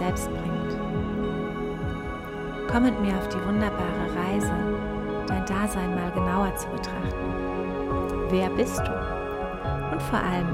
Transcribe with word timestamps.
selbst 0.00 0.30
bringt. 0.30 0.80
Komm 2.70 2.84
mit 2.84 2.98
mir 3.00 3.14
auf 3.18 3.28
die 3.28 3.44
wunderbare 3.46 4.06
Reise, 4.16 4.52
dein 5.26 5.44
Dasein 5.44 5.94
mal 5.94 6.10
genauer 6.12 6.54
zu 6.56 6.68
betrachten. 6.68 7.34
Wer 8.30 8.48
bist 8.50 8.78
du? 8.78 8.92
Und 9.92 10.02
vor 10.02 10.20
allem, 10.20 10.48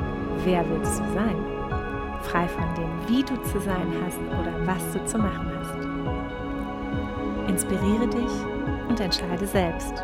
wer 0.45 0.69
willst 0.69 0.99
du 0.99 1.05
sein? 1.15 1.37
Frei 2.23 2.49
von 2.49 2.75
dem, 2.75 2.91
wie 3.07 3.23
du 3.23 3.41
zu 3.43 3.61
sein 3.61 3.93
hast 4.05 4.19
oder 4.41 4.53
was 4.67 4.93
du 4.93 5.05
zu 5.05 5.17
machen 5.19 5.49
hast. 5.61 5.79
Inspiriere 7.49 8.09
dich 8.09 8.33
und 8.89 8.99
entscheide 8.99 9.47
selbst. 9.47 10.03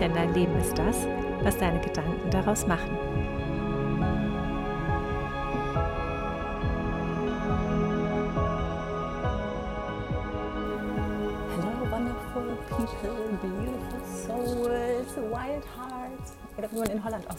Denn 0.00 0.14
dein 0.14 0.32
Leben 0.32 0.56
ist 0.56 0.78
das, 0.78 1.06
was 1.42 1.58
deine 1.58 1.80
Gedanken 1.80 2.30
daraus 2.30 2.66
machen. 2.66 2.96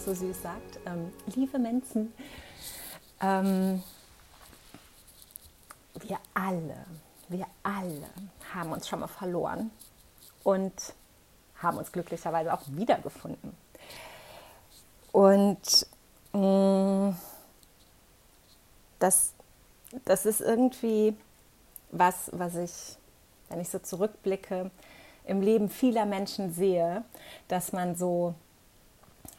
So 0.03 0.13
süß 0.13 0.41
sagt, 0.41 0.79
ähm, 0.85 1.11
liebe 1.35 1.57
Menschen. 1.57 2.13
Ähm, 3.21 3.81
wir 6.01 6.17
alle, 6.33 6.85
wir 7.29 7.45
alle 7.61 8.09
haben 8.53 8.71
uns 8.71 8.87
schon 8.87 8.99
mal 8.99 9.07
verloren 9.07 9.71
und 10.43 10.73
haben 11.61 11.77
uns 11.77 11.91
glücklicherweise 11.91 12.53
auch 12.53 12.61
wiedergefunden. 12.67 13.55
Und 15.11 15.87
mh, 16.33 17.09
mm, 17.11 17.15
das, 18.99 19.33
das 20.05 20.25
ist 20.25 20.41
irgendwie 20.41 21.15
was, 21.91 22.29
was 22.33 22.55
ich, 22.55 22.97
wenn 23.49 23.61
ich 23.61 23.69
so 23.69 23.79
zurückblicke, 23.79 24.71
im 25.25 25.41
Leben 25.41 25.69
vieler 25.69 26.05
Menschen 26.05 26.53
sehe, 26.53 27.05
dass 27.47 27.71
man 27.71 27.95
so 27.95 28.35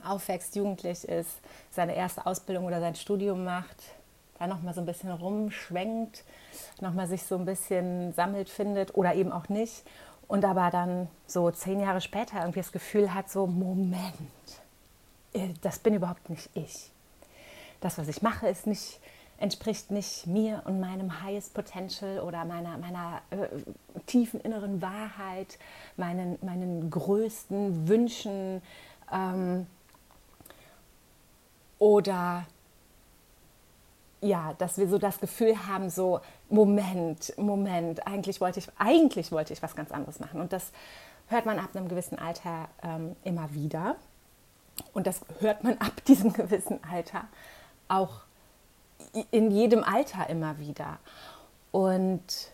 aufwächst, 0.04 0.56
jugendlich 0.56 1.08
ist, 1.08 1.30
seine 1.70 1.94
erste 1.94 2.26
Ausbildung 2.26 2.64
oder 2.64 2.80
sein 2.80 2.94
Studium 2.94 3.44
macht, 3.44 3.76
da 4.38 4.46
nochmal 4.46 4.74
so 4.74 4.80
ein 4.80 4.86
bisschen 4.86 5.10
rumschwenkt, 5.10 6.24
nochmal 6.80 7.06
sich 7.06 7.24
so 7.24 7.36
ein 7.36 7.44
bisschen 7.44 8.12
sammelt, 8.12 8.48
findet 8.48 8.94
oder 8.94 9.14
eben 9.14 9.32
auch 9.32 9.48
nicht. 9.48 9.84
Und 10.26 10.44
aber 10.44 10.70
dann 10.70 11.08
so 11.26 11.50
zehn 11.50 11.80
Jahre 11.80 12.00
später 12.00 12.40
irgendwie 12.40 12.60
das 12.60 12.72
Gefühl 12.72 13.12
hat, 13.12 13.30
so 13.30 13.46
Moment, 13.46 14.02
äh, 15.32 15.48
das 15.60 15.78
bin 15.78 15.94
überhaupt 15.94 16.30
nicht 16.30 16.48
ich. 16.54 16.90
Das, 17.80 17.98
was 17.98 18.08
ich 18.08 18.22
mache, 18.22 18.48
ist 18.48 18.66
nicht, 18.66 19.00
entspricht 19.36 19.90
nicht 19.90 20.26
mir 20.26 20.62
und 20.64 20.80
meinem 20.80 21.22
highest 21.22 21.52
potential 21.52 22.20
oder 22.20 22.44
meiner, 22.46 22.78
meiner 22.78 23.20
äh, 23.30 23.48
tiefen 24.06 24.40
inneren 24.40 24.80
Wahrheit, 24.80 25.58
meinen, 25.96 26.38
meinen 26.40 26.90
größten 26.90 27.86
Wünschen 27.86 28.62
ähm, 29.12 29.66
oder 31.78 32.46
ja, 34.24 34.54
dass 34.54 34.78
wir 34.78 34.88
so 34.88 34.98
das 34.98 35.20
Gefühl 35.20 35.66
haben, 35.66 35.90
so 35.90 36.20
Moment, 36.48 37.34
Moment, 37.36 38.06
eigentlich 38.06 38.40
wollte 38.40 38.58
ich, 38.58 38.68
eigentlich 38.78 39.30
wollte 39.32 39.52
ich 39.52 39.62
was 39.62 39.76
ganz 39.76 39.92
anderes 39.92 40.18
machen. 40.18 40.40
Und 40.40 40.52
das 40.52 40.72
hört 41.26 41.44
man 41.44 41.58
ab 41.58 41.70
einem 41.74 41.88
gewissen 41.88 42.18
Alter 42.18 42.68
ähm, 42.82 43.16
immer 43.22 43.52
wieder. 43.52 43.96
Und 44.94 45.06
das 45.06 45.20
hört 45.40 45.62
man 45.62 45.76
ab 45.78 46.04
diesem 46.06 46.32
gewissen 46.32 46.80
Alter 46.90 47.28
auch 47.88 48.22
in 49.30 49.50
jedem 49.50 49.84
Alter 49.84 50.28
immer 50.30 50.58
wieder. 50.58 50.98
Und, 51.70 52.50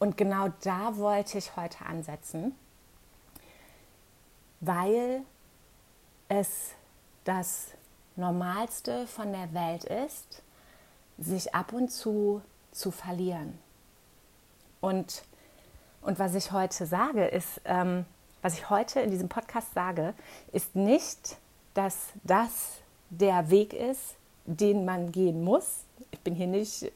und 0.00 0.16
genau 0.16 0.48
da 0.62 0.96
wollte 0.96 1.38
ich 1.38 1.56
heute 1.56 1.84
ansetzen, 1.86 2.54
weil 4.60 5.22
es 6.28 6.70
das 7.24 7.72
Normalste 8.16 9.06
von 9.06 9.32
der 9.32 9.52
Welt 9.54 9.84
ist, 9.84 10.42
sich 11.18 11.54
ab 11.54 11.72
und 11.72 11.90
zu 11.90 12.42
zu 12.72 12.90
verlieren. 12.90 13.58
Und, 14.80 15.22
und 16.00 16.18
was 16.18 16.34
ich 16.34 16.50
heute 16.50 16.86
sage, 16.86 17.26
ist, 17.26 17.60
ähm, 17.64 18.04
was 18.40 18.54
ich 18.54 18.68
heute 18.70 19.00
in 19.00 19.10
diesem 19.10 19.28
Podcast 19.28 19.72
sage, 19.74 20.14
ist 20.50 20.74
nicht, 20.74 21.36
dass 21.74 22.08
das 22.24 22.78
der 23.10 23.50
Weg 23.50 23.72
ist, 23.72 24.16
den 24.44 24.84
man 24.84 25.12
gehen 25.12 25.44
muss. 25.44 25.84
Ich 26.10 26.18
bin 26.20 26.34
hier 26.34 26.48
nicht 26.48 26.82
äh, 26.82 26.90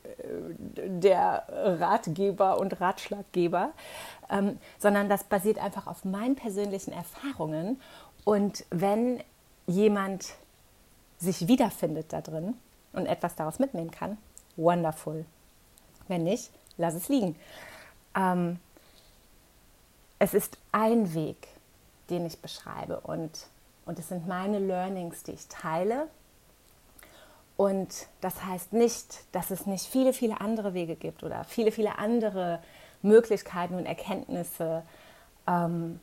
der 0.74 1.46
Ratgeber 1.48 2.58
und 2.58 2.80
Ratschlaggeber, 2.80 3.70
ähm, 4.28 4.58
sondern 4.78 5.08
das 5.08 5.22
basiert 5.24 5.58
einfach 5.58 5.86
auf 5.86 6.04
meinen 6.04 6.34
persönlichen 6.34 6.92
Erfahrungen. 6.92 7.80
Und 8.24 8.64
wenn 8.70 9.22
jemand 9.68 10.34
sich 11.18 11.48
wiederfindet 11.48 12.12
da 12.12 12.20
drin 12.20 12.54
und 12.92 13.06
etwas 13.06 13.34
daraus 13.34 13.58
mitnehmen 13.58 13.90
kann, 13.90 14.18
wonderful. 14.56 15.24
Wenn 16.08 16.24
nicht, 16.24 16.50
lass 16.76 16.94
es 16.94 17.08
liegen. 17.08 17.36
Ähm, 18.14 18.58
es 20.18 20.34
ist 20.34 20.58
ein 20.72 21.14
Weg, 21.14 21.48
den 22.10 22.26
ich 22.26 22.38
beschreibe 22.40 23.00
und, 23.00 23.46
und 23.84 23.98
es 23.98 24.08
sind 24.08 24.26
meine 24.26 24.58
Learnings, 24.58 25.22
die 25.22 25.32
ich 25.32 25.48
teile. 25.48 26.08
Und 27.56 28.06
das 28.20 28.44
heißt 28.44 28.72
nicht, 28.72 29.24
dass 29.32 29.50
es 29.50 29.66
nicht 29.66 29.86
viele, 29.86 30.12
viele 30.12 30.40
andere 30.40 30.74
Wege 30.74 30.94
gibt 30.94 31.22
oder 31.22 31.44
viele, 31.44 31.72
viele 31.72 31.98
andere 31.98 32.62
Möglichkeiten 33.02 33.74
und 33.74 33.86
Erkenntnisse. 33.86 34.82
Ähm, 35.46 36.00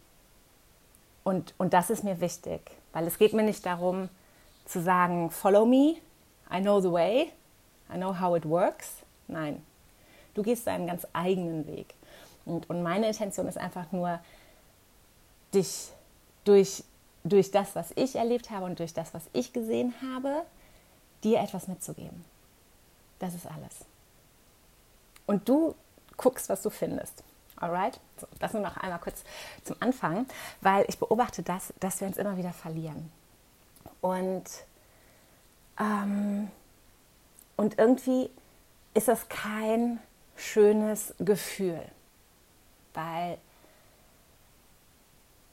und, 1.24 1.54
und 1.58 1.74
das 1.74 1.90
ist 1.90 2.04
mir 2.04 2.22
wichtig, 2.22 2.72
weil 2.92 3.08
es 3.08 3.18
geht 3.18 3.34
mir 3.34 3.44
nicht 3.44 3.66
darum 3.66 4.10
zu 4.66 4.82
sagen, 4.82 5.30
follow 5.30 5.66
me, 5.66 5.98
I 6.52 6.62
know 6.62 6.80
the 6.80 6.92
way, 6.92 7.32
I 7.94 7.98
know 7.98 8.20
how 8.20 8.36
it 8.36 8.46
works. 8.46 8.98
Nein, 9.28 9.64
du 10.34 10.44
gehst 10.44 10.68
deinen 10.68 10.88
ganz 10.88 11.08
eigenen 11.14 11.68
Weg. 11.68 11.94
Und, 12.46 12.70
und 12.70 12.84
meine 12.84 13.08
Intention 13.08 13.48
ist 13.48 13.58
einfach 13.58 13.92
nur, 13.92 14.20
dich 15.54 15.92
durch, 16.44 16.84
durch 17.24 17.52
das, 17.52 17.76
was 17.76 17.92
ich 17.96 18.16
erlebt 18.16 18.50
habe 18.50 18.66
und 18.66 18.80
durch 18.80 18.94
das, 18.94 19.14
was 19.14 19.24
ich 19.34 19.54
gesehen 19.54 19.94
habe, 20.02 20.44
dir 21.24 21.40
etwas 21.40 21.68
mitzugeben. 21.68 22.26
Das 23.20 23.34
ist 23.34 23.48
alles. 23.48 23.86
Und 25.26 25.48
du 25.48 25.76
guckst, 26.18 26.50
was 26.50 26.62
du 26.62 26.70
findest. 26.70 27.24
Alright? 27.56 28.00
So, 28.20 28.28
das 28.40 28.54
nur 28.54 28.62
noch 28.62 28.78
einmal 28.78 29.00
kurz 29.00 29.24
zum 29.64 29.78
Anfang, 29.80 30.26
weil 30.62 30.86
ich 30.90 30.98
beobachte 30.98 31.44
das, 31.44 31.74
dass 31.80 32.02
wir 32.02 32.08
uns 32.08 32.18
immer 32.18 32.36
wieder 32.36 32.52
verlieren. 32.52 33.10
Und, 34.04 34.44
ähm, 35.80 36.52
und 37.56 37.80
irgendwie 37.80 38.30
ist 38.94 39.08
das 39.08 39.30
kein 39.30 39.98
schönes 40.36 41.16
Gefühl, 41.20 41.82
weil 42.94 43.38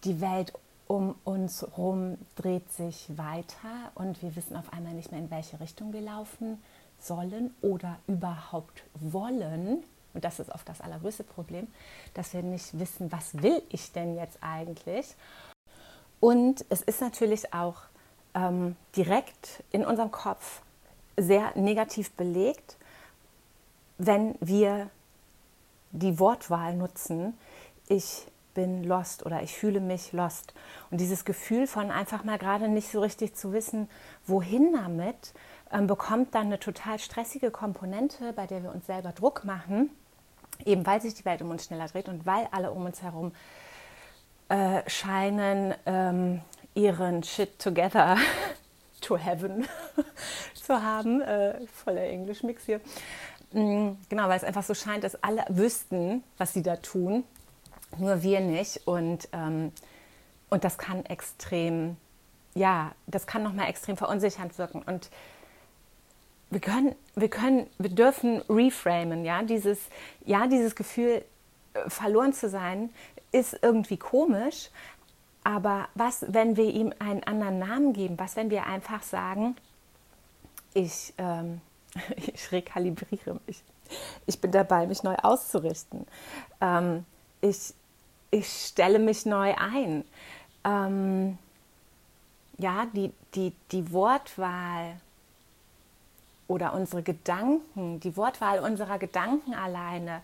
die 0.02 0.20
Welt 0.20 0.52
um 0.88 1.14
uns 1.22 1.62
herum 1.62 2.18
dreht 2.34 2.72
sich 2.72 3.06
weiter 3.16 3.92
und 3.94 4.20
wir 4.20 4.34
wissen 4.34 4.56
auf 4.56 4.72
einmal 4.72 4.94
nicht 4.94 5.12
mehr, 5.12 5.20
in 5.20 5.30
welche 5.30 5.60
Richtung 5.60 5.92
wir 5.92 6.00
laufen 6.00 6.60
sollen 6.98 7.54
oder 7.62 8.00
überhaupt 8.08 8.82
wollen. 8.94 9.84
Und 10.12 10.24
das 10.24 10.40
ist 10.40 10.50
oft 10.50 10.68
das 10.68 10.80
allergrößte 10.80 11.22
Problem, 11.22 11.68
dass 12.14 12.34
wir 12.34 12.42
nicht 12.42 12.76
wissen, 12.80 13.12
was 13.12 13.40
will 13.44 13.62
ich 13.68 13.92
denn 13.92 14.16
jetzt 14.16 14.38
eigentlich. 14.40 15.14
Und 16.18 16.64
es 16.68 16.82
ist 16.82 17.00
natürlich 17.00 17.54
auch 17.54 17.82
ähm, 18.34 18.76
direkt 18.96 19.62
in 19.70 19.84
unserem 19.84 20.10
Kopf 20.10 20.62
sehr 21.16 21.56
negativ 21.56 22.12
belegt, 22.12 22.76
wenn 23.98 24.34
wir 24.40 24.88
die 25.92 26.18
Wortwahl 26.18 26.74
nutzen, 26.74 27.36
ich 27.88 28.26
bin 28.54 28.84
lost 28.84 29.24
oder 29.26 29.42
ich 29.42 29.54
fühle 29.54 29.80
mich 29.80 30.12
lost. 30.12 30.54
Und 30.90 31.00
dieses 31.00 31.24
Gefühl 31.24 31.66
von 31.66 31.90
einfach 31.90 32.24
mal 32.24 32.38
gerade 32.38 32.68
nicht 32.68 32.90
so 32.90 33.00
richtig 33.00 33.34
zu 33.34 33.52
wissen, 33.52 33.88
wohin 34.26 34.72
damit, 34.72 35.34
ähm, 35.72 35.86
bekommt 35.86 36.34
dann 36.34 36.46
eine 36.46 36.58
total 36.58 36.98
stressige 36.98 37.50
Komponente, 37.50 38.32
bei 38.32 38.46
der 38.46 38.62
wir 38.62 38.72
uns 38.72 38.86
selber 38.86 39.12
Druck 39.12 39.44
machen, 39.44 39.90
eben 40.64 40.84
weil 40.86 41.00
sich 41.00 41.14
die 41.14 41.24
Welt 41.24 41.42
um 41.42 41.50
uns 41.50 41.64
schneller 41.64 41.86
dreht 41.86 42.08
und 42.08 42.26
weil 42.26 42.48
alle 42.50 42.72
um 42.72 42.84
uns 42.84 43.02
herum 43.02 43.32
äh, 44.48 44.82
scheinen, 44.88 45.74
ähm, 45.86 46.40
ihren 46.74 47.22
Shit 47.22 47.58
together 47.58 48.16
to 49.00 49.16
heaven 49.16 49.66
zu 50.54 50.82
haben. 50.82 51.20
Äh, 51.22 51.66
voller 51.66 52.04
Englisch-Mix 52.04 52.64
hier. 52.66 52.80
Mm, 53.52 53.92
genau, 54.08 54.28
weil 54.28 54.36
es 54.36 54.44
einfach 54.44 54.62
so 54.62 54.74
scheint, 54.74 55.04
dass 55.04 55.22
alle 55.22 55.44
wüssten, 55.48 56.22
was 56.38 56.52
sie 56.52 56.62
da 56.62 56.76
tun, 56.76 57.24
nur 57.98 58.22
wir 58.22 58.40
nicht. 58.40 58.86
Und, 58.86 59.28
ähm, 59.32 59.72
und 60.48 60.64
das 60.64 60.78
kann 60.78 61.04
extrem, 61.06 61.96
ja, 62.54 62.92
das 63.06 63.26
kann 63.26 63.42
nochmal 63.42 63.68
extrem 63.68 63.96
verunsichernd 63.96 64.56
wirken. 64.58 64.82
Und 64.82 65.10
wir 66.50 66.60
können, 66.60 66.94
wir 67.14 67.28
können, 67.28 67.68
wir 67.78 67.90
dürfen 67.90 68.42
reframen, 68.48 69.24
ja, 69.24 69.42
dieses, 69.42 69.78
ja, 70.24 70.46
dieses 70.46 70.74
Gefühl, 70.74 71.24
äh, 71.74 71.88
verloren 71.88 72.32
zu 72.32 72.48
sein, 72.48 72.90
ist 73.32 73.58
irgendwie 73.62 73.96
komisch, 73.96 74.70
aber 75.44 75.88
was, 75.94 76.24
wenn 76.28 76.56
wir 76.56 76.72
ihm 76.72 76.92
einen 76.98 77.24
anderen 77.24 77.58
Namen 77.58 77.92
geben? 77.92 78.18
Was, 78.18 78.36
wenn 78.36 78.50
wir 78.50 78.66
einfach 78.66 79.02
sagen, 79.02 79.56
ich, 80.74 81.14
ähm, 81.18 81.60
ich 82.16 82.52
rekalibriere 82.52 83.40
mich, 83.46 83.62
ich 84.26 84.40
bin 84.40 84.52
dabei, 84.52 84.86
mich 84.86 85.02
neu 85.02 85.16
auszurichten, 85.16 86.06
ähm, 86.60 87.04
ich, 87.40 87.74
ich 88.30 88.46
stelle 88.46 88.98
mich 88.98 89.26
neu 89.26 89.54
ein. 89.56 90.04
Ähm, 90.64 91.38
ja, 92.58 92.86
die, 92.92 93.12
die, 93.34 93.54
die 93.72 93.90
Wortwahl 93.92 95.00
oder 96.46 96.74
unsere 96.74 97.02
Gedanken, 97.02 98.00
die 98.00 98.16
Wortwahl 98.16 98.58
unserer 98.58 98.98
Gedanken 98.98 99.54
alleine 99.54 100.20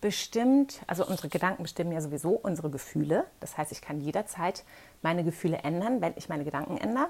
bestimmt, 0.00 0.80
also 0.86 1.06
unsere 1.06 1.28
Gedanken 1.28 1.62
bestimmen 1.62 1.92
ja 1.92 2.00
sowieso 2.00 2.30
unsere 2.30 2.70
Gefühle. 2.70 3.26
Das 3.40 3.58
heißt, 3.58 3.72
ich 3.72 3.82
kann 3.82 4.00
jederzeit 4.00 4.64
meine 5.02 5.24
Gefühle 5.24 5.58
ändern, 5.58 6.00
wenn 6.00 6.14
ich 6.16 6.28
meine 6.28 6.44
Gedanken 6.44 6.78
ändere. 6.78 7.08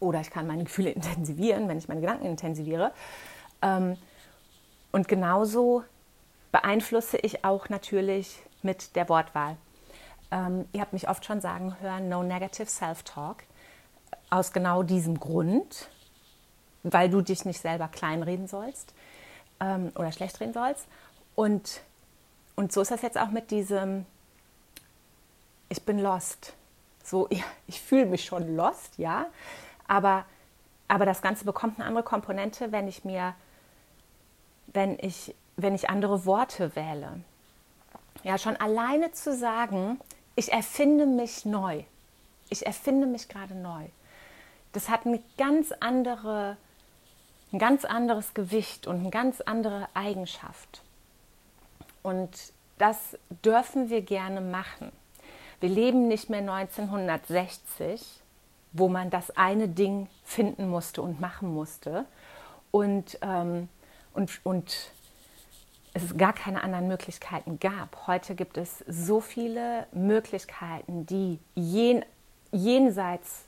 Oder 0.00 0.20
ich 0.20 0.30
kann 0.30 0.46
meine 0.46 0.64
Gefühle 0.64 0.90
intensivieren, 0.92 1.68
wenn 1.68 1.78
ich 1.78 1.88
meine 1.88 2.00
Gedanken 2.00 2.26
intensiviere. 2.26 2.92
Ähm, 3.62 3.96
und 4.92 5.08
genauso 5.08 5.84
beeinflusse 6.52 7.18
ich 7.18 7.44
auch 7.44 7.68
natürlich 7.68 8.42
mit 8.62 8.96
der 8.96 9.08
Wortwahl. 9.08 9.56
Ähm, 10.30 10.66
ihr 10.72 10.80
habt 10.80 10.92
mich 10.92 11.08
oft 11.08 11.24
schon 11.24 11.40
sagen 11.40 11.76
hören, 11.80 12.08
no 12.08 12.22
negative 12.22 12.66
self-talk. 12.66 13.38
Aus 14.30 14.52
genau 14.52 14.82
diesem 14.82 15.18
Grund, 15.18 15.88
weil 16.82 17.08
du 17.08 17.22
dich 17.22 17.44
nicht 17.44 17.60
selber 17.60 17.88
kleinreden 17.88 18.46
sollst 18.46 18.94
ähm, 19.60 19.90
oder 19.94 20.12
schlecht 20.12 20.40
reden 20.40 20.52
sollst. 20.52 20.86
Und, 21.34 21.80
und 22.58 22.72
so 22.72 22.80
ist 22.80 22.90
das 22.90 23.02
jetzt 23.02 23.16
auch 23.16 23.30
mit 23.30 23.52
diesem, 23.52 24.04
ich 25.68 25.80
bin 25.84 26.00
lost. 26.00 26.54
So, 27.04 27.28
ja, 27.30 27.44
ich 27.68 27.80
fühle 27.80 28.06
mich 28.06 28.24
schon 28.24 28.56
lost, 28.56 28.98
ja, 28.98 29.26
aber, 29.86 30.24
aber 30.88 31.06
das 31.06 31.22
Ganze 31.22 31.44
bekommt 31.44 31.78
eine 31.78 31.86
andere 31.86 32.02
Komponente, 32.02 32.72
wenn 32.72 32.88
ich 32.88 33.04
mir, 33.04 33.36
wenn 34.66 34.98
ich, 34.98 35.36
wenn 35.56 35.76
ich 35.76 35.88
andere 35.88 36.26
Worte 36.26 36.74
wähle. 36.74 37.20
Ja, 38.24 38.38
schon 38.38 38.56
alleine 38.56 39.12
zu 39.12 39.36
sagen, 39.36 40.00
ich 40.34 40.52
erfinde 40.52 41.06
mich 41.06 41.44
neu. 41.44 41.84
Ich 42.50 42.66
erfinde 42.66 43.06
mich 43.06 43.28
gerade 43.28 43.54
neu. 43.54 43.84
Das 44.72 44.88
hat 44.88 45.06
eine 45.06 45.22
ganz 45.36 45.70
andere 45.78 46.56
ein 47.52 47.60
ganz 47.60 47.84
anderes 47.84 48.34
Gewicht 48.34 48.88
und 48.88 48.96
eine 48.96 49.10
ganz 49.10 49.40
andere 49.40 49.88
Eigenschaft. 49.94 50.82
Und 52.02 52.52
das 52.78 53.18
dürfen 53.44 53.90
wir 53.90 54.02
gerne 54.02 54.40
machen. 54.40 54.92
Wir 55.60 55.68
leben 55.68 56.08
nicht 56.08 56.30
mehr 56.30 56.40
1960, 56.40 58.22
wo 58.72 58.88
man 58.88 59.10
das 59.10 59.36
eine 59.36 59.68
Ding 59.68 60.08
finden 60.24 60.68
musste 60.68 61.02
und 61.02 61.20
machen 61.20 61.52
musste 61.52 62.04
und, 62.70 63.18
ähm, 63.22 63.68
und, 64.14 64.40
und 64.44 64.92
es 65.94 66.16
gar 66.16 66.32
keine 66.32 66.62
anderen 66.62 66.86
Möglichkeiten 66.86 67.58
gab. 67.58 68.06
Heute 68.06 68.34
gibt 68.34 68.56
es 68.56 68.84
so 68.86 69.20
viele 69.20 69.86
Möglichkeiten, 69.92 71.06
die 71.06 71.40
jen, 71.54 72.04
jenseits 72.52 73.44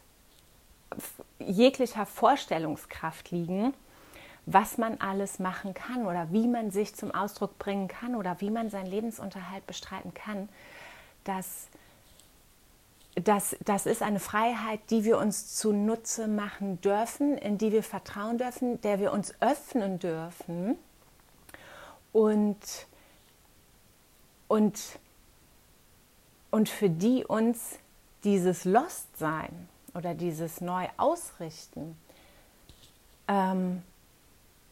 jeglicher 1.38 2.06
Vorstellungskraft 2.06 3.31
liegen 3.31 3.73
was 4.46 4.78
man 4.78 4.98
alles 5.00 5.38
machen 5.38 5.75
kann 5.75 6.06
oder 6.06 6.32
wie 6.32 6.48
man 6.48 6.70
sich 6.70 6.94
zum 6.94 7.10
Ausdruck 7.12 7.58
bringen 7.58 7.88
kann 7.88 8.14
oder 8.14 8.40
wie 8.40 8.50
man 8.50 8.70
seinen 8.70 8.87
Lebensunterhalt 8.87 9.66
bestreiten 9.66 10.14
kann, 10.14 10.48
das, 11.25 11.69
das, 13.14 13.56
das 13.64 13.87
ist 13.87 14.02
eine 14.02 14.20
Freiheit, 14.20 14.81
die 14.90 15.04
wir 15.04 15.19
uns 15.19 15.56
zunutze 15.56 16.26
machen 16.26 16.81
dürfen, 16.81 17.37
in 17.37 17.58
die 17.58 17.72
wir 17.72 17.82
vertrauen 17.82 18.38
dürfen, 18.38 18.81
der 18.81 18.98
wir 18.98 19.12
uns 19.12 19.34
öffnen 19.40 19.98
dürfen. 19.98 20.76
Und, 22.12 22.86
und, 24.48 24.81
und 26.50 26.69
für 26.69 26.90
die 26.90 27.25
uns 27.25 27.78
dieses 28.25 28.64
Lostsein 28.64 29.69
oder 29.94 30.14
dieses 30.14 30.60
Neuausrichten 30.60 31.96
ähm, 33.28 33.82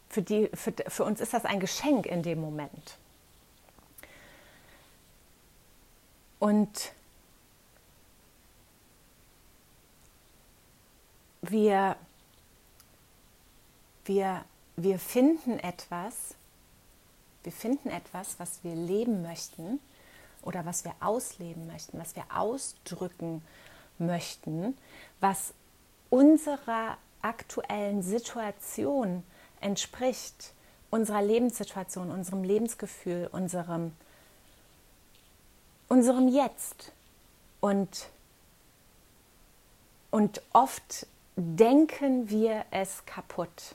für, 0.09 0.23
die, 0.23 0.49
für, 0.55 0.73
für 0.87 1.05
uns 1.05 1.21
ist 1.21 1.35
das 1.35 1.45
ein 1.45 1.61
Geschenk 1.61 2.07
in 2.07 2.23
dem 2.23 2.41
Moment. 2.41 2.97
Und 6.39 6.93
wir, 11.43 11.97
wir, 14.05 14.45
wir 14.77 14.99
finden 14.99 15.59
etwas, 15.59 16.35
wir 17.43 17.53
finden 17.53 17.91
etwas, 17.91 18.39
was 18.39 18.63
wir 18.63 18.75
leben 18.75 19.23
möchten 19.23 19.81
oder 20.43 20.65
was 20.65 20.85
wir 20.85 20.95
ausleben 21.01 21.67
möchten, 21.67 21.99
was 21.99 22.15
wir 22.15 22.25
ausdrücken 22.35 23.43
möchten, 23.99 24.77
was 25.21 25.53
unserer 26.11 26.99
aktuellen 27.21 28.03
Situation 28.03 29.25
entspricht 29.61 30.53
unserer 30.91 31.23
Lebenssituation, 31.23 32.11
unserem 32.11 32.45
Lebensgefühl, 32.45 33.29
unserem, 33.33 33.93
unserem 35.89 36.29
Jetzt. 36.29 36.93
Und, 37.61 38.09
und 40.11 40.43
oft 40.53 41.07
denken 41.37 42.31
wir 42.31 42.65
es 42.71 43.05
kaputt. 43.07 43.75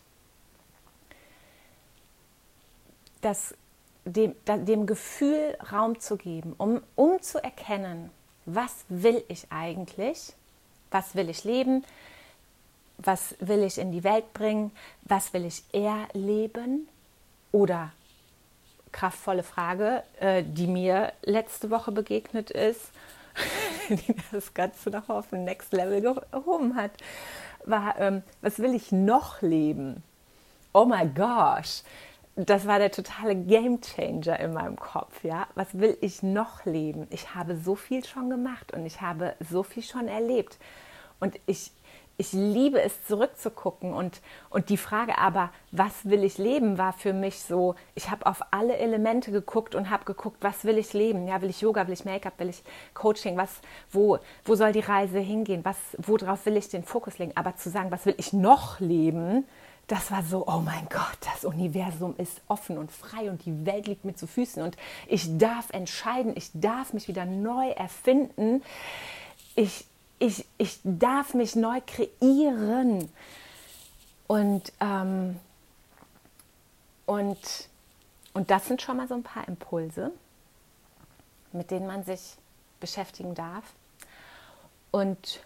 Das, 3.21 3.55
dem, 4.05 4.35
dem 4.45 4.85
Gefühl 4.85 5.57
Raum 5.71 5.99
zu 5.99 6.17
geben, 6.17 6.53
um, 6.57 6.81
um 6.95 7.21
zu 7.21 7.41
erkennen, 7.41 8.09
was 8.45 8.83
will 8.89 9.23
ich 9.29 9.47
eigentlich, 9.49 10.33
was 10.91 11.15
will 11.15 11.29
ich 11.29 11.45
leben, 11.45 11.85
was 12.97 13.35
will 13.39 13.63
ich 13.63 13.77
in 13.77 13.91
die 13.91 14.03
Welt 14.03 14.33
bringen, 14.33 14.71
was 15.03 15.33
will 15.33 15.45
ich 15.45 15.63
erleben 15.73 16.87
oder 17.51 17.91
kraftvolle 18.91 19.43
Frage, 19.43 20.03
äh, 20.19 20.43
die 20.43 20.67
mir 20.67 21.13
letzte 21.23 21.69
Woche 21.69 21.91
begegnet 21.91 22.51
ist, 22.51 22.91
die 23.89 24.15
das 24.31 24.53
Ganze 24.53 24.89
noch 24.91 25.09
auf 25.09 25.33
ein 25.33 25.43
Next 25.43 25.73
Level 25.73 26.01
gehoben 26.01 26.75
hat, 26.75 26.91
war, 27.65 27.99
ähm, 27.99 28.23
was 28.41 28.59
will 28.59 28.75
ich 28.75 28.91
noch 28.91 29.41
leben? 29.41 30.03
Oh 30.73 30.85
my 30.85 31.07
gosh, 31.07 31.81
das 32.35 32.65
war 32.65 32.79
der 32.79 32.91
totale 32.91 33.35
Game 33.35 33.79
Changer 33.81 34.39
in 34.39 34.53
meinem 34.53 34.75
Kopf. 34.75 35.23
Ja, 35.23 35.47
was 35.55 35.77
will 35.77 35.97
ich 36.01 36.23
noch 36.23 36.65
leben? 36.65 37.07
Ich 37.11 37.35
habe 37.35 37.57
so 37.57 37.75
viel 37.75 38.03
schon 38.05 38.29
gemacht 38.29 38.73
und 38.73 38.85
ich 38.85 39.01
habe 39.01 39.35
so 39.39 39.63
viel 39.63 39.83
schon 39.83 40.07
erlebt 40.07 40.57
und 41.19 41.39
ich 41.45 41.71
ich 42.17 42.31
liebe 42.31 42.81
es 42.81 43.05
zurückzugucken 43.07 43.93
und, 43.93 44.21
und 44.49 44.69
die 44.69 44.77
Frage 44.77 45.17
aber, 45.17 45.51
was 45.71 46.05
will 46.05 46.23
ich 46.23 46.37
leben, 46.37 46.77
war 46.77 46.93
für 46.93 47.11
mich 47.11 47.39
so, 47.41 47.75
ich 47.95 48.11
habe 48.11 48.25
auf 48.27 48.41
alle 48.51 48.77
Elemente 48.77 49.31
geguckt 49.31 49.73
und 49.73 49.89
habe 49.89 50.05
geguckt, 50.05 50.37
was 50.41 50.63
will 50.63 50.77
ich 50.77 50.93
leben? 50.93 51.27
Ja, 51.27 51.41
will 51.41 51.49
ich 51.49 51.61
Yoga, 51.61 51.87
will 51.87 51.93
ich 51.93 52.05
Make-up, 52.05 52.39
will 52.39 52.49
ich 52.49 52.63
Coaching, 52.93 53.35
was, 53.35 53.49
wo, 53.91 54.19
wo 54.45 54.55
soll 54.55 54.71
die 54.73 54.79
Reise 54.79 55.19
hingehen? 55.19 55.65
Was, 55.65 55.77
worauf 55.97 56.45
will 56.45 56.57
ich 56.57 56.69
den 56.69 56.83
Fokus 56.83 57.17
legen? 57.17 57.33
Aber 57.35 57.55
zu 57.55 57.69
sagen, 57.69 57.89
was 57.91 58.05
will 58.05 58.15
ich 58.17 58.31
noch 58.31 58.79
leben? 58.79 59.45
Das 59.87 60.11
war 60.11 60.23
so, 60.23 60.47
oh 60.47 60.61
mein 60.63 60.87
Gott, 60.89 61.17
das 61.33 61.43
Universum 61.43 62.15
ist 62.17 62.41
offen 62.47 62.77
und 62.77 62.91
frei 62.91 63.29
und 63.29 63.45
die 63.45 63.65
Welt 63.65 63.87
liegt 63.87 64.05
mir 64.05 64.15
zu 64.15 64.27
Füßen 64.27 64.63
und 64.63 64.77
ich 65.07 65.37
darf 65.37 65.71
entscheiden, 65.71 66.33
ich 66.35 66.51
darf 66.53 66.93
mich 66.93 67.09
wieder 67.09 67.25
neu 67.25 67.69
erfinden. 67.69 68.63
Ich, 69.55 69.85
ich, 70.23 70.45
ich 70.57 70.79
darf 70.83 71.33
mich 71.33 71.55
neu 71.55 71.81
kreieren. 71.85 73.09
Und, 74.27 74.71
ähm, 74.79 75.37
und, 77.05 77.69
und 78.33 78.49
das 78.49 78.67
sind 78.67 78.81
schon 78.81 78.97
mal 78.97 79.07
so 79.07 79.15
ein 79.15 79.23
paar 79.23 79.45
Impulse, 79.49 80.11
mit 81.51 81.71
denen 81.71 81.87
man 81.87 82.05
sich 82.05 82.37
beschäftigen 82.79 83.35
darf. 83.35 83.65
Und 84.91 85.41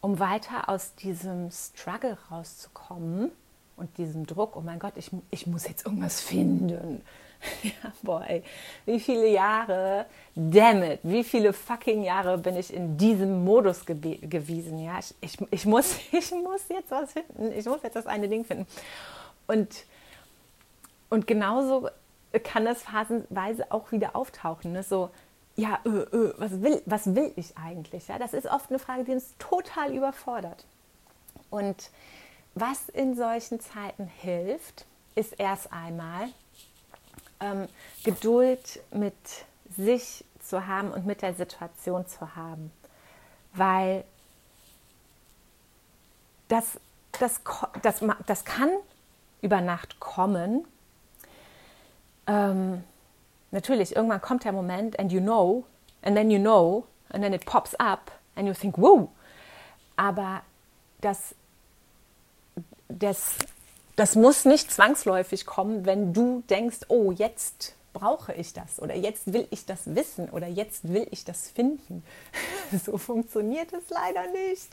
um 0.00 0.18
weiter 0.18 0.70
aus 0.70 0.94
diesem 0.94 1.50
Struggle 1.50 2.16
rauszukommen 2.30 3.30
und 3.76 3.98
diesem 3.98 4.24
Druck, 4.24 4.56
oh 4.56 4.62
mein 4.62 4.78
Gott, 4.78 4.94
ich, 4.96 5.10
ich 5.30 5.46
muss 5.46 5.68
jetzt 5.68 5.84
irgendwas 5.84 6.22
finden, 6.22 7.02
Ja, 7.62 7.92
boy, 8.02 8.42
wie 8.86 9.00
viele 9.00 9.28
Jahre, 9.28 10.06
damn 10.34 10.82
it, 10.82 11.00
wie 11.02 11.24
viele 11.24 11.52
fucking 11.52 12.02
Jahre 12.02 12.38
bin 12.38 12.56
ich 12.56 12.72
in 12.72 12.96
diesem 12.96 13.44
Modus 13.44 13.84
gewesen, 13.86 14.78
ja, 14.84 14.98
ich, 14.98 15.14
ich, 15.20 15.38
ich, 15.50 15.66
muss, 15.66 15.96
ich 16.12 16.30
muss 16.32 16.68
jetzt 16.68 16.90
was 16.90 17.12
finden, 17.12 17.52
ich 17.52 17.64
muss 17.66 17.82
jetzt 17.82 17.96
das 17.96 18.06
eine 18.06 18.28
Ding 18.28 18.44
finden. 18.44 18.66
und, 19.46 19.84
und 21.10 21.26
genauso 21.26 21.88
kann 22.44 22.64
das 22.64 22.82
phasenweise 22.82 23.70
auch 23.70 23.90
wieder 23.92 24.14
auftauchen. 24.14 24.72
Ne? 24.72 24.82
So, 24.82 25.10
ja, 25.56 25.78
äh, 25.84 25.88
äh, 25.88 26.34
was, 26.36 26.62
will, 26.62 26.82
was 26.86 27.14
will 27.14 27.32
ich 27.36 27.56
eigentlich? 27.56 28.08
Ja, 28.08 28.18
das 28.18 28.34
ist 28.34 28.46
oft 28.46 28.70
eine 28.70 28.78
Frage, 28.78 29.04
die 29.04 29.12
uns 29.12 29.34
total 29.38 29.94
überfordert. 29.94 30.64
Und 31.50 31.90
was 32.54 32.88
in 32.88 33.14
solchen 33.16 33.60
Zeiten 33.60 34.06
hilft, 34.06 34.84
ist 35.14 35.38
erst 35.38 35.72
einmal 35.72 36.28
ähm, 37.40 37.68
Geduld 38.04 38.80
mit 38.90 39.14
sich 39.76 40.24
zu 40.40 40.66
haben 40.66 40.90
und 40.90 41.06
mit 41.06 41.22
der 41.22 41.34
Situation 41.34 42.06
zu 42.06 42.34
haben. 42.36 42.72
Weil 43.52 44.04
das, 46.48 46.80
das, 47.12 47.40
das, 47.82 48.02
das 48.26 48.44
kann 48.44 48.70
über 49.42 49.60
Nacht 49.60 50.00
kommen. 50.00 50.66
Ähm, 52.26 52.84
natürlich, 53.50 53.94
irgendwann 53.94 54.20
kommt 54.20 54.44
der 54.44 54.52
Moment 54.52 54.98
and 54.98 55.12
you 55.12 55.20
know, 55.20 55.64
and 56.02 56.16
then 56.16 56.30
you 56.30 56.38
know, 56.38 56.86
and 57.10 57.22
then 57.22 57.32
it 57.32 57.44
pops 57.44 57.74
up 57.78 58.10
and 58.36 58.46
you 58.46 58.54
think, 58.54 58.76
wow. 58.78 59.10
Aber 59.96 60.42
das, 61.00 61.34
das, 62.88 63.36
das 63.98 64.14
muss 64.14 64.44
nicht 64.44 64.70
zwangsläufig 64.70 65.44
kommen, 65.44 65.84
wenn 65.84 66.12
du 66.12 66.44
denkst, 66.48 66.82
oh, 66.86 67.10
jetzt 67.10 67.74
brauche 67.92 68.32
ich 68.32 68.52
das 68.52 68.80
oder 68.80 68.94
jetzt 68.94 69.32
will 69.32 69.48
ich 69.50 69.66
das 69.66 69.92
wissen 69.92 70.30
oder 70.30 70.46
jetzt 70.46 70.92
will 70.92 71.08
ich 71.10 71.24
das 71.24 71.50
finden. 71.50 72.04
So 72.84 72.96
funktioniert 72.96 73.72
es 73.72 73.88
leider 73.88 74.26
nicht. 74.28 74.68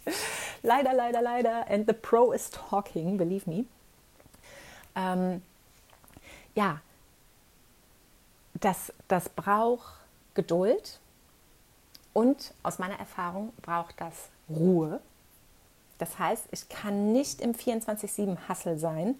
Leider, 0.61 0.93
leider, 0.93 1.21
leider. 1.21 1.65
And 1.69 1.87
the 1.87 1.93
pro 1.93 2.33
is 2.33 2.51
talking, 2.51 3.17
believe 3.17 3.49
me. 3.49 3.65
Ähm, 4.95 5.41
ja, 6.53 6.81
das, 8.53 8.93
das 9.07 9.29
braucht 9.29 9.95
Geduld 10.35 10.99
und 12.13 12.53
aus 12.61 12.77
meiner 12.77 12.99
Erfahrung 12.99 13.53
braucht 13.63 13.95
das 13.99 14.29
Ruhe. 14.49 14.99
Das 15.97 16.19
heißt, 16.19 16.47
ich 16.51 16.67
kann 16.69 17.11
nicht 17.11 17.41
im 17.41 17.53
24-7 17.53 18.37
Hassel 18.47 18.77
sein, 18.77 19.15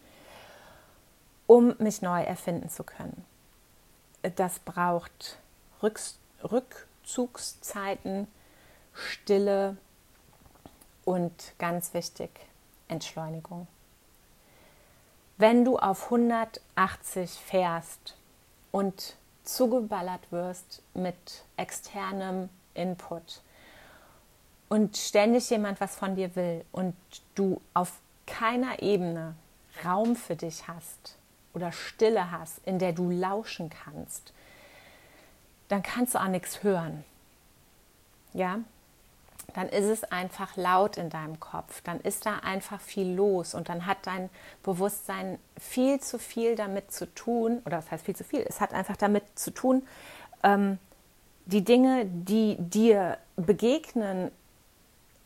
um 1.48 1.75
mich 1.77 2.01
neu 2.01 2.22
erfinden 2.22 2.70
zu 2.70 2.84
können. 2.84 3.25
Das 4.36 4.60
braucht 4.60 5.38
Rück 5.82 6.00
Rückzugszeiten, 6.44 8.27
Stille 8.94 9.77
und 11.05 11.53
ganz 11.58 11.94
wichtig, 11.94 12.29
Entschleunigung. 12.88 13.67
Wenn 15.38 15.65
du 15.65 15.77
auf 15.77 16.05
180 16.05 17.32
fährst 17.32 18.15
und 18.72 19.15
zugeballert 19.44 20.32
wirst 20.32 20.82
mit 20.94 21.44
externem 21.58 22.50
Input 22.74 23.41
und 24.69 24.98
ständig 24.98 25.50
jemand 25.50 25.79
was 25.79 25.95
von 25.95 26.15
dir 26.15 26.36
will 26.36 26.63
und 26.72 26.95
du 27.36 27.62
auf 27.74 27.93
keiner 28.25 28.81
Ebene 28.81 29.36
Raum 29.84 30.15
für 30.15 30.36
dich 30.36 30.67
hast 30.67 31.17
oder 31.53 31.72
Stille 31.72 32.31
hast, 32.31 32.60
in 32.65 32.79
der 32.79 32.93
du 32.93 33.10
lauschen 33.10 33.69
kannst, 33.69 34.34
dann 35.67 35.84
kannst 35.84 36.15
du 36.15 36.19
auch 36.19 36.27
nichts 36.27 36.63
hören. 36.63 37.03
Ja, 38.34 38.60
dann 39.53 39.69
ist 39.69 39.86
es 39.86 40.03
einfach 40.03 40.57
laut 40.57 40.98
in 40.98 41.10
deinem 41.10 41.39
Kopf, 41.39 41.81
dann 41.81 42.01
ist 42.01 42.25
da 42.25 42.39
einfach 42.39 42.81
viel 42.81 43.13
los 43.13 43.53
und 43.53 43.69
dann 43.69 43.86
hat 43.86 44.00
dein 44.03 44.29
Bewusstsein 44.63 45.39
viel 45.57 46.00
zu 46.01 46.19
viel 46.19 46.55
damit 46.55 46.91
zu 46.91 47.13
tun, 47.13 47.62
oder 47.65 47.77
was 47.77 47.91
heißt 47.91 48.05
viel 48.05 48.15
zu 48.15 48.24
viel, 48.24 48.45
es 48.48 48.60
hat 48.60 48.74
einfach 48.74 48.98
damit 48.98 49.24
zu 49.36 49.51
tun, 49.51 49.88
ähm, 50.43 50.77
die 51.45 51.63
Dinge, 51.63 52.05
die 52.05 52.57
dir 52.60 53.17
begegnen 53.36 54.31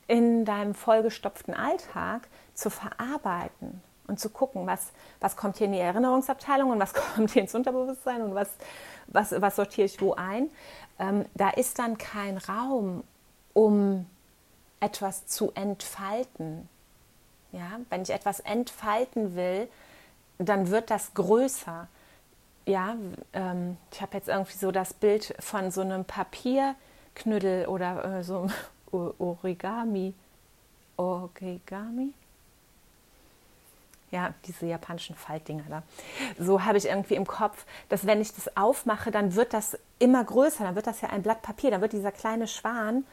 in 0.09 0.43
deinem 0.43 0.73
vollgestopften 0.73 1.53
Alltag, 1.53 2.27
zu 2.55 2.69
verarbeiten 2.69 3.81
und 4.07 4.19
zu 4.19 4.29
gucken, 4.29 4.65
was, 4.65 4.87
was 5.21 5.37
kommt 5.37 5.57
hier 5.57 5.67
in 5.67 5.73
die 5.73 5.79
Erinnerungsabteilung 5.79 6.71
und 6.71 6.79
was 6.79 6.93
kommt 7.15 7.31
hier 7.31 7.43
ins 7.43 7.53
Unterbewusstsein 7.53 8.23
und 8.23 8.35
was, 8.35 8.49
was, 9.07 9.39
was 9.39 9.55
sortiere 9.55 9.85
ich 9.85 10.01
wo 10.01 10.15
ein. 10.15 10.49
Ähm, 10.97 11.25
da 11.35 11.51
ist 11.51 11.77
dann 11.77 11.97
kein 11.99 12.37
Raum, 12.37 13.03
um 13.53 14.07
etwas 14.79 15.27
zu 15.27 15.51
entfalten. 15.53 16.67
Ja, 17.51 17.79
wenn 17.89 18.01
ich 18.01 18.09
etwas 18.09 18.39
entfalten 18.39 19.35
will, 19.35 19.69
dann 20.39 20.69
wird 20.69 20.89
das 20.89 21.13
größer. 21.13 21.87
Ja, 22.65 22.95
ähm, 23.33 23.77
ich 23.91 24.01
habe 24.01 24.17
jetzt 24.17 24.27
irgendwie 24.27 24.57
so 24.57 24.71
das 24.71 24.93
Bild 24.93 25.35
von 25.39 25.69
so 25.69 25.81
einem 25.81 26.03
Papierknüttel 26.03 27.67
oder 27.67 28.19
äh, 28.19 28.23
so 28.23 28.49
Origami. 28.91 30.13
Origami? 30.97 32.13
Ja, 34.11 34.33
diese 34.45 34.65
japanischen 34.65 35.15
Faltdinger 35.15 35.65
da. 35.69 35.83
So 36.39 36.65
habe 36.65 36.79
ich 36.79 36.87
irgendwie 36.87 37.13
im 37.13 37.27
Kopf, 37.27 37.65
dass 37.89 38.07
wenn 38.07 38.21
ich 38.21 38.33
das 38.33 38.57
aufmache, 38.57 39.11
dann 39.11 39.35
wird 39.35 39.53
das 39.53 39.77
immer 39.99 40.23
größer. 40.23 40.63
Dann 40.63 40.75
wird 40.75 40.87
das 40.87 41.01
ja 41.01 41.09
ein 41.09 41.21
Blatt 41.21 41.43
Papier. 41.43 41.69
Dann 41.69 41.81
wird 41.81 41.93
dieser 41.93 42.11
kleine 42.11 42.47
Schwan 42.47 43.05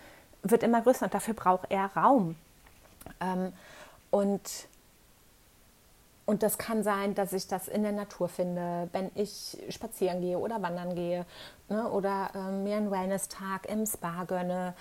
wird 0.42 0.62
immer 0.62 0.80
größer 0.80 1.04
und 1.04 1.14
dafür 1.14 1.34
braucht 1.34 1.70
er 1.70 1.86
Raum. 1.96 2.36
Ähm, 3.20 3.52
und, 4.10 4.68
und 6.24 6.42
das 6.42 6.58
kann 6.58 6.82
sein, 6.82 7.14
dass 7.14 7.32
ich 7.32 7.46
das 7.46 7.68
in 7.68 7.82
der 7.82 7.92
Natur 7.92 8.28
finde, 8.28 8.88
wenn 8.92 9.10
ich 9.14 9.58
spazieren 9.70 10.20
gehe 10.20 10.38
oder 10.38 10.62
wandern 10.62 10.94
gehe 10.94 11.26
ne, 11.68 11.88
oder 11.90 12.30
ähm, 12.34 12.64
mir 12.64 12.76
einen 12.76 12.90
Wellness-Tag 12.90 13.66
im 13.66 13.86
Spa 13.86 14.24
gönne 14.24 14.74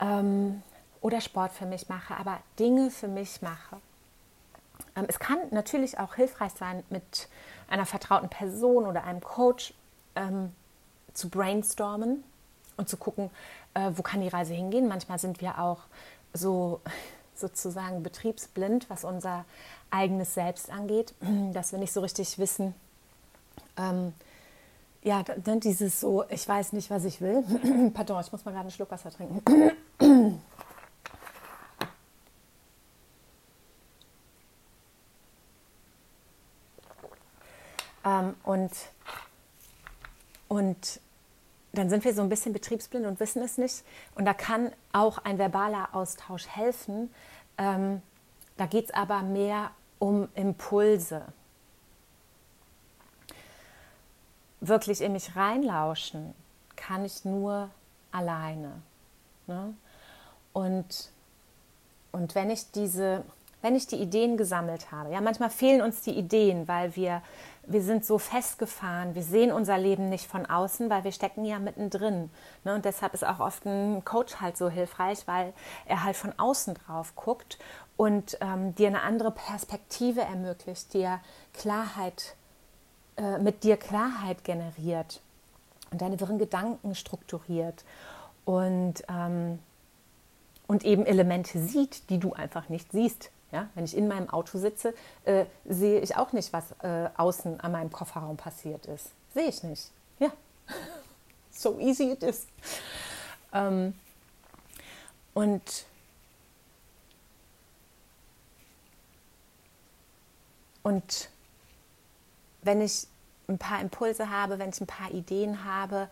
ähm, 0.00 0.62
oder 1.00 1.20
Sport 1.20 1.52
für 1.52 1.66
mich 1.66 1.88
mache, 1.88 2.16
aber 2.16 2.38
Dinge 2.58 2.90
für 2.90 3.08
mich 3.08 3.42
mache. 3.42 3.76
Ähm, 4.96 5.04
es 5.08 5.18
kann 5.18 5.38
natürlich 5.50 5.98
auch 5.98 6.14
hilfreich 6.14 6.52
sein, 6.52 6.82
mit 6.90 7.28
einer 7.68 7.86
vertrauten 7.86 8.28
Person 8.28 8.86
oder 8.86 9.04
einem 9.04 9.20
Coach 9.20 9.74
ähm, 10.16 10.52
zu 11.12 11.28
brainstormen 11.28 12.24
und 12.76 12.88
zu 12.88 12.96
gucken, 12.96 13.30
äh, 13.74 13.90
wo 13.94 14.02
kann 14.02 14.20
die 14.20 14.28
Reise 14.28 14.54
hingehen. 14.54 14.88
Manchmal 14.88 15.18
sind 15.18 15.40
wir 15.40 15.58
auch 15.58 15.80
so 16.32 16.80
sozusagen 17.34 18.02
betriebsblind, 18.02 18.88
was 18.88 19.04
unser 19.04 19.44
eigenes 19.90 20.34
Selbst 20.34 20.70
angeht, 20.70 21.14
dass 21.52 21.72
wir 21.72 21.78
nicht 21.78 21.92
so 21.92 22.00
richtig 22.00 22.38
wissen, 22.38 22.74
ähm, 23.76 24.14
ja, 25.02 25.22
dann 25.22 25.60
dieses 25.60 26.00
so, 26.00 26.24
ich 26.30 26.48
weiß 26.48 26.72
nicht, 26.72 26.88
was 26.90 27.04
ich 27.04 27.20
will. 27.20 27.44
Pardon, 27.94 28.22
ich 28.22 28.32
muss 28.32 28.44
mal 28.44 28.52
gerade 28.52 28.62
einen 28.62 28.70
Schluck 28.70 28.90
Wasser 28.90 29.10
trinken. 29.10 29.42
ähm, 38.14 38.34
und, 38.42 38.72
und 40.48 41.00
dann 41.72 41.90
sind 41.90 42.04
wir 42.04 42.14
so 42.14 42.22
ein 42.22 42.28
bisschen 42.28 42.52
betriebsblind 42.52 43.06
und 43.06 43.20
wissen 43.20 43.42
es 43.42 43.58
nicht. 43.58 43.84
Und 44.14 44.24
da 44.24 44.34
kann 44.34 44.72
auch 44.92 45.18
ein 45.18 45.38
verbaler 45.38 45.88
Austausch 45.92 46.46
helfen. 46.46 47.12
Ähm, 47.58 48.02
da 48.56 48.66
geht 48.66 48.86
es 48.86 48.94
aber 48.94 49.22
mehr 49.22 49.70
um 49.98 50.28
Impulse. 50.34 51.22
Wirklich 54.60 55.00
in 55.00 55.12
mich 55.12 55.36
reinlauschen 55.36 56.34
kann 56.76 57.04
ich 57.04 57.24
nur 57.24 57.70
alleine. 58.12 58.80
Ne? 59.46 59.74
Und, 60.52 61.10
und 62.12 62.34
wenn 62.34 62.50
ich 62.50 62.70
diese 62.70 63.24
wenn 63.64 63.76
ich 63.76 63.86
die 63.86 63.96
Ideen 63.96 64.36
gesammelt 64.36 64.92
habe. 64.92 65.10
Ja, 65.10 65.22
manchmal 65.22 65.48
fehlen 65.48 65.80
uns 65.80 66.02
die 66.02 66.10
Ideen, 66.10 66.68
weil 66.68 66.94
wir, 66.96 67.22
wir 67.66 67.82
sind 67.82 68.04
so 68.04 68.18
festgefahren, 68.18 69.14
wir 69.14 69.22
sehen 69.22 69.52
unser 69.52 69.78
Leben 69.78 70.08
nicht 70.08 70.26
von 70.26 70.46
außen, 70.46 70.90
weil 70.90 71.04
wir 71.04 71.12
stecken 71.12 71.44
ja 71.44 71.58
mittendrin. 71.58 72.30
Ne? 72.64 72.74
Und 72.74 72.84
deshalb 72.84 73.14
ist 73.14 73.24
auch 73.24 73.40
oft 73.40 73.64
ein 73.66 74.04
Coach 74.04 74.36
halt 74.40 74.56
so 74.56 74.68
hilfreich, 74.68 75.26
weil 75.26 75.52
er 75.86 76.04
halt 76.04 76.16
von 76.16 76.32
außen 76.38 76.74
drauf 76.74 77.14
guckt 77.16 77.58
und 77.96 78.38
ähm, 78.40 78.74
dir 78.74 78.88
eine 78.88 79.02
andere 79.02 79.30
Perspektive 79.30 80.22
ermöglicht, 80.22 80.92
dir 80.94 81.20
Klarheit, 81.52 82.36
äh, 83.16 83.38
mit 83.38 83.64
dir 83.64 83.76
Klarheit 83.76 84.44
generiert 84.44 85.20
und 85.90 86.00
deine 86.00 86.18
wirren 86.20 86.38
Gedanken 86.38 86.94
strukturiert 86.94 87.84
und, 88.44 89.04
ähm, 89.08 89.58
und 90.66 90.84
eben 90.84 91.06
Elemente 91.06 91.58
sieht, 91.58 92.10
die 92.10 92.18
du 92.18 92.32
einfach 92.32 92.68
nicht 92.68 92.92
siehst 92.92 93.30
ja, 93.54 93.68
wenn 93.76 93.84
ich 93.84 93.96
in 93.96 94.08
meinem 94.08 94.28
Auto 94.28 94.58
sitze, 94.58 94.94
äh, 95.24 95.46
sehe 95.64 96.00
ich 96.00 96.16
auch 96.16 96.32
nicht, 96.32 96.52
was 96.52 96.72
äh, 96.82 97.08
außen 97.16 97.60
an 97.60 97.70
meinem 97.70 97.92
Kofferraum 97.92 98.36
passiert 98.36 98.84
ist. 98.86 99.10
Sehe 99.32 99.48
ich 99.48 99.62
nicht. 99.62 99.92
Ja, 100.18 100.32
so 101.52 101.78
easy 101.78 102.10
it 102.10 102.24
is. 102.24 102.48
Ähm, 103.52 103.94
und 105.34 105.86
und 110.82 111.30
wenn 112.62 112.80
ich 112.80 113.06
ein 113.46 113.58
paar 113.58 113.80
Impulse 113.80 114.30
habe, 114.30 114.58
wenn 114.58 114.70
ich 114.70 114.80
ein 114.80 114.88
paar 114.88 115.12
Ideen 115.12 115.64
habe 115.64 116.08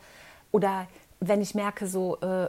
oder 0.52 0.86
wenn 1.18 1.40
ich 1.40 1.56
merke, 1.56 1.88
so 1.88 2.20
äh, 2.20 2.48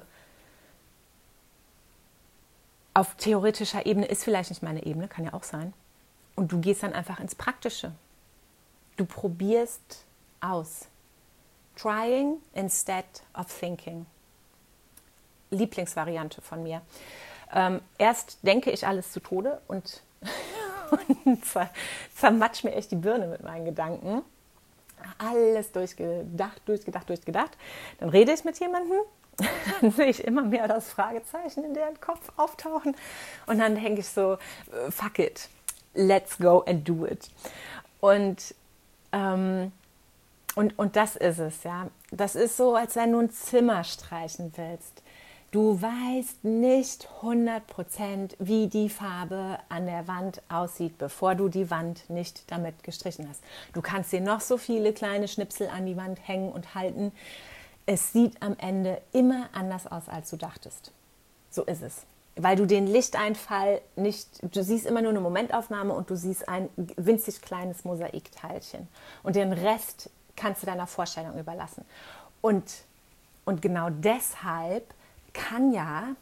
auf 2.93 3.15
theoretischer 3.15 3.85
Ebene 3.85 4.05
ist 4.05 4.23
vielleicht 4.23 4.49
nicht 4.49 4.61
meine 4.63 4.85
Ebene, 4.85 5.07
kann 5.07 5.25
ja 5.25 5.33
auch 5.33 5.43
sein. 5.43 5.73
Und 6.35 6.51
du 6.51 6.59
gehst 6.59 6.83
dann 6.83 6.93
einfach 6.93 7.19
ins 7.19 7.35
Praktische. 7.35 7.91
Du 8.97 9.05
probierst 9.05 10.05
aus. 10.41 10.87
Trying 11.75 12.37
instead 12.53 13.05
of 13.33 13.47
thinking. 13.59 14.05
Lieblingsvariante 15.49 16.41
von 16.41 16.63
mir. 16.63 16.81
Ähm, 17.51 17.81
erst 17.97 18.39
denke 18.43 18.71
ich 18.71 18.85
alles 18.85 19.11
zu 19.11 19.19
Tode 19.19 19.61
und, 19.67 20.01
und 21.25 21.43
zermatsch 22.15 22.63
mir 22.63 22.73
echt 22.73 22.91
die 22.91 22.95
Birne 22.95 23.27
mit 23.27 23.43
meinen 23.43 23.65
Gedanken. 23.65 24.23
Alles 25.17 25.71
durchgedacht, 25.71 26.61
durchgedacht, 26.65 27.09
durchgedacht. 27.09 27.57
Dann 27.99 28.09
rede 28.09 28.33
ich 28.33 28.43
mit 28.43 28.59
jemandem, 28.59 28.99
dann 29.81 29.91
sehe 29.91 30.07
ich 30.07 30.23
immer 30.23 30.43
mehr 30.43 30.67
das 30.67 30.89
Fragezeichen 30.89 31.63
in 31.63 31.73
deren 31.73 31.99
Kopf 31.99 32.31
auftauchen 32.37 32.95
und 33.47 33.59
dann 33.59 33.75
denke 33.75 34.01
ich 34.01 34.07
so, 34.07 34.33
äh, 34.33 34.91
fuck 34.91 35.19
it, 35.19 35.49
let's 35.93 36.37
go 36.37 36.63
and 36.67 36.87
do 36.87 37.05
it. 37.05 37.29
Und, 37.99 38.53
ähm, 39.11 39.71
und, 40.55 40.77
und 40.77 40.95
das 40.95 41.15
ist 41.15 41.39
es, 41.39 41.63
ja. 41.63 41.87
Das 42.11 42.35
ist 42.35 42.57
so, 42.57 42.75
als 42.75 42.95
wenn 42.95 43.11
du 43.11 43.19
ein 43.19 43.31
Zimmer 43.31 43.83
streichen 43.83 44.51
willst. 44.55 45.01
Du 45.53 45.79
weißt 45.79 46.43
nicht 46.45 47.07
100%, 47.21 48.31
wie 48.39 48.67
die 48.67 48.89
Farbe 48.89 49.59
an 49.69 49.85
der 49.85 50.07
Wand 50.07 50.41
aussieht, 50.49 50.97
bevor 50.97 51.35
du 51.35 51.47
die 51.47 51.69
Wand 51.69 52.09
nicht 52.09 52.51
damit 52.51 52.83
gestrichen 52.83 53.29
hast. 53.29 53.43
Du 53.71 53.81
kannst 53.83 54.11
dir 54.11 54.21
noch 54.21 54.41
so 54.41 54.57
viele 54.57 54.93
kleine 54.93 55.27
Schnipsel 55.27 55.69
an 55.69 55.85
die 55.85 55.95
Wand 55.95 56.27
hängen 56.27 56.51
und 56.51 56.73
halten. 56.73 57.11
Es 57.85 58.13
sieht 58.13 58.41
am 58.41 58.55
Ende 58.57 59.01
immer 59.11 59.49
anders 59.53 59.87
aus, 59.87 60.07
als 60.07 60.29
du 60.29 60.37
dachtest. 60.37 60.91
So 61.49 61.63
ist 61.63 61.81
es. 61.81 62.03
Weil 62.35 62.55
du 62.55 62.65
den 62.65 62.87
Lichteinfall 62.87 63.81
nicht, 63.95 64.27
du 64.41 64.63
siehst 64.63 64.85
immer 64.85 65.01
nur 65.01 65.11
eine 65.11 65.19
Momentaufnahme 65.19 65.93
und 65.93 66.09
du 66.09 66.15
siehst 66.15 66.49
ein 66.49 66.69
winzig 66.75 67.41
kleines 67.41 67.83
Mosaikteilchen. 67.83 68.87
Und 69.21 69.35
den 69.35 69.53
Rest 69.53 70.09
kannst 70.35 70.63
du 70.63 70.65
deiner 70.65 70.87
Vorstellung 70.87 71.37
überlassen. 71.37 71.85
Und, 72.41 72.63
und 73.45 73.61
genau 73.61 73.89
deshalb 73.89 74.85
kann 75.33 75.71
ja 75.73 76.15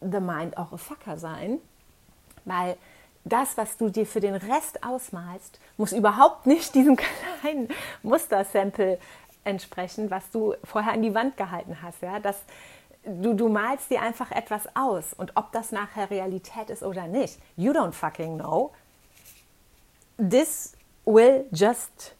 The 0.00 0.20
Mind 0.20 0.58
auch 0.58 0.72
ein 0.72 0.78
Fucker 0.78 1.16
sein, 1.16 1.58
weil 2.44 2.76
das, 3.24 3.56
was 3.56 3.76
du 3.76 3.90
dir 3.90 4.06
für 4.06 4.20
den 4.20 4.34
Rest 4.34 4.82
ausmalst, 4.84 5.58
muss 5.76 5.92
überhaupt 5.92 6.46
nicht 6.46 6.74
diesem 6.74 6.96
kleinen 7.40 7.68
Mustersample 8.02 8.98
entsprechen, 9.44 10.10
was 10.10 10.30
du 10.30 10.54
vorher 10.64 10.92
an 10.92 11.02
die 11.02 11.14
Wand 11.14 11.36
gehalten 11.36 11.82
hast. 11.82 12.02
Ja? 12.02 12.20
Das, 12.20 12.42
du, 13.04 13.34
du 13.34 13.48
malst 13.48 13.90
dir 13.90 14.02
einfach 14.02 14.30
etwas 14.30 14.64
aus 14.74 15.12
und 15.14 15.32
ob 15.36 15.52
das 15.52 15.72
nachher 15.72 16.10
Realität 16.10 16.70
ist 16.70 16.82
oder 16.82 17.06
nicht, 17.06 17.38
you 17.56 17.72
don't 17.72 17.92
fucking 17.92 18.38
know. 18.38 18.72
This 20.16 20.72
will 21.04 21.46
just 21.52 22.14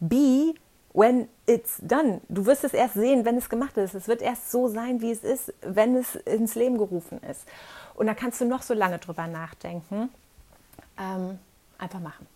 be 0.00 0.54
when 0.92 1.28
it's 1.46 1.78
done. 1.82 2.20
Du 2.28 2.46
wirst 2.46 2.64
es 2.64 2.74
erst 2.74 2.94
sehen, 2.94 3.24
wenn 3.24 3.36
es 3.36 3.48
gemacht 3.48 3.76
ist. 3.76 3.94
Es 3.94 4.08
wird 4.08 4.22
erst 4.22 4.50
so 4.50 4.68
sein, 4.68 5.00
wie 5.00 5.10
es 5.10 5.24
ist, 5.24 5.52
wenn 5.62 5.96
es 5.96 6.14
ins 6.14 6.54
Leben 6.54 6.78
gerufen 6.78 7.20
ist. 7.22 7.46
Und 7.94 8.06
da 8.06 8.14
kannst 8.14 8.40
du 8.40 8.44
noch 8.44 8.62
so 8.62 8.74
lange 8.74 8.98
drüber 8.98 9.26
nachdenken. 9.26 10.08
Ähm, 10.98 11.38
einfach 11.78 12.00
machen. 12.00 12.26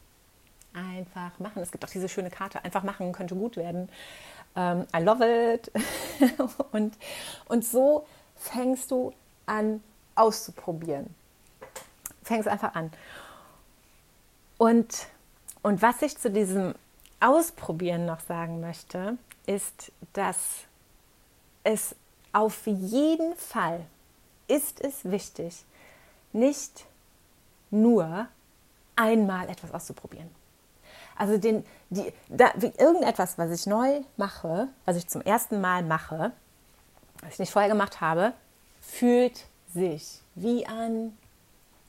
Einfach 0.75 1.39
machen. 1.39 1.63
Es 1.63 1.71
gibt 1.71 1.85
auch 1.85 1.91
diese 1.91 2.09
schöne 2.09 2.31
Karte. 2.31 2.65
Einfach 2.65 2.83
machen 2.83 3.13
könnte 3.13 3.35
gut 3.35 3.57
werden. 3.57 3.89
Ähm, 4.57 4.87
I 4.97 5.03
love 5.03 5.55
it. 5.55 5.71
und, 6.73 6.97
und 7.47 7.65
so 7.65 8.07
fängst 8.37 8.91
du 8.91 9.13
an 9.47 9.83
auszuprobieren. 10.15 11.15
Fängst 12.23 12.49
einfach 12.49 12.75
an. 12.75 12.91
Und, 14.59 15.09
und 15.63 15.83
was 15.83 16.03
ich 16.03 16.17
zu 16.17 16.31
diesem 16.31 16.75
Ausprobieren 17.21 18.07
noch 18.07 18.21
sagen 18.21 18.61
möchte, 18.61 19.17
ist, 19.47 19.93
dass 20.13 20.65
es 21.65 21.95
auf 22.33 22.67
jeden 22.67 23.37
Fall 23.37 23.85
ist 24.49 24.81
es 24.81 25.05
wichtig, 25.05 25.65
nicht 26.33 26.87
nur 27.71 28.27
einmal 28.97 29.49
etwas 29.49 29.73
auszuprobieren. 29.73 30.31
Also 31.17 31.39
den, 31.39 31.65
die, 31.91 32.13
da, 32.29 32.53
irgendetwas, 32.57 33.39
was 33.39 33.51
ich 33.51 33.67
neu 33.67 34.01
mache, 34.17 34.69
was 34.85 34.97
ich 34.97 35.09
zum 35.09 35.23
ersten 35.23 35.61
Mal 35.61 35.83
mache, 35.83 36.33
was 37.23 37.35
ich 37.35 37.39
nicht 37.39 37.53
vorher 37.53 37.71
gemacht 37.71 38.01
habe, 38.01 38.33
fühlt 38.81 39.45
sich 39.73 40.21
wie 40.35 40.67
an, 40.67 41.17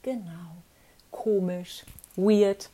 genau, 0.01 0.57
komisch, 1.11 1.85
weird, 2.15 2.69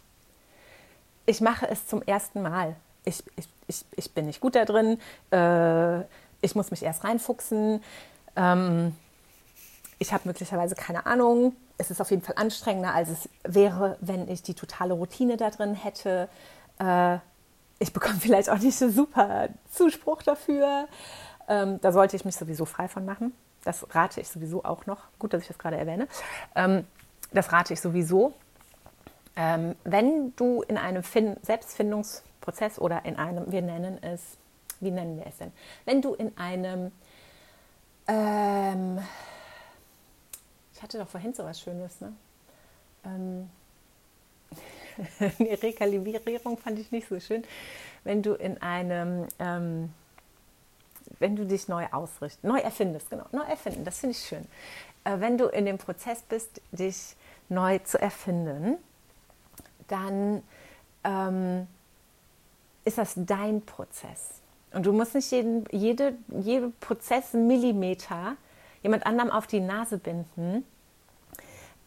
ich 1.30 1.42
mache 1.42 1.68
es 1.70 1.86
zum 1.86 2.02
ersten 2.02 2.42
Mal. 2.42 2.76
Ich, 3.06 3.24
ich, 3.36 3.48
ich, 3.68 3.86
ich 3.96 4.12
bin 4.14 4.26
nicht 4.26 4.42
gut 4.42 4.56
da 4.56 4.66
drin. 4.66 5.00
Äh, 5.32 6.02
ich 6.42 6.56
muss 6.56 6.72
mich 6.72 6.82
erst 6.82 7.04
reinfuchsen. 7.04 7.84
Ähm, 8.36 8.96
ich 10.00 10.14
habe 10.14 10.28
möglicherweise 10.28 10.76
keine 10.76 11.06
Ahnung. 11.06 11.56
Es 11.78 11.92
ist 11.92 12.02
auf 12.02 12.10
jeden 12.10 12.24
Fall 12.24 12.36
anstrengender, 12.38 12.94
als 12.94 13.10
es 13.10 13.30
wäre, 13.44 13.98
wenn 14.02 14.28
ich 14.28 14.42
die 14.42 14.54
totale 14.54 14.94
Routine 14.94 15.38
da 15.38 15.50
drin 15.50 15.76
hätte. 15.76 16.30
Äh, 16.80 17.18
ich 17.80 17.94
bekomme 17.94 18.16
vielleicht 18.20 18.50
auch 18.50 18.58
nicht 18.58 18.78
so 18.78 18.90
super 18.90 19.50
Zuspruch 19.72 20.24
dafür. 20.24 20.88
Ähm, 21.48 21.80
da 21.82 21.92
sollte 21.92 22.16
ich 22.16 22.26
mich 22.26 22.36
sowieso 22.36 22.66
frei 22.66 22.88
von 22.88 23.06
machen. 23.06 23.34
Das 23.64 23.86
rate 23.94 24.22
ich 24.22 24.30
sowieso 24.30 24.64
auch 24.64 24.86
noch. 24.86 25.00
Gut, 25.20 25.34
dass 25.34 25.42
ich 25.42 25.48
das 25.48 25.58
gerade 25.58 25.78
erwähne. 25.78 26.08
Ähm, 26.56 26.86
das 27.32 27.52
rate 27.52 27.74
ich 27.74 27.82
sowieso. 27.82 28.34
Ähm, 29.36 29.76
wenn 29.84 30.36
du 30.36 30.64
in 30.64 30.78
einem 30.78 31.04
fin 31.04 31.38
Selbstfindungsprozess 31.44 32.80
oder 32.80 33.06
in 33.06 33.18
einem, 33.18 33.52
wir 33.52 33.62
nennen 33.62 34.02
es, 34.02 34.22
wie 34.80 34.92
nennen 34.92 35.18
wir 35.18 35.28
es 35.28 35.38
denn? 35.38 35.52
Wenn 35.86 36.02
du 36.02 36.14
in 36.14 36.38
einem, 36.38 36.92
ähm, 38.08 39.00
ich 40.80 40.84
hatte 40.84 40.98
doch 40.98 41.10
vorhin 41.10 41.34
so 41.34 41.44
was 41.44 41.60
Schönes, 41.60 42.00
ne? 42.00 42.14
Ähm, 43.04 43.50
eine 45.20 45.62
Rekalibrierung 45.62 46.58
fand 46.58 46.80
ich 46.80 46.90
nicht 46.90 47.10
so 47.10 47.20
schön. 47.20 47.44
Wenn 48.06 48.24
du 48.24 48.34
in 48.34 48.62
einem, 48.62 49.28
ähm, 49.40 49.92
wenn 51.20 51.36
du 51.36 51.46
dich 51.46 51.68
neu 51.68 51.86
ausrichtest, 51.92 52.46
neu 52.46 52.60
erfindest, 52.60 53.10
genau, 53.10 53.26
neu 53.34 53.42
erfinden, 53.42 53.84
das 53.84 54.00
finde 54.00 54.16
ich 54.16 54.26
schön. 54.26 54.48
Äh, 55.04 55.20
wenn 55.20 55.38
du 55.38 55.48
in 55.48 55.66
dem 55.66 55.78
Prozess 55.78 56.22
bist, 56.22 56.62
dich 56.72 57.18
neu 57.50 57.80
zu 57.80 58.00
erfinden, 58.00 58.78
dann 59.90 60.44
ähm, 61.04 61.68
ist 62.86 62.98
das 62.98 63.16
dein 63.18 63.66
Prozess. 63.66 64.40
Und 64.72 64.86
du 64.86 64.94
musst 64.94 65.14
nicht 65.14 65.30
jeden, 65.30 65.66
jede, 65.74 66.14
jede 66.30 66.70
Prozess 66.80 67.34
Millimeter 67.34 68.38
jemand 68.82 69.06
anderem 69.06 69.32
auf 69.32 69.48
die 69.48 69.60
Nase 69.60 69.98
binden. 69.98 70.66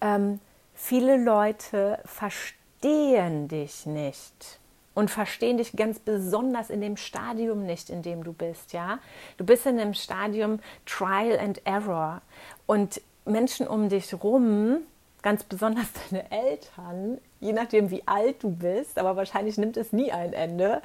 Ähm, 0.00 0.40
viele 0.74 1.22
Leute 1.22 1.98
verstehen 2.04 3.48
dich 3.48 3.86
nicht 3.86 4.58
und 4.94 5.10
verstehen 5.10 5.58
dich 5.58 5.72
ganz 5.72 5.98
besonders 5.98 6.70
in 6.70 6.80
dem 6.80 6.96
Stadium 6.96 7.64
nicht, 7.64 7.90
in 7.90 8.02
dem 8.02 8.24
du 8.24 8.32
bist, 8.32 8.72
ja? 8.72 8.98
Du 9.36 9.44
bist 9.44 9.64
in 9.66 9.78
dem 9.78 9.94
Stadium 9.94 10.60
Trial 10.84 11.38
and 11.38 11.64
Error 11.66 12.20
und 12.66 13.00
Menschen 13.24 13.66
um 13.66 13.88
dich 13.88 14.12
rum 14.22 14.82
ganz 15.22 15.44
besonders 15.44 15.86
deine 16.10 16.30
Eltern, 16.30 17.18
je 17.40 17.52
nachdem 17.52 17.90
wie 17.90 18.06
alt 18.06 18.42
du 18.42 18.50
bist, 18.50 18.98
aber 18.98 19.16
wahrscheinlich 19.16 19.56
nimmt 19.56 19.76
es 19.76 19.92
nie 19.92 20.12
ein 20.12 20.32
Ende, 20.32 20.82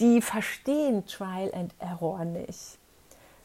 die 0.00 0.22
verstehen 0.22 1.04
Trial 1.06 1.52
and 1.54 1.74
Error 1.78 2.24
nicht. 2.24 2.78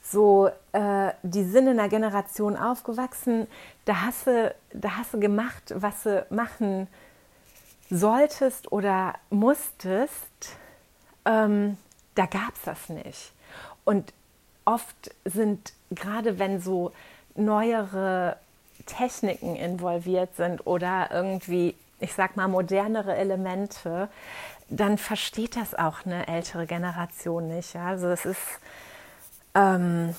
So, 0.09 0.49
äh, 0.71 1.11
die 1.23 1.43
sind 1.43 1.67
in 1.67 1.79
einer 1.79 1.89
Generation 1.89 2.55
aufgewachsen, 2.55 3.47
da 3.85 4.03
hast, 4.03 4.27
du, 4.27 4.55
da 4.73 4.97
hast 4.97 5.13
du 5.13 5.19
gemacht, 5.19 5.73
was 5.75 6.03
du 6.03 6.25
machen 6.29 6.87
solltest 7.89 8.71
oder 8.71 9.15
musstest. 9.29 10.55
Ähm, 11.25 11.77
da 12.15 12.25
gab 12.25 12.55
es 12.55 12.61
das 12.63 12.89
nicht. 12.89 13.33
Und 13.83 14.13
oft 14.65 15.13
sind, 15.25 15.73
gerade 15.91 16.39
wenn 16.39 16.61
so 16.61 16.91
neuere 17.35 18.37
Techniken 18.85 19.55
involviert 19.55 20.35
sind 20.35 20.65
oder 20.65 21.09
irgendwie, 21.11 21.75
ich 21.99 22.13
sag 22.13 22.35
mal, 22.37 22.47
modernere 22.47 23.15
Elemente, 23.15 24.09
dann 24.69 24.97
versteht 24.97 25.55
das 25.55 25.75
auch 25.75 26.05
eine 26.05 26.27
ältere 26.27 26.65
Generation 26.65 27.47
nicht. 27.47 27.73
Ja? 27.73 27.87
Also 27.87 28.07
es 28.07 28.25
ist, 28.25 28.59
ähm, 29.57 30.15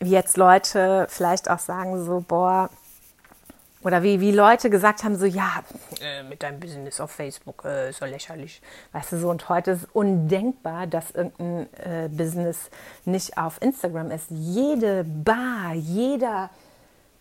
wie 0.00 0.10
jetzt 0.10 0.36
Leute 0.36 1.06
vielleicht 1.10 1.50
auch 1.50 1.58
sagen 1.58 2.04
so, 2.04 2.24
boah, 2.26 2.70
oder 3.82 4.02
wie, 4.02 4.20
wie 4.20 4.32
Leute 4.32 4.70
gesagt 4.70 5.04
haben, 5.04 5.16
so 5.16 5.24
ja, 5.24 5.62
äh, 6.00 6.22
mit 6.24 6.42
deinem 6.42 6.58
Business 6.58 7.00
auf 7.00 7.12
Facebook, 7.12 7.64
äh, 7.64 7.92
so 7.92 8.04
lächerlich. 8.04 8.60
Weißt 8.92 9.12
du, 9.12 9.18
so 9.18 9.30
und 9.30 9.48
heute 9.48 9.72
ist 9.72 9.86
undenkbar, 9.92 10.86
dass 10.86 11.12
irgendein 11.12 11.68
äh, 11.74 12.08
Business 12.08 12.70
nicht 13.04 13.38
auf 13.38 13.62
Instagram 13.62 14.10
ist. 14.10 14.26
Jede 14.30 15.04
Bar, 15.04 15.74
jeder 15.74 16.50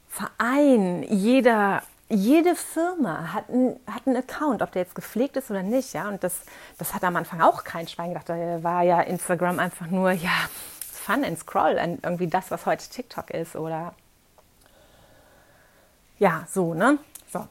Verein, 0.09 1.03
jeder, 1.03 1.83
jede 2.09 2.55
Firma 2.55 3.33
hat, 3.33 3.49
ein, 3.49 3.79
hat 3.85 4.07
einen 4.07 4.17
Account, 4.17 4.63
ob 4.63 4.71
der 4.71 4.81
jetzt 4.81 4.95
gepflegt 4.95 5.37
ist 5.37 5.51
oder 5.51 5.61
nicht. 5.61 5.93
Ja? 5.93 6.07
Und 6.07 6.23
das, 6.23 6.41
das 6.79 6.95
hat 6.95 7.03
am 7.03 7.15
Anfang 7.17 7.41
auch 7.41 7.63
kein 7.63 7.87
Schwein 7.87 8.09
gedacht. 8.09 8.29
Da 8.29 8.63
war 8.63 8.81
ja 8.81 9.01
Instagram 9.01 9.59
einfach 9.59 9.87
nur, 9.87 10.11
ja, 10.11 10.49
Fun 11.07 11.23
and 11.23 11.39
Scroll, 11.39 11.77
irgendwie 12.03 12.27
das, 12.27 12.51
was 12.51 12.65
heute 12.65 12.89
TikTok 12.89 13.29
ist 13.29 13.55
oder 13.55 13.95
ja, 16.19 16.45
so, 16.51 16.73
ne? 16.73 16.99
So. 17.31 17.47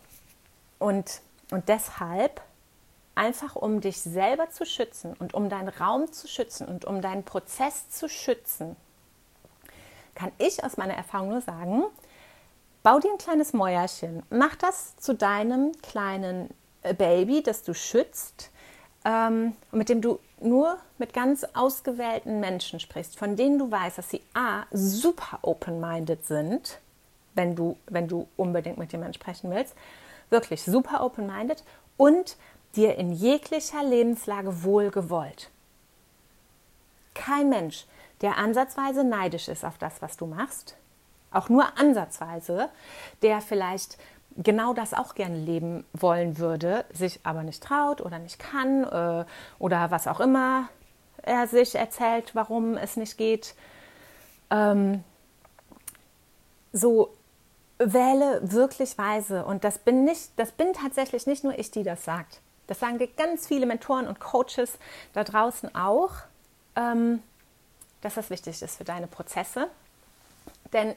Und, 0.78 1.22
und 1.50 1.66
deshalb, 1.66 2.42
einfach 3.14 3.56
um 3.56 3.80
dich 3.80 3.98
selber 3.98 4.50
zu 4.50 4.66
schützen 4.66 5.14
und 5.18 5.32
um 5.32 5.48
deinen 5.48 5.70
Raum 5.70 6.12
zu 6.12 6.28
schützen 6.28 6.68
und 6.68 6.84
um 6.84 7.00
deinen 7.00 7.24
Prozess 7.24 7.88
zu 7.88 8.10
schützen, 8.10 8.76
kann 10.14 10.32
ich 10.36 10.62
aus 10.62 10.76
meiner 10.76 10.94
Erfahrung 10.94 11.30
nur 11.30 11.40
sagen, 11.40 11.84
bau 12.82 12.98
dir 12.98 13.10
ein 13.10 13.18
kleines 13.18 13.54
Mäuerchen, 13.54 14.22
mach 14.28 14.54
das 14.56 14.98
zu 14.98 15.14
deinem 15.14 15.72
kleinen 15.80 16.50
äh, 16.82 16.92
Baby, 16.92 17.42
das 17.42 17.62
du 17.62 17.72
schützt, 17.72 18.50
ähm, 19.06 19.54
mit 19.70 19.88
dem 19.88 20.02
du 20.02 20.18
nur 20.40 20.78
mit 20.98 21.14
ganz 21.14 21.46
ausgewählten 21.54 22.40
Menschen 22.40 22.80
sprichst, 22.80 23.16
von 23.16 23.36
denen 23.36 23.58
du 23.58 23.70
weißt, 23.70 23.96
dass 23.96 24.10
sie 24.10 24.20
A, 24.34 24.64
super 24.72 25.38
open-minded 25.42 26.26
sind, 26.26 26.80
wenn 27.34 27.54
du, 27.54 27.76
wenn 27.86 28.08
du 28.08 28.26
unbedingt 28.36 28.78
mit 28.78 28.92
jemandem 28.92 29.14
sprechen 29.14 29.50
willst. 29.50 29.74
Wirklich 30.28 30.62
super 30.62 31.04
open-minded 31.04 31.62
und 31.96 32.36
dir 32.74 32.96
in 32.96 33.12
jeglicher 33.12 33.84
Lebenslage 33.84 34.64
wohlgewollt. 34.64 35.50
Kein 37.14 37.48
Mensch, 37.48 37.86
der 38.22 38.36
ansatzweise 38.36 39.04
neidisch 39.04 39.48
ist 39.48 39.64
auf 39.64 39.78
das, 39.78 40.02
was 40.02 40.16
du 40.16 40.26
machst, 40.26 40.76
auch 41.30 41.48
nur 41.48 41.78
ansatzweise, 41.78 42.68
der 43.22 43.40
vielleicht 43.40 43.98
genau 44.36 44.74
das 44.74 44.94
auch 44.94 45.14
gerne 45.14 45.36
leben 45.36 45.84
wollen 45.92 46.38
würde, 46.38 46.84
sich 46.92 47.20
aber 47.22 47.42
nicht 47.42 47.62
traut 47.62 48.00
oder 48.00 48.18
nicht 48.18 48.38
kann 48.38 48.84
äh, 48.84 49.24
oder 49.58 49.90
was 49.90 50.06
auch 50.06 50.20
immer 50.20 50.68
er 51.26 51.46
sich 51.48 51.74
erzählt, 51.74 52.34
warum 52.34 52.76
es 52.76 52.96
nicht 52.96 53.18
geht. 53.18 53.54
Ähm, 54.50 55.02
so 56.72 57.14
wähle 57.78 58.40
wirklich 58.52 58.96
weise. 58.96 59.44
Und 59.44 59.64
das 59.64 59.78
bin 59.78 60.04
nicht, 60.04 60.30
das 60.36 60.52
bin 60.52 60.72
tatsächlich 60.72 61.26
nicht 61.26 61.44
nur 61.44 61.58
ich, 61.58 61.70
die 61.70 61.82
das 61.82 62.04
sagt. 62.04 62.40
Das 62.68 62.80
sagen 62.80 62.98
dir 62.98 63.08
ganz 63.08 63.46
viele 63.46 63.66
Mentoren 63.66 64.08
und 64.08 64.18
Coaches 64.20 64.78
da 65.12 65.24
draußen 65.24 65.74
auch, 65.74 66.12
ähm, 66.74 67.22
dass 68.00 68.14
das 68.14 68.30
wichtig 68.30 68.62
ist 68.62 68.76
für 68.76 68.84
deine 68.84 69.06
Prozesse. 69.06 69.68
Denn 70.72 70.94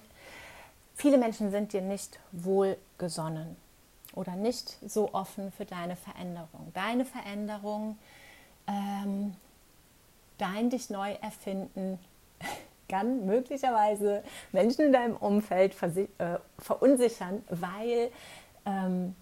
viele 1.00 1.18
Menschen 1.18 1.50
sind 1.50 1.72
dir 1.72 1.82
nicht 1.82 2.20
wohlgesonnen 2.34 3.56
oder 4.14 4.36
nicht 4.36 4.78
so 4.86 5.14
offen 5.14 5.52
für 5.54 5.64
deine 5.66 5.96
Veränderung. 5.96 6.72
Deine 6.74 7.06
Veränderung, 7.06 7.98
ähm, 8.68 9.34
dein 10.38 10.70
dich 10.70 10.90
neu 10.90 11.14
erfinden, 11.22 12.00
kann 12.90 13.26
möglicherweise 13.26 14.24
Menschen 14.52 14.88
in 14.88 14.94
deinem 14.94 15.16
Umfeld 15.16 15.74
äh, 15.82 16.38
verunsichern, 16.58 17.44
weil, 17.50 18.12
ähm, 18.66 19.16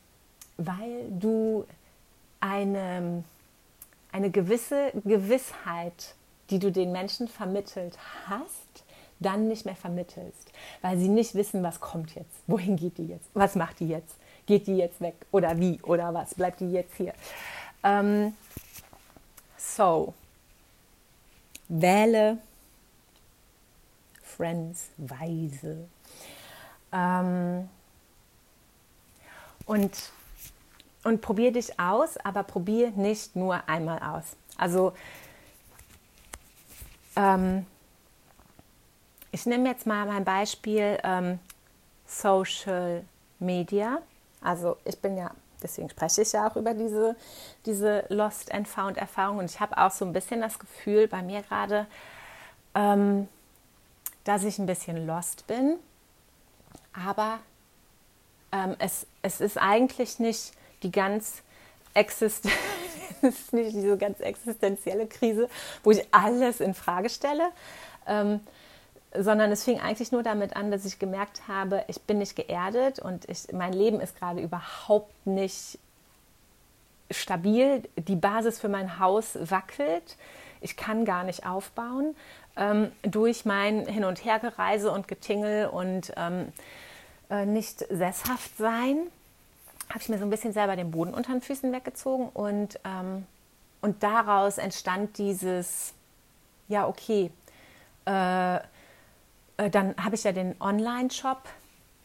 weil 0.58 1.12
du 1.12 1.66
eine, 2.40 3.24
eine 4.12 4.32
gewisse 4.32 4.94
Gewissheit, 5.04 6.16
die 6.50 6.58
du 6.58 6.72
den 6.72 6.92
Menschen 6.92 7.28
vermittelt 7.28 8.00
hast, 8.26 8.84
dann 9.19 9.47
nicht 9.47 9.65
mehr 9.65 9.75
vermittelst, 9.75 10.51
weil 10.82 10.97
sie 10.97 11.10
nicht 11.10 11.36
wissen, 11.36 11.63
was 11.63 11.80
kommt 11.80 12.15
jetzt, 12.15 12.36
wohin 12.47 12.75
geht 12.75 12.97
die 12.97 13.08
jetzt, 13.08 13.30
was 13.34 13.56
macht 13.56 13.80
die 13.80 13.88
jetzt, 13.88 14.15
geht 14.45 14.67
die 14.67 14.77
jetzt 14.77 15.01
weg? 15.01 15.15
Oder 15.32 15.60
wie? 15.60 15.80
Oder 15.82 16.13
was, 16.13 16.36
bleibt 16.36 16.60
die 16.60 16.71
jetzt 16.71 16.95
hier. 16.95 17.13
Ähm, 17.84 18.36
so, 19.58 20.13
wähle 21.67 22.38
Friends 24.23 24.89
weise. 24.97 25.88
Ähm, 26.91 27.69
und, 29.65 30.12
und 31.03 31.21
probier 31.21 31.51
dich 31.51 31.80
aus, 31.80 32.17
aber 32.17 32.43
probier 32.43 32.91
nicht 32.91 33.36
nur 33.36 33.67
einmal 33.67 33.99
aus. 33.99 34.36
Also 34.58 34.93
ähm, 37.15 37.65
ich 39.38 39.45
nehme 39.45 39.69
jetzt 39.69 39.86
mal 39.86 40.08
mein 40.08 40.26
Beispiel 40.26 40.97
ähm, 41.04 41.38
Social 42.08 43.04
Media. 43.38 44.00
Also 44.41 44.78
ich 44.84 44.97
bin 44.97 45.15
ja, 45.15 45.30
deswegen 45.62 45.91
spreche 45.91 46.23
ich 46.23 46.32
ja 46.32 46.50
auch 46.50 46.56
über 46.56 46.73
diese, 46.73 47.15
diese 47.67 48.04
Lost 48.10 48.52
and 48.52 48.67
Found 48.67 48.97
Erfahrung 48.97 49.38
und 49.38 49.45
ich 49.45 49.60
habe 49.60 49.78
auch 49.78 49.91
so 49.91 50.06
ein 50.06 50.12
bisschen 50.12 50.41
das 50.41 50.58
Gefühl 50.58 51.08
bei 51.08 51.21
mir 51.21 51.43
gerade, 51.43 51.86
ähm, 52.73 53.28
dass 54.23 54.43
ich 54.43 54.58
ein 54.58 54.65
bisschen 54.65 55.06
lost 55.06 55.45
bin. 55.45 55.78
Aber 56.91 57.38
ähm, 58.52 58.76
es, 58.80 59.06
es 59.21 59.39
ist 59.39 59.60
eigentlich 59.60 60.17
nicht 60.17 60.54
die 60.82 60.91
ganz 60.91 61.43
exist 61.93 62.47
ist 63.21 63.54
nicht 63.54 63.76
diese 63.76 64.00
ganz 64.00 64.19
existenzielle 64.19 65.06
Krise, 65.06 65.47
wo 65.84 65.91
ich 65.91 66.08
alles 66.12 66.60
in 66.60 66.73
Frage 66.73 67.10
stelle, 67.10 67.52
ähm, 68.08 68.39
sondern 69.19 69.51
es 69.51 69.63
fing 69.63 69.80
eigentlich 69.80 70.12
nur 70.12 70.23
damit 70.23 70.56
an, 70.56 70.71
dass 70.71 70.86
ich 70.86 70.99
gemerkt 70.99 71.47
habe, 71.47 71.84
ich 71.88 72.01
bin 72.01 72.19
nicht 72.19 72.36
geerdet 72.36 72.99
und 72.99 73.27
ich, 73.30 73.51
mein 73.51 73.73
Leben 73.73 73.99
ist 73.99 74.17
gerade 74.17 74.41
überhaupt 74.41 75.25
nicht 75.25 75.80
stabil. 77.12 77.84
Die 77.95 78.15
Basis 78.15 78.60
für 78.60 78.69
mein 78.69 78.99
Haus 78.99 79.38
wackelt. 79.49 80.17
Ich 80.62 80.75
kann 80.75 81.06
gar 81.06 81.23
nicht 81.23 81.45
aufbauen 81.45 82.15
ähm, 82.58 82.91
durch 83.03 83.45
mein 83.45 83.86
Hin- 83.88 84.03
und 84.03 84.23
Hergereise 84.25 84.91
und 84.91 85.08
Getingel 85.08 85.67
und 85.67 86.12
ähm, 86.17 86.51
äh, 87.30 87.45
nicht 87.45 87.86
sesshaft 87.89 88.58
sein, 88.58 88.97
habe 89.89 89.99
ich 89.99 90.10
mir 90.10 90.17
so 90.17 90.25
ein 90.25 90.30
bisschen 90.30 90.53
selber 90.53 90.75
den 90.75 90.91
Boden 90.91 91.13
unter 91.13 91.32
den 91.32 91.41
Füßen 91.41 91.71
weggezogen 91.71 92.30
und, 92.30 92.80
ähm, 92.84 93.25
und 93.82 94.03
daraus 94.03 94.58
entstand 94.58 95.17
dieses, 95.17 95.93
ja, 96.67 96.88
okay, 96.88 97.32
äh, 98.06 98.60
äh, 99.58 99.70
dann 99.70 99.96
habe 100.04 100.15
ich 100.15 100.24
ja 100.24 100.32
den 100.32 100.60
Online-Shop 100.62 101.43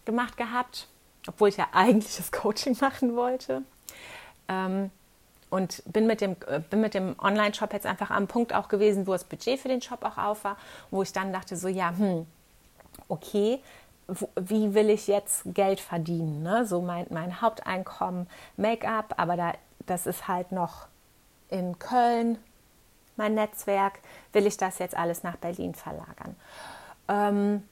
gemacht 0.04 0.36
gehabt, 0.36 0.88
obwohl 1.26 1.48
ich 1.48 1.56
ja 1.56 1.68
eigentlich 1.72 2.16
das 2.16 2.32
Coaching 2.32 2.76
machen 2.80 3.16
wollte. 3.16 3.62
Ähm, 4.48 4.90
und 5.50 5.82
bin 5.84 6.06
mit 6.06 6.22
dem, 6.22 6.36
äh, 6.46 6.88
dem 6.88 7.14
Online-Shop 7.18 7.72
jetzt 7.74 7.86
einfach 7.86 8.10
am 8.10 8.26
Punkt 8.26 8.54
auch 8.54 8.68
gewesen, 8.68 9.06
wo 9.06 9.12
das 9.12 9.24
Budget 9.24 9.60
für 9.60 9.68
den 9.68 9.82
Shop 9.82 10.02
auch 10.02 10.16
auf 10.16 10.44
war, 10.44 10.56
wo 10.90 11.02
ich 11.02 11.12
dann 11.12 11.32
dachte, 11.32 11.56
so 11.56 11.68
ja, 11.68 11.90
hm, 11.90 12.26
okay, 13.08 13.60
wie 14.34 14.74
will 14.74 14.90
ich 14.90 15.06
jetzt 15.06 15.42
Geld 15.46 15.80
verdienen? 15.80 16.42
Ne? 16.42 16.66
So 16.66 16.80
mein, 16.80 17.06
mein 17.10 17.40
Haupteinkommen 17.40 18.28
Make-up, 18.56 19.14
aber 19.16 19.36
da, 19.36 19.52
das 19.86 20.06
ist 20.06 20.26
halt 20.26 20.52
noch 20.52 20.86
in 21.48 21.78
Köln 21.78 22.38
mein 23.16 23.34
Netzwerk. 23.34 24.00
Will 24.32 24.46
ich 24.46 24.56
das 24.56 24.78
jetzt 24.78 24.96
alles 24.96 25.22
nach 25.22 25.36
Berlin 25.36 25.74
verlagern? 25.74 26.36
Ähm, 27.12 27.62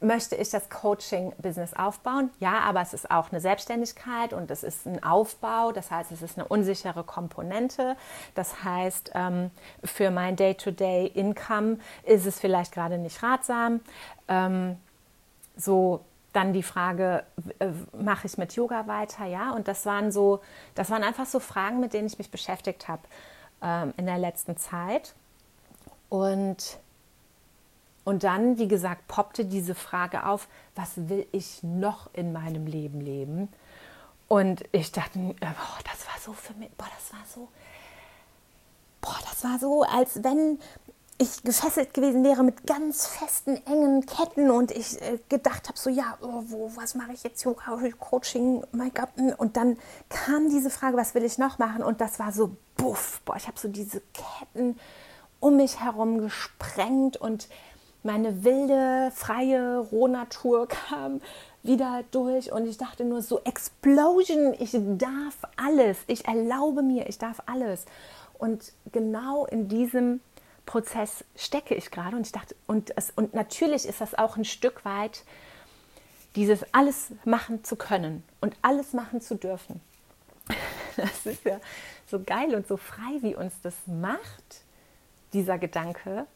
möchte 0.00 0.36
ich 0.36 0.50
das 0.50 0.68
Coaching-Business 0.68 1.74
aufbauen? 1.74 2.30
Ja, 2.38 2.60
aber 2.60 2.80
es 2.80 2.92
ist 2.92 3.10
auch 3.10 3.30
eine 3.30 3.40
Selbstständigkeit 3.40 4.32
und 4.32 4.50
es 4.50 4.62
ist 4.62 4.86
ein 4.86 5.02
Aufbau. 5.02 5.72
Das 5.72 5.90
heißt, 5.90 6.12
es 6.12 6.22
ist 6.22 6.38
eine 6.38 6.46
unsichere 6.46 7.02
Komponente. 7.02 7.96
Das 8.34 8.62
heißt, 8.62 9.12
ähm, 9.14 9.50
für 9.82 10.10
mein 10.10 10.36
Day-to-Day-Income 10.36 11.78
ist 12.04 12.26
es 12.26 12.38
vielleicht 12.38 12.72
gerade 12.72 12.98
nicht 12.98 13.22
ratsam. 13.22 13.80
Ähm, 14.28 14.76
so 15.56 16.00
dann 16.32 16.52
die 16.52 16.62
Frage, 16.62 17.24
äh, 17.58 17.68
mache 17.98 18.26
ich 18.26 18.36
mit 18.36 18.52
Yoga 18.54 18.86
weiter? 18.86 19.24
Ja, 19.24 19.52
und 19.52 19.66
das 19.66 19.86
waren 19.86 20.12
so, 20.12 20.40
das 20.74 20.90
waren 20.90 21.02
einfach 21.02 21.24
so 21.24 21.40
Fragen, 21.40 21.80
mit 21.80 21.94
denen 21.94 22.06
ich 22.06 22.18
mich 22.18 22.30
beschäftigt 22.30 22.88
habe 22.88 23.02
ähm, 23.62 23.94
in 23.96 24.04
der 24.04 24.18
letzten 24.18 24.58
Zeit. 24.58 25.14
Und 26.10 26.78
und 28.06 28.22
dann, 28.22 28.56
wie 28.56 28.68
gesagt, 28.68 29.08
poppte 29.08 29.44
diese 29.44 29.74
Frage 29.74 30.26
auf, 30.26 30.46
was 30.76 30.92
will 31.08 31.26
ich 31.32 31.64
noch 31.64 32.08
in 32.12 32.32
meinem 32.32 32.66
Leben 32.66 33.00
leben? 33.00 33.48
Und 34.28 34.62
ich 34.70 34.92
dachte, 34.92 35.18
boah, 35.18 35.78
das 35.84 36.06
war 36.06 36.20
so 36.24 36.32
für 36.32 36.54
mich, 36.54 36.70
boah, 36.78 36.86
das 36.96 37.12
war 37.12 37.26
so, 37.26 37.48
boah, 39.00 39.18
das 39.28 39.42
war 39.42 39.58
so, 39.58 39.82
als 39.82 40.22
wenn, 40.22 40.60
ich 41.18 41.42
gefesselt 41.42 41.94
gewesen 41.94 42.22
wäre 42.22 42.44
mit 42.44 42.64
ganz 42.64 43.08
festen, 43.08 43.56
engen 43.66 44.06
Ketten 44.06 44.52
und 44.52 44.70
ich 44.70 45.02
äh, 45.02 45.18
gedacht 45.28 45.66
habe, 45.66 45.76
so 45.76 45.90
ja, 45.90 46.16
oh, 46.20 46.44
wo, 46.46 46.70
was 46.76 46.94
mache 46.94 47.12
ich 47.12 47.24
jetzt, 47.24 47.42
Yoga, 47.42 47.76
Coaching, 47.98 48.62
Make-up 48.70 49.14
und 49.38 49.56
dann 49.56 49.78
kam 50.10 50.48
diese 50.48 50.70
Frage, 50.70 50.96
was 50.96 51.14
will 51.16 51.24
ich 51.24 51.38
noch 51.38 51.58
machen? 51.58 51.82
Und 51.82 52.00
das 52.00 52.20
war 52.20 52.30
so, 52.30 52.56
buff, 52.76 53.20
boah, 53.24 53.34
ich 53.36 53.48
habe 53.48 53.58
so 53.58 53.66
diese 53.66 54.00
Ketten 54.12 54.78
um 55.40 55.56
mich 55.56 55.80
herum 55.80 56.18
gesprengt 56.18 57.16
und 57.16 57.48
meine 58.06 58.44
wilde, 58.44 59.12
freie 59.14 59.78
Rohnatur 59.78 60.66
kam 60.88 61.20
wieder 61.62 62.04
durch 62.12 62.52
und 62.52 62.66
ich 62.66 62.78
dachte 62.78 63.04
nur 63.04 63.20
so, 63.20 63.40
Explosion, 63.44 64.54
ich 64.58 64.70
darf 64.72 65.36
alles, 65.56 65.98
ich 66.06 66.26
erlaube 66.26 66.82
mir, 66.82 67.08
ich 67.08 67.18
darf 67.18 67.42
alles. 67.46 67.84
Und 68.38 68.72
genau 68.92 69.46
in 69.46 69.68
diesem 69.68 70.20
Prozess 70.64 71.24
stecke 71.34 71.74
ich 71.74 71.90
gerade 71.90 72.16
und 72.16 72.26
ich 72.26 72.32
dachte, 72.32 72.54
und, 72.66 72.96
es, 72.96 73.10
und 73.10 73.34
natürlich 73.34 73.84
ist 73.84 74.00
das 74.00 74.14
auch 74.14 74.36
ein 74.36 74.44
Stück 74.44 74.84
weit 74.84 75.24
dieses 76.36 76.64
alles 76.72 77.12
machen 77.24 77.64
zu 77.64 77.76
können 77.76 78.22
und 78.40 78.54
alles 78.62 78.92
machen 78.92 79.20
zu 79.20 79.34
dürfen. 79.34 79.80
Das 80.96 81.26
ist 81.26 81.44
ja 81.44 81.60
so 82.06 82.22
geil 82.24 82.54
und 82.54 82.66
so 82.66 82.78
frei, 82.78 83.18
wie 83.20 83.34
uns 83.34 83.52
das 83.62 83.74
macht, 83.84 84.62
dieser 85.34 85.58
Gedanke. 85.58 86.26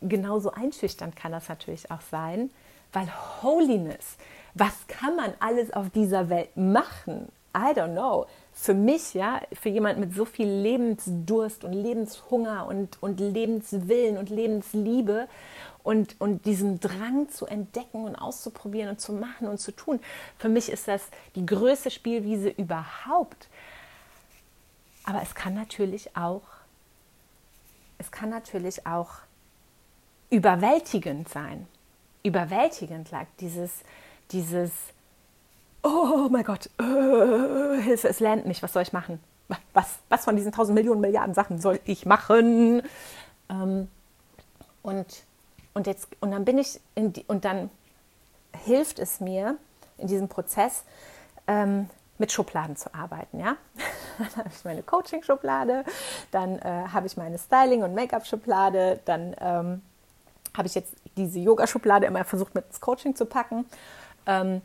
Genauso 0.00 0.50
einschüchternd 0.50 1.16
kann 1.16 1.32
das 1.32 1.48
natürlich 1.48 1.90
auch 1.90 2.00
sein, 2.00 2.50
weil 2.92 3.08
Holiness, 3.42 4.16
was 4.54 4.86
kann 4.86 5.16
man 5.16 5.34
alles 5.40 5.72
auf 5.72 5.90
dieser 5.90 6.28
Welt 6.30 6.56
machen? 6.56 7.28
I 7.54 7.72
don't 7.74 7.92
know 7.92 8.26
für 8.60 8.74
mich, 8.74 9.14
ja, 9.14 9.40
für 9.52 9.68
jemand 9.68 10.00
mit 10.00 10.12
so 10.12 10.24
viel 10.24 10.48
Lebensdurst 10.48 11.62
und 11.62 11.72
Lebenshunger 11.72 12.66
und, 12.66 13.00
und 13.00 13.20
Lebenswillen 13.20 14.18
und 14.18 14.30
Lebensliebe 14.30 15.28
und, 15.84 16.20
und 16.20 16.44
diesen 16.44 16.80
Drang 16.80 17.28
zu 17.28 17.46
entdecken 17.46 18.04
und 18.04 18.16
auszuprobieren 18.16 18.90
und 18.90 19.00
zu 19.00 19.12
machen 19.12 19.46
und 19.46 19.58
zu 19.58 19.70
tun, 19.70 20.00
für 20.38 20.48
mich 20.48 20.72
ist 20.72 20.88
das 20.88 21.02
die 21.36 21.46
größte 21.46 21.92
Spielwiese 21.92 22.48
überhaupt. 22.48 23.46
Aber 25.04 25.22
es 25.22 25.36
kann 25.36 25.54
natürlich 25.54 26.16
auch, 26.16 26.42
es 27.98 28.10
kann 28.10 28.28
natürlich 28.28 28.88
auch 28.88 29.10
überwältigend 30.30 31.28
sein. 31.28 31.66
Überwältigend 32.22 33.10
lag 33.10 33.26
dieses, 33.40 33.70
dieses 34.30 34.70
oh 35.82 36.28
mein 36.30 36.44
Gott, 36.44 36.70
äh, 36.78 37.80
Hilfe, 37.82 38.08
es 38.08 38.20
lernt 38.20 38.46
mich, 38.46 38.62
was 38.62 38.72
soll 38.72 38.82
ich 38.82 38.92
machen? 38.92 39.20
Was, 39.72 39.98
was 40.08 40.24
von 40.24 40.36
diesen 40.36 40.52
tausend 40.52 40.74
Millionen 40.74 41.00
Milliarden 41.00 41.34
Sachen 41.34 41.58
soll 41.60 41.80
ich 41.84 42.04
machen? 42.04 42.82
Ähm, 43.48 43.88
und, 44.82 45.06
und, 45.74 45.86
jetzt, 45.86 46.08
und 46.20 46.32
dann 46.32 46.44
bin 46.44 46.58
ich 46.58 46.80
in 46.94 47.12
die, 47.12 47.24
und 47.28 47.44
dann 47.44 47.70
hilft 48.64 48.98
es 48.98 49.20
mir 49.20 49.56
in 49.96 50.06
diesem 50.06 50.28
Prozess, 50.28 50.84
ähm, 51.46 51.88
mit 52.18 52.32
Schubladen 52.32 52.76
zu 52.76 52.92
arbeiten. 52.94 53.38
Ja? 53.38 53.56
Dann 54.18 54.36
habe 54.36 54.50
ich 54.52 54.64
meine 54.64 54.82
Coaching-Schublade, 54.82 55.84
dann 56.32 56.58
äh, 56.58 56.88
habe 56.92 57.06
ich 57.06 57.16
meine 57.16 57.38
Styling- 57.38 57.84
und 57.84 57.94
Make-up-Schublade, 57.94 58.98
dann 59.04 59.36
ähm, 59.38 59.82
habe 60.56 60.68
ich 60.68 60.74
jetzt 60.74 60.94
diese 61.16 61.38
Yoga-Schublade 61.38 62.06
immer 62.06 62.24
versucht 62.24 62.54
mit 62.54 62.66
ins 62.66 62.80
Coaching 62.80 63.14
zu 63.14 63.26
packen. 63.26 63.66
Ähm, 64.26 64.62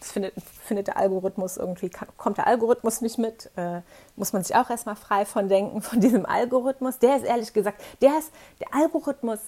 das 0.00 0.12
findet, 0.12 0.34
findet 0.64 0.88
der 0.88 0.96
Algorithmus 0.96 1.56
irgendwie, 1.56 1.90
kommt 2.16 2.38
der 2.38 2.46
Algorithmus 2.46 3.00
nicht 3.00 3.18
mit, 3.18 3.50
äh, 3.56 3.80
muss 4.16 4.32
man 4.32 4.42
sich 4.42 4.54
auch 4.54 4.68
erstmal 4.68 4.96
frei 4.96 5.24
von 5.24 5.48
denken, 5.48 5.82
von 5.82 6.00
diesem 6.00 6.26
Algorithmus. 6.26 6.98
Der 6.98 7.16
ist 7.16 7.24
ehrlich 7.24 7.52
gesagt, 7.52 7.80
der, 8.00 8.18
ist, 8.18 8.32
der 8.60 8.74
Algorithmus 8.74 9.38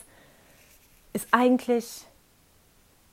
ist 1.13 1.29
eigentlich 1.31 2.07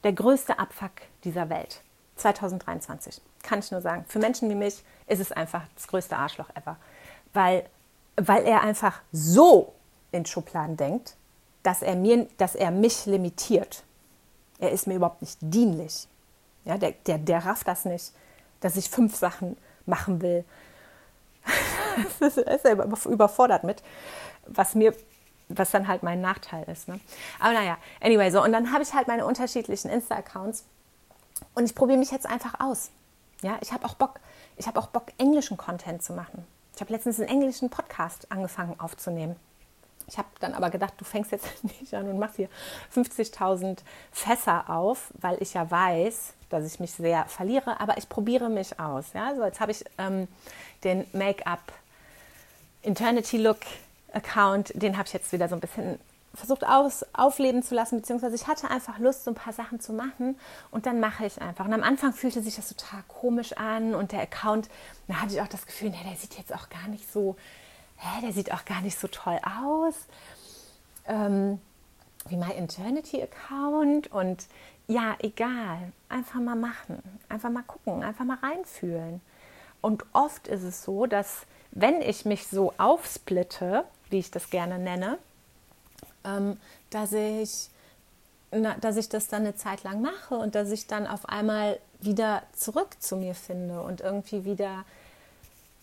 der 0.04 0.14
größte 0.14 0.58
Abfuck 0.60 0.92
dieser 1.24 1.50
Welt. 1.50 1.82
2023, 2.16 3.22
kann 3.42 3.60
ich 3.60 3.72
nur 3.72 3.82
sagen. 3.82 4.06
Für 4.08 4.20
Menschen 4.20 4.50
wie 4.50 4.56
mich 4.56 4.84
ist 5.08 5.20
es 5.20 5.32
einfach 5.32 5.64
das 5.76 5.88
größte 5.88 6.16
Arschloch 6.16 6.50
ever. 6.56 6.78
Weil, 7.34 7.66
weil 8.16 8.44
er 8.44 8.62
einfach 8.62 9.02
so 9.12 9.74
in 10.12 10.26
Schubladen 10.26 10.78
denkt, 10.78 11.16
dass 11.64 11.82
er, 11.82 11.96
mir, 11.96 12.28
dass 12.38 12.56
er 12.56 12.72
mich 12.72 13.06
limitiert. 13.06 13.84
Er 14.60 14.72
ist 14.72 14.88
mir 14.88 14.96
überhaupt 14.96 15.22
nicht 15.22 15.38
dienlich. 15.42 16.08
Ja, 16.66 16.78
der, 16.78 16.92
der, 16.92 17.18
der 17.18 17.46
rafft 17.46 17.68
das 17.68 17.86
nicht, 17.86 18.14
dass 18.60 18.76
ich 18.76 18.90
fünf 18.90 19.16
Sachen 19.16 19.58
machen 19.86 20.22
will. 20.22 20.46
das 22.20 22.38
ist 22.38 22.66
er 22.66 22.86
überfordert 23.06 23.64
mit, 23.64 23.82
was 24.46 24.76
mir, 24.76 24.96
was 25.50 25.72
dann 25.72 25.88
halt 25.88 26.04
mein 26.04 26.22
Nachteil 26.22 26.64
ist. 26.70 26.88
Ne? 26.88 27.00
Aber 27.40 27.54
naja, 27.54 27.78
anyway, 28.00 28.30
so. 28.30 28.44
Und 28.44 28.52
dann 28.52 28.72
habe 28.72 28.84
ich 28.84 28.94
halt 28.94 29.08
meine 29.08 29.26
unterschiedlichen 29.26 29.90
Insta-Accounts 29.90 30.66
und 31.56 31.66
ich 31.66 31.76
probiere 31.76 31.98
mich 31.98 32.12
jetzt 32.12 32.28
einfach 32.28 32.60
aus. 32.60 32.92
Ja, 33.42 33.58
ich 33.62 33.74
habe 33.74 33.86
auch 33.86 33.96
Bock, 33.96 34.20
ich 34.56 34.68
habe 34.68 34.80
auch 34.80 34.88
Bock, 34.88 35.08
englischen 35.18 35.58
Content 35.58 36.04
zu 36.04 36.14
machen. 36.14 36.46
Ich 36.76 36.82
habe 36.82 36.94
letztens 36.94 37.20
einen 37.20 37.30
englischen 37.30 37.70
Podcast 37.70 38.32
angefangen 38.32 38.80
aufzunehmen. 38.80 39.36
Ich 40.12 40.18
habe 40.18 40.28
dann 40.42 40.54
aber 40.54 40.70
gedacht, 40.70 40.94
du 40.98 41.06
fängst 41.06 41.32
jetzt 41.32 41.64
nicht 41.80 41.94
an 41.94 42.08
und 42.10 42.20
machst 42.20 42.36
hier 42.36 42.50
50.000 42.94 43.80
Fässer 44.12 44.70
auf, 44.70 45.12
weil 45.20 45.42
ich 45.42 45.54
ja 45.54 45.72
weiß, 45.72 46.34
dass 46.50 46.66
ich 46.66 46.82
mich 46.82 46.92
sehr 46.92 47.26
verliere, 47.26 47.80
aber 47.80 47.98
ich 47.98 48.10
probiere 48.10 48.50
mich 48.50 48.78
aus. 48.78 49.14
Ja? 49.14 49.30
Also 49.30 49.46
jetzt 49.46 49.62
habe 49.62 49.72
ich 49.72 49.86
ähm, 49.98 50.28
den 50.84 51.06
Make-up 51.14 51.72
Eternity 52.84 53.38
Look 53.38 53.60
Account, 54.14 54.74
den 54.76 54.98
habe 54.98 55.08
ich 55.08 55.14
jetzt 55.14 55.32
wieder 55.32 55.48
so 55.48 55.56
ein 55.56 55.62
bisschen 55.62 55.98
versucht 56.34 56.66
aus, 56.66 57.06
aufleben 57.14 57.64
zu 57.64 57.76
lassen, 57.76 57.98
beziehungsweise 58.00 58.36
ich 58.36 58.48
hatte 58.48 58.70
einfach 58.70 59.00
Lust, 59.00 59.24
so 59.24 59.32
ein 59.32 59.36
paar 59.36 59.54
Sachen 59.54 59.80
zu 59.80 59.94
machen 59.94 60.38
und 60.72 60.86
dann 60.86 61.00
mache 61.00 61.26
ich 61.26 61.42
einfach. 61.42 61.66
Und 61.66 61.74
am 61.74 61.84
Anfang 61.84 62.14
fühlte 62.14 62.42
sich 62.42 62.56
das 62.56 62.68
total 62.70 63.04
komisch 63.08 63.54
an 63.54 63.96
und 63.96 64.12
der 64.12 64.22
Account, 64.22 64.70
da 65.08 65.16
hatte 65.16 65.34
ich 65.34 65.42
auch 65.42 65.48
das 65.48 65.66
Gefühl, 65.66 65.90
nee, 65.90 66.04
der 66.06 66.18
sieht 66.18 66.38
jetzt 66.38 66.54
auch 66.54 66.70
gar 66.70 66.88
nicht 66.90 67.12
so, 67.12 67.36
hä, 68.02 68.22
der 68.22 68.34
sieht 68.34 68.52
auch 68.54 68.66
gar 68.66 68.82
nicht 68.82 69.00
so 69.00 69.08
toll 69.08 69.40
aus. 69.44 69.96
Ähm, 71.06 71.60
wie 72.28 72.38
mein 72.38 72.52
Eternity 72.52 73.22
Account 73.22 74.12
und 74.12 74.46
ja, 74.88 75.16
egal, 75.20 75.92
einfach 76.10 76.40
mal 76.40 76.56
machen, 76.56 77.02
einfach 77.30 77.50
mal 77.50 77.64
gucken, 77.64 78.04
einfach 78.04 78.26
mal 78.26 78.38
reinfühlen. 78.38 79.22
Und 79.82 80.06
oft 80.14 80.48
ist 80.48 80.64
es 80.64 80.84
so, 80.84 81.06
dass 81.08 81.48
wenn 81.72 82.02
ich 82.02 82.26
mich 82.26 82.48
so 82.48 82.74
aufsplitte, 82.78 83.86
wie 84.10 84.20
ich 84.20 84.30
das 84.30 84.50
gerne 84.50 84.78
nenne, 84.78 85.18
ähm, 86.24 86.58
dass 86.90 87.14
ich 87.14 87.70
na, 88.52 88.76
dass 88.82 88.98
ich 88.98 89.08
das 89.08 89.28
dann 89.28 89.44
eine 89.44 89.56
Zeit 89.56 89.84
lang 89.84 90.02
mache 90.02 90.36
und 90.36 90.56
dass 90.56 90.72
ich 90.72 90.86
dann 90.86 91.08
auf 91.08 91.30
einmal 91.30 91.80
wieder 92.02 92.44
zurück 92.54 92.90
zu 93.00 93.16
mir 93.16 93.34
finde 93.34 93.82
und 93.82 94.02
irgendwie 94.02 94.44
wieder 94.44 94.84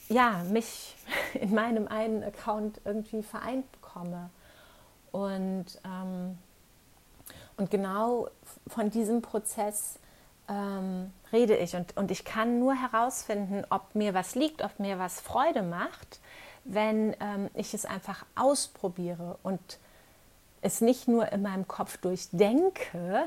ja 0.09 0.43
mich 0.51 0.97
in 1.35 1.55
meinem 1.55 1.89
einen 1.89 2.23
Account 2.23 2.81
irgendwie 2.85 3.23
vereint 3.23 3.71
bekomme 3.73 4.31
und 5.13 5.67
ähm, 5.85 6.39
und 7.59 7.71
genau 7.71 8.29
von 8.69 8.89
diesem 8.89 9.21
Prozess 9.21 9.99
ähm, 10.49 11.13
rede 11.33 11.57
ich. 11.57 11.75
Und, 11.75 11.97
und 11.97 12.11
ich 12.11 12.25
kann 12.25 12.59
nur 12.59 12.75
herausfinden, 12.75 13.65
ob 13.69 13.95
mir 13.95 14.15
was 14.15 14.35
liegt, 14.35 14.63
ob 14.63 14.79
mir 14.79 14.99
was 14.99 15.21
Freude 15.21 15.63
macht, 15.63 16.21
wenn 16.65 17.15
ähm, 17.21 17.51
ich 17.55 17.75
es 17.75 17.85
einfach 17.85 18.25
ausprobiere 18.37 19.39
und 19.43 19.79
es 20.63 20.81
nicht 20.81 21.09
nur 21.09 21.31
in 21.33 21.43
meinem 21.43 21.67
Kopf 21.67 21.99
durchdenke, 21.99 23.25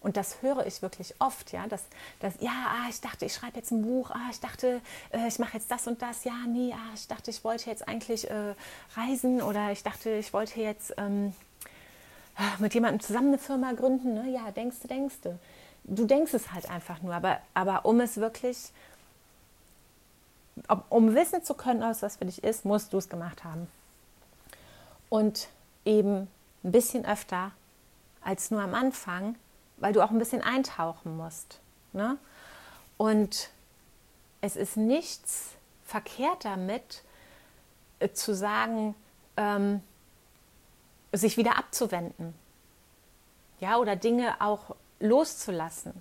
und 0.00 0.16
das 0.16 0.42
höre 0.42 0.64
ich 0.64 0.80
wirklich 0.80 1.14
oft, 1.18 1.52
ja, 1.52 1.66
dass, 1.66 1.82
dass 2.20 2.34
ja, 2.40 2.52
ah, 2.52 2.88
ich 2.88 3.00
dachte, 3.00 3.24
ich 3.24 3.34
schreibe 3.34 3.56
jetzt 3.56 3.72
ein 3.72 3.82
Buch, 3.82 4.10
ah, 4.10 4.28
ich 4.30 4.38
dachte, 4.38 4.80
äh, 5.10 5.26
ich 5.26 5.38
mache 5.40 5.54
jetzt 5.54 5.70
das 5.70 5.88
und 5.88 6.00
das, 6.02 6.24
ja, 6.24 6.34
nee, 6.46 6.72
ah, 6.72 6.94
ich 6.94 7.08
dachte, 7.08 7.30
ich 7.30 7.42
wollte 7.42 7.68
jetzt 7.68 7.88
eigentlich 7.88 8.30
äh, 8.30 8.54
reisen 8.96 9.42
oder 9.42 9.72
ich 9.72 9.82
dachte, 9.82 10.10
ich 10.10 10.32
wollte 10.32 10.60
jetzt 10.60 10.94
ähm, 10.98 11.32
mit 12.58 12.74
jemandem 12.74 13.00
zusammen 13.00 13.28
eine 13.28 13.38
Firma 13.38 13.72
gründen, 13.72 14.14
ne? 14.14 14.30
ja, 14.30 14.50
denkst 14.52 14.76
du, 14.82 14.88
denkst 14.88 15.16
du. 15.22 15.38
Du 15.84 16.04
denkst 16.04 16.34
es 16.34 16.52
halt 16.52 16.70
einfach 16.70 17.02
nur, 17.02 17.14
aber, 17.14 17.40
aber 17.54 17.84
um 17.84 17.98
es 18.00 18.18
wirklich, 18.18 18.72
um 20.90 21.14
wissen 21.14 21.42
zu 21.42 21.54
können, 21.54 21.80
was 21.80 22.00
das 22.00 22.16
für 22.16 22.26
dich 22.26 22.44
ist, 22.44 22.64
musst 22.64 22.92
du 22.92 22.98
es 22.98 23.08
gemacht 23.08 23.42
haben. 23.42 23.66
Und 25.08 25.48
eben 25.84 26.28
ein 26.62 26.72
bisschen 26.72 27.06
öfter 27.06 27.52
als 28.22 28.50
nur 28.50 28.60
am 28.60 28.74
Anfang, 28.74 29.36
weil 29.80 29.92
du 29.92 30.02
auch 30.02 30.10
ein 30.10 30.18
bisschen 30.18 30.42
eintauchen 30.42 31.16
musst. 31.16 31.60
Ne? 31.92 32.18
Und 32.96 33.50
es 34.40 34.56
ist 34.56 34.76
nichts 34.76 35.54
verkehrt 35.84 36.44
damit, 36.44 37.02
äh, 37.98 38.10
zu 38.10 38.34
sagen, 38.34 38.94
ähm, 39.36 39.82
sich 41.12 41.36
wieder 41.36 41.58
abzuwenden. 41.58 42.34
Ja, 43.60 43.78
oder 43.78 43.96
Dinge 43.96 44.40
auch 44.40 44.76
loszulassen. 45.00 45.92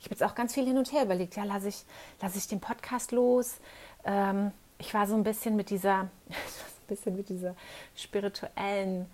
Ich 0.00 0.06
habe 0.06 0.14
jetzt 0.14 0.22
auch 0.22 0.34
ganz 0.34 0.54
viel 0.54 0.66
hin 0.66 0.78
und 0.78 0.92
her 0.92 1.04
überlegt. 1.04 1.36
Ja, 1.36 1.44
lasse 1.44 1.68
ich, 1.68 1.84
lass 2.20 2.36
ich 2.36 2.46
den 2.46 2.60
Podcast 2.60 3.12
los? 3.12 3.56
Ähm, 4.04 4.52
ich 4.78 4.92
war 4.94 5.06
so 5.06 5.14
ein 5.14 5.24
bisschen 5.24 5.56
mit 5.56 5.70
dieser, 5.70 6.00
ein 6.28 6.86
bisschen 6.86 7.16
mit 7.16 7.28
dieser 7.28 7.54
spirituellen 7.96 9.06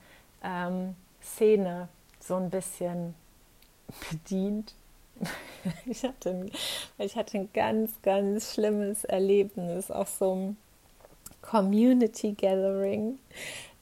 ähm, 0.42 0.96
Szene 1.22 1.88
so 2.20 2.36
ein 2.36 2.50
bisschen 2.50 3.14
bedient. 4.10 4.74
Ich 5.86 6.02
hatte, 6.02 6.28
ein, 6.28 6.50
ich 6.98 7.16
hatte 7.16 7.38
ein 7.38 7.48
ganz, 7.54 7.92
ganz 8.02 8.52
schlimmes 8.52 9.04
Erlebnis 9.04 9.90
auf 9.90 10.10
so 10.10 10.32
einem 10.32 10.56
Community 11.40 12.32
Gathering 12.32 13.18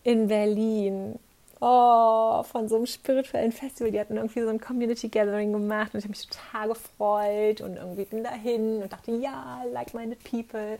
in 0.05 0.29
Berlin. 0.29 1.19
Oh, 1.61 2.43
von 2.43 2.69
so 2.69 2.77
einem 2.77 2.87
spirituellen 2.87 3.53
Festival. 3.53 3.93
Die 3.93 4.01
hatten 4.01 4.17
irgendwie 4.17 4.43
so 4.43 4.49
ein 4.49 4.61
Community 4.61 5.09
Gathering 5.09 5.53
gemacht 5.53 5.95
und 5.95 5.99
ich 5.99 6.05
habe 6.05 6.11
mich 6.11 6.27
total 6.27 6.69
gefreut 6.69 7.61
und 7.61 7.77
irgendwie 7.77 8.05
bin 8.05 8.25
dahin 8.25 8.83
und 8.83 8.93
dachte, 8.93 9.13
ja, 9.13 9.63
like-minded 9.73 10.23
people. 10.25 10.79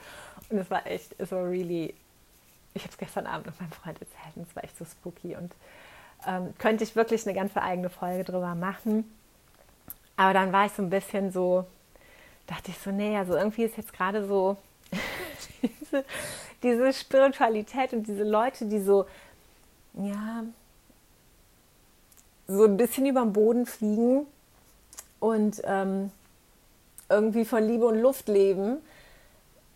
Und 0.51 0.59
es 0.59 0.71
war 0.71 0.85
echt, 0.87 1.15
es 1.19 1.31
war 1.31 1.49
really, 1.49 1.95
ich 2.75 2.83
habe 2.83 2.93
es 2.93 2.99
gestern 2.99 3.27
Abend 3.27 3.47
mit 3.47 3.61
meinem 3.61 3.71
Freund 3.71 4.01
erzählt 4.01 4.37
und 4.37 4.49
es 4.49 4.57
war 4.57 4.65
echt 4.65 4.77
so 4.77 4.85
spooky 4.85 5.37
und 5.37 5.53
ähm, 6.27 6.55
könnte 6.59 6.85
ich 6.85 6.97
wirklich 6.97 7.27
eine 7.27 7.35
ganze 7.35 7.63
eigene 7.63 7.91
Folge 7.91 8.25
drüber 8.25 8.55
machen. 8.55 9.11
Aber 10.17 10.35
dann 10.35 10.53
war 10.53 10.67
ich 10.67 10.73
so 10.73 10.83
ein 10.83 10.91
bisschen 10.91 11.33
so, 11.33 11.65
dachte 12.47 12.71
ich 12.71 12.79
so, 12.79 12.91
nee, 12.91 13.17
also 13.17 13.35
irgendwie 13.35 13.65
ist 13.65 13.77
jetzt 13.77 13.93
gerade 13.93 14.27
so 14.27 14.57
diese, 15.63 16.05
diese 16.63 16.93
Spiritualität 16.93 17.93
und 17.93 18.07
diese 18.07 18.25
Leute, 18.25 18.67
die 18.67 18.81
so, 18.81 19.07
ja, 19.95 20.45
so 22.47 22.65
ein 22.65 22.77
bisschen 22.77 23.07
über 23.07 23.23
den 23.23 23.33
Boden 23.33 23.67
fliegen 23.67 24.27
und 25.21 25.63
ähm, 25.65 26.11
irgendwie 27.09 27.45
von 27.45 27.63
Liebe 27.67 27.87
und 27.87 28.01
Luft 28.01 28.29
leben, 28.29 28.79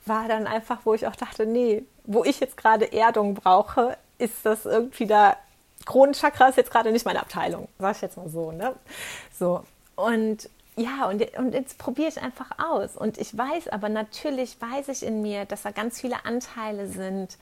war 0.05 0.29
dann 0.29 0.47
einfach, 0.47 0.81
wo 0.85 0.95
ich 0.95 1.07
auch 1.07 1.17
dachte, 1.17 1.47
nee, 1.47 1.85
wo 2.05 2.25
ich 2.25 2.41
jetzt 2.41 2.57
gerade 2.57 2.93
Erdung 2.93 3.35
brauche, 3.35 3.97
ist 4.19 4.45
das 4.45 4.65
irgendwie 4.65 5.07
da 5.07 5.37
Kronenchakra 5.87 6.49
ist 6.49 6.57
jetzt 6.57 6.71
gerade 6.71 6.93
nicht 6.93 7.07
meine 7.07 7.21
Abteilung, 7.21 7.69
sag 7.79 7.97
ich 7.97 8.03
jetzt 8.03 8.19
mal 8.19 8.29
so. 8.29 8.53
Ne? 8.53 8.75
So. 9.39 9.65
Und 9.95 10.51
ja, 10.77 11.09
und, 11.09 11.23
und 11.39 11.55
jetzt 11.55 11.79
probiere 11.79 12.09
ich 12.09 12.21
einfach 12.21 12.51
aus. 12.59 12.97
Und 12.97 13.17
ich 13.17 13.37
weiß 13.37 13.69
aber 13.69 13.89
natürlich, 13.89 14.61
weiß 14.61 14.89
ich 14.89 15.03
in 15.03 15.23
mir, 15.23 15.47
dass 15.47 15.63
da 15.63 15.71
ganz 15.71 16.01
viele 16.01 16.27
Anteile 16.27 16.87
sind. 16.87 17.39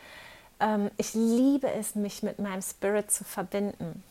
Ähm, 0.60 0.90
ich 0.98 1.14
liebe 1.14 1.68
es, 1.72 1.96
mich 1.96 2.22
mit 2.22 2.38
meinem 2.38 2.62
Spirit 2.62 3.10
zu 3.10 3.24
verbinden. 3.24 4.04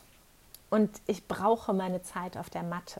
Und 0.69 0.89
ich 1.08 1.26
brauche 1.28 1.72
meine 1.72 2.04
Zeit 2.04 2.36
auf 2.36 2.50
der 2.50 2.63
Matte. 2.63 3.00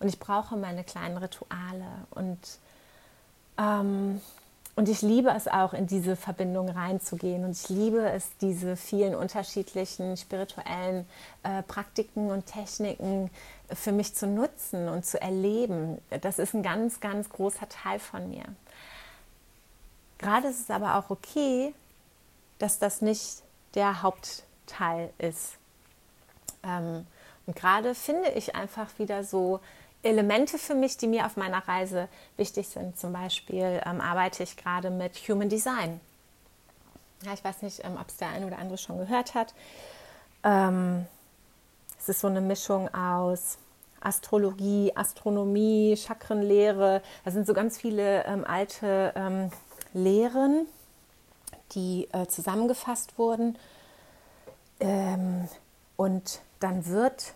Und 0.00 0.08
ich 0.08 0.18
brauche 0.18 0.56
meine 0.56 0.82
kleinen 0.82 1.18
Rituale. 1.18 2.06
Und 2.12 2.38
ähm, 3.58 4.22
und 4.78 4.88
ich 4.88 5.02
liebe 5.02 5.30
es 5.30 5.48
auch, 5.48 5.72
in 5.72 5.88
diese 5.88 6.14
Verbindung 6.14 6.68
reinzugehen. 6.68 7.44
Und 7.44 7.50
ich 7.50 7.68
liebe 7.68 7.98
es, 8.10 8.30
diese 8.40 8.76
vielen 8.76 9.16
unterschiedlichen 9.16 10.16
spirituellen 10.16 11.04
äh, 11.42 11.64
Praktiken 11.64 12.30
und 12.30 12.46
Techniken 12.46 13.28
für 13.72 13.90
mich 13.90 14.14
zu 14.14 14.28
nutzen 14.28 14.88
und 14.88 15.04
zu 15.04 15.20
erleben. 15.20 15.98
Das 16.20 16.38
ist 16.38 16.54
ein 16.54 16.62
ganz, 16.62 17.00
ganz 17.00 17.28
großer 17.28 17.68
Teil 17.68 17.98
von 17.98 18.30
mir. 18.30 18.44
Gerade 20.18 20.46
ist 20.46 20.60
es 20.60 20.70
aber 20.70 20.94
auch 20.94 21.10
okay, 21.10 21.74
dass 22.60 22.78
das 22.78 23.02
nicht 23.02 23.42
der 23.74 24.02
Hauptteil 24.02 25.10
ist. 25.18 25.54
Ähm, 26.62 27.04
und 27.46 27.56
gerade 27.56 27.96
finde 27.96 28.28
ich 28.30 28.54
einfach 28.54 28.96
wieder 29.00 29.24
so 29.24 29.58
Elemente 30.08 30.58
für 30.58 30.74
mich, 30.74 30.96
die 30.96 31.06
mir 31.06 31.26
auf 31.26 31.36
meiner 31.36 31.66
Reise 31.68 32.08
wichtig 32.36 32.68
sind. 32.68 32.98
Zum 32.98 33.12
Beispiel 33.12 33.80
ähm, 33.84 34.00
arbeite 34.00 34.42
ich 34.42 34.56
gerade 34.56 34.90
mit 34.90 35.16
Human 35.28 35.48
Design. 35.48 36.00
Ja, 37.22 37.32
ich 37.32 37.44
weiß 37.44 37.62
nicht, 37.62 37.84
ähm, 37.84 37.96
ob 38.00 38.08
es 38.08 38.16
der 38.16 38.28
eine 38.28 38.46
oder 38.46 38.58
andere 38.58 38.78
schon 38.78 38.98
gehört 38.98 39.34
hat. 39.34 39.54
Ähm, 40.44 41.06
es 41.98 42.08
ist 42.08 42.20
so 42.20 42.28
eine 42.28 42.40
Mischung 42.40 42.92
aus 42.94 43.58
Astrologie, 44.00 44.92
Astronomie, 44.94 45.96
Chakrenlehre. 45.96 47.02
Da 47.24 47.30
sind 47.30 47.46
so 47.46 47.54
ganz 47.54 47.78
viele 47.78 48.24
ähm, 48.24 48.44
alte 48.44 49.12
ähm, 49.16 49.50
Lehren, 49.92 50.66
die 51.72 52.08
äh, 52.12 52.26
zusammengefasst 52.26 53.18
wurden. 53.18 53.58
Ähm, 54.80 55.48
und 55.96 56.40
dann 56.60 56.86
wird 56.86 57.34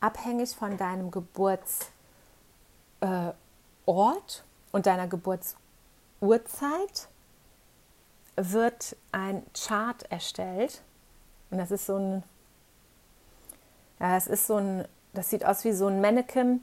abhängig 0.00 0.56
von 0.56 0.76
deinem 0.78 1.10
Geburts 1.10 1.90
äh, 3.00 3.32
Ort 3.86 4.44
und 4.72 4.86
deiner 4.86 5.08
Geburtsurzeit 5.08 7.08
wird 8.36 8.96
ein 9.12 9.44
Chart 9.54 10.02
erstellt. 10.10 10.82
Und 11.50 11.58
das 11.58 11.70
ist 11.70 11.86
so 11.86 11.96
ein, 11.96 12.22
ja, 13.98 14.14
das 14.14 14.26
ist 14.26 14.46
so 14.46 14.56
ein, 14.56 14.86
das 15.14 15.30
sieht 15.30 15.44
aus 15.44 15.64
wie 15.64 15.72
so 15.72 15.86
ein 15.86 16.00
Mannequin 16.00 16.62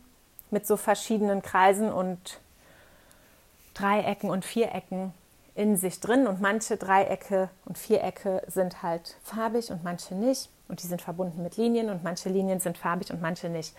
mit 0.51 0.67
so 0.67 0.77
verschiedenen 0.77 1.41
Kreisen 1.41 1.91
und 1.91 2.39
Dreiecken 3.73 4.29
und 4.29 4.45
Vierecken 4.45 5.13
in 5.55 5.77
sich 5.77 5.99
drin. 5.99 6.27
Und 6.27 6.41
manche 6.41 6.77
Dreiecke 6.77 7.49
und 7.65 7.77
Vierecke 7.77 8.43
sind 8.47 8.83
halt 8.83 9.17
farbig 9.23 9.71
und 9.71 9.83
manche 9.83 10.15
nicht. 10.15 10.49
Und 10.67 10.81
die 10.81 10.87
sind 10.87 11.01
verbunden 11.01 11.43
mit 11.43 11.57
Linien 11.57 11.89
und 11.89 12.03
manche 12.03 12.29
Linien 12.29 12.59
sind 12.59 12.77
farbig 12.77 13.11
und 13.11 13.21
manche 13.21 13.49
nicht. 13.49 13.75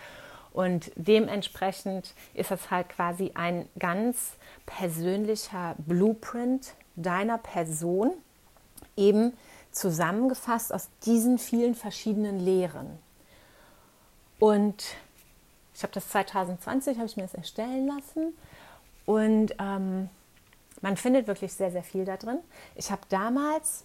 Und 0.56 0.90
dementsprechend 0.96 2.14
ist 2.32 2.50
es 2.50 2.70
halt 2.70 2.88
quasi 2.88 3.32
ein 3.34 3.68
ganz 3.78 4.36
persönlicher 4.64 5.74
Blueprint 5.76 6.72
deiner 6.94 7.36
Person, 7.36 8.14
eben 8.96 9.36
zusammengefasst 9.70 10.72
aus 10.72 10.88
diesen 11.04 11.36
vielen 11.36 11.74
verschiedenen 11.74 12.40
Lehren. 12.40 12.98
Und 14.38 14.82
ich 15.74 15.82
habe 15.82 15.92
das 15.92 16.08
2020, 16.08 16.96
habe 16.96 17.06
ich 17.06 17.18
mir 17.18 17.24
das 17.24 17.34
erstellen 17.34 17.86
lassen. 17.86 18.32
Und 19.04 19.54
ähm, 19.58 20.08
man 20.80 20.96
findet 20.96 21.26
wirklich 21.26 21.52
sehr, 21.52 21.70
sehr 21.70 21.84
viel 21.84 22.06
da 22.06 22.16
drin. 22.16 22.38
Ich 22.76 22.90
habe 22.90 23.02
damals 23.10 23.84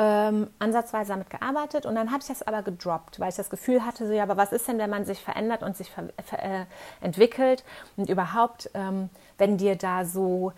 ähm, 0.00 0.48
ansatzweise 0.60 1.10
damit 1.10 1.28
gearbeitet 1.28 1.84
und 1.84 1.96
dann 1.96 2.12
habe 2.12 2.20
ich 2.20 2.28
das 2.28 2.46
aber 2.46 2.62
gedroppt, 2.62 3.18
weil 3.18 3.30
ich 3.30 3.34
das 3.34 3.50
Gefühl 3.50 3.84
hatte, 3.84 4.06
so 4.06 4.12
ja, 4.12 4.22
aber 4.22 4.36
was 4.36 4.52
ist 4.52 4.68
denn, 4.68 4.78
wenn 4.78 4.88
man 4.88 5.04
sich 5.04 5.20
verändert 5.20 5.64
und 5.64 5.76
sich 5.76 5.90
ver 5.90 6.08
äh, 6.32 6.66
entwickelt 7.00 7.64
und 7.96 8.08
überhaupt, 8.08 8.70
ähm, 8.74 9.10
wenn 9.38 9.58
dir 9.58 9.74
da 9.74 10.04
so, 10.04 10.52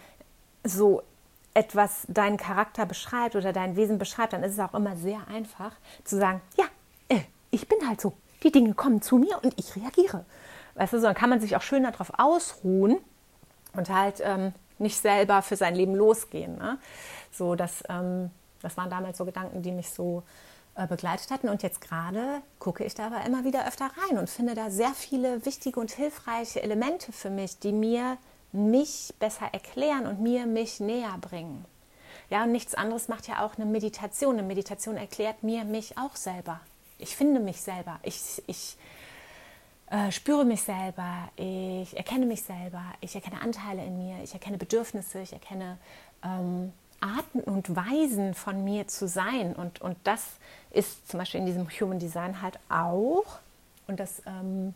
so 0.63 1.03
etwas 1.55 2.05
deinen 2.09 2.37
Charakter 2.37 2.85
beschreibt 2.85 3.35
oder 3.35 3.55
dein 3.55 3.77
Wesen 3.77 3.99
beschreibt, 3.99 4.35
dann 4.35 4.43
ist 4.43 4.53
es 4.53 4.61
auch 4.61 4.75
immer 4.75 4.95
sehr 4.97 5.27
einfach 5.29 5.73
zu 6.05 6.19
sagen, 6.19 6.43
ja, 6.59 6.67
äh, 7.09 7.23
ich 7.51 7.67
bin 7.67 7.79
halt 7.89 8.03
so, 8.03 8.13
die 8.43 8.53
Dinge 8.53 8.75
kommen 8.75 9.01
zu 9.01 9.17
mir 9.17 9.43
und 9.43 9.59
ich 9.59 9.75
reagiere. 9.75 10.27
Weißt 10.75 10.93
du, 10.93 10.99
so 10.99 11.07
dann 11.07 11.15
kann 11.15 11.31
man 11.31 11.41
sich 11.41 11.57
auch 11.57 11.63
schön 11.63 11.85
darauf 11.85 12.13
ausruhen 12.19 12.99
und 13.73 13.89
halt 13.89 14.21
ähm, 14.23 14.53
nicht 14.79 14.99
selber 14.99 15.41
für 15.41 15.57
sein 15.57 15.75
Leben 15.75 15.95
losgehen. 15.95 16.59
Ne? 16.59 16.79
So, 17.33 17.55
dass 17.55 17.83
ähm, 17.89 18.31
das 18.63 18.77
waren 18.77 18.91
damals 18.91 19.19
so 19.19 19.25
Gedanken, 19.25 19.63
die 19.63 19.73
mich 19.73 19.91
so 19.91 20.23
äh, 20.75 20.87
begleitet 20.87 21.31
hatten. 21.31 21.49
Und 21.49 21.63
jetzt 21.63 21.81
gerade 21.81 22.43
gucke 22.59 22.85
ich 22.85 22.95
da 22.95 23.07
aber 23.07 23.25
immer 23.27 23.45
wieder 23.45 23.67
öfter 23.67 23.91
rein 24.09 24.19
und 24.19 24.31
finde 24.31 24.55
da 24.55 24.71
sehr 24.71 24.95
viele 24.95 25.45
wichtige 25.45 25.81
und 25.81 25.91
hilfreiche 25.91 26.63
Elemente 26.63 27.13
für 27.13 27.31
mich, 27.31 27.59
die 27.59 27.73
mir 27.73 28.19
mich 28.53 29.15
besser 29.19 29.47
erklären 29.53 30.07
und 30.07 30.21
mir 30.21 30.47
mich 30.47 30.81
näher 30.81 31.17
bringen. 31.21 31.65
Ja, 32.31 32.45
und 32.45 32.53
nichts 32.53 32.75
anderes 32.75 33.09
macht 33.09 33.27
ja 33.27 33.45
auch 33.45 33.57
eine 33.57 33.67
Meditation. 33.67 34.39
Eine 34.39 34.47
Meditation 34.47 34.97
erklärt 34.97 35.43
mir 35.43 35.65
mich 35.65 35.99
auch 35.99 36.17
selber. 36.17 36.61
Ich 36.99 37.17
finde 37.17 37.41
mich 37.41 37.61
selber. 37.61 37.99
Ich, 38.03 38.43
ich 38.47 38.77
äh, 39.91 40.13
spüre 40.13 40.45
mich 40.45 40.63
selber. 40.63 41.29
Ich 41.37 41.97
erkenne 41.97 42.27
mich 42.27 42.43
selber. 42.43 42.83
Ich 43.01 43.15
erkenne 43.17 43.41
Anteile 43.43 43.85
in 43.85 43.99
mir. 43.99 44.23
Ich 44.23 44.33
erkenne 44.33 44.59
Bedürfnisse. 44.59 45.21
Ich 45.21 45.33
erkenne 45.33 45.79
ähm, 46.25 46.73
Arten 47.01 47.41
und 47.41 47.75
Weisen 47.75 48.35
von 48.35 48.65
mir 48.65 48.87
zu 48.89 49.09
sein. 49.09 49.55
Und, 49.55 49.81
und 49.81 49.97
das 50.05 50.25
ist 50.71 51.09
zum 51.09 51.19
Beispiel 51.19 51.41
in 51.41 51.47
diesem 51.47 51.69
Human 51.69 51.99
Design 51.99 52.43
halt 52.43 52.59
auch. 52.69 53.39
Und 53.87 53.99
das 54.01 54.23
ähm, 54.27 54.75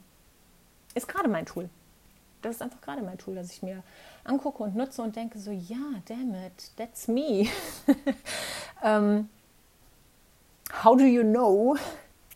ist 0.95 1.09
gerade 1.09 1.29
mein 1.29 1.47
Tool. 1.47 1.69
Das 2.43 2.57
ist 2.57 2.63
einfach 2.63 2.81
gerade 2.81 3.03
mein 3.03 3.17
Tool, 3.17 3.35
das 3.35 3.51
ich 3.51 3.63
mir 3.63 3.83
angucke 4.25 4.63
und 4.63 4.77
nutze 4.77 5.03
und 5.03 5.17
denke 5.17 5.39
so, 5.39 5.51
ja, 5.51 6.03
damn 6.07 6.35
it, 6.35 6.71
that's 6.77 7.09
me. 7.09 7.49
um, 7.87 7.95
ähm, 8.83 9.29
how 10.85 10.97
do 10.97 11.05
you 11.05 11.23
know? 11.23 11.77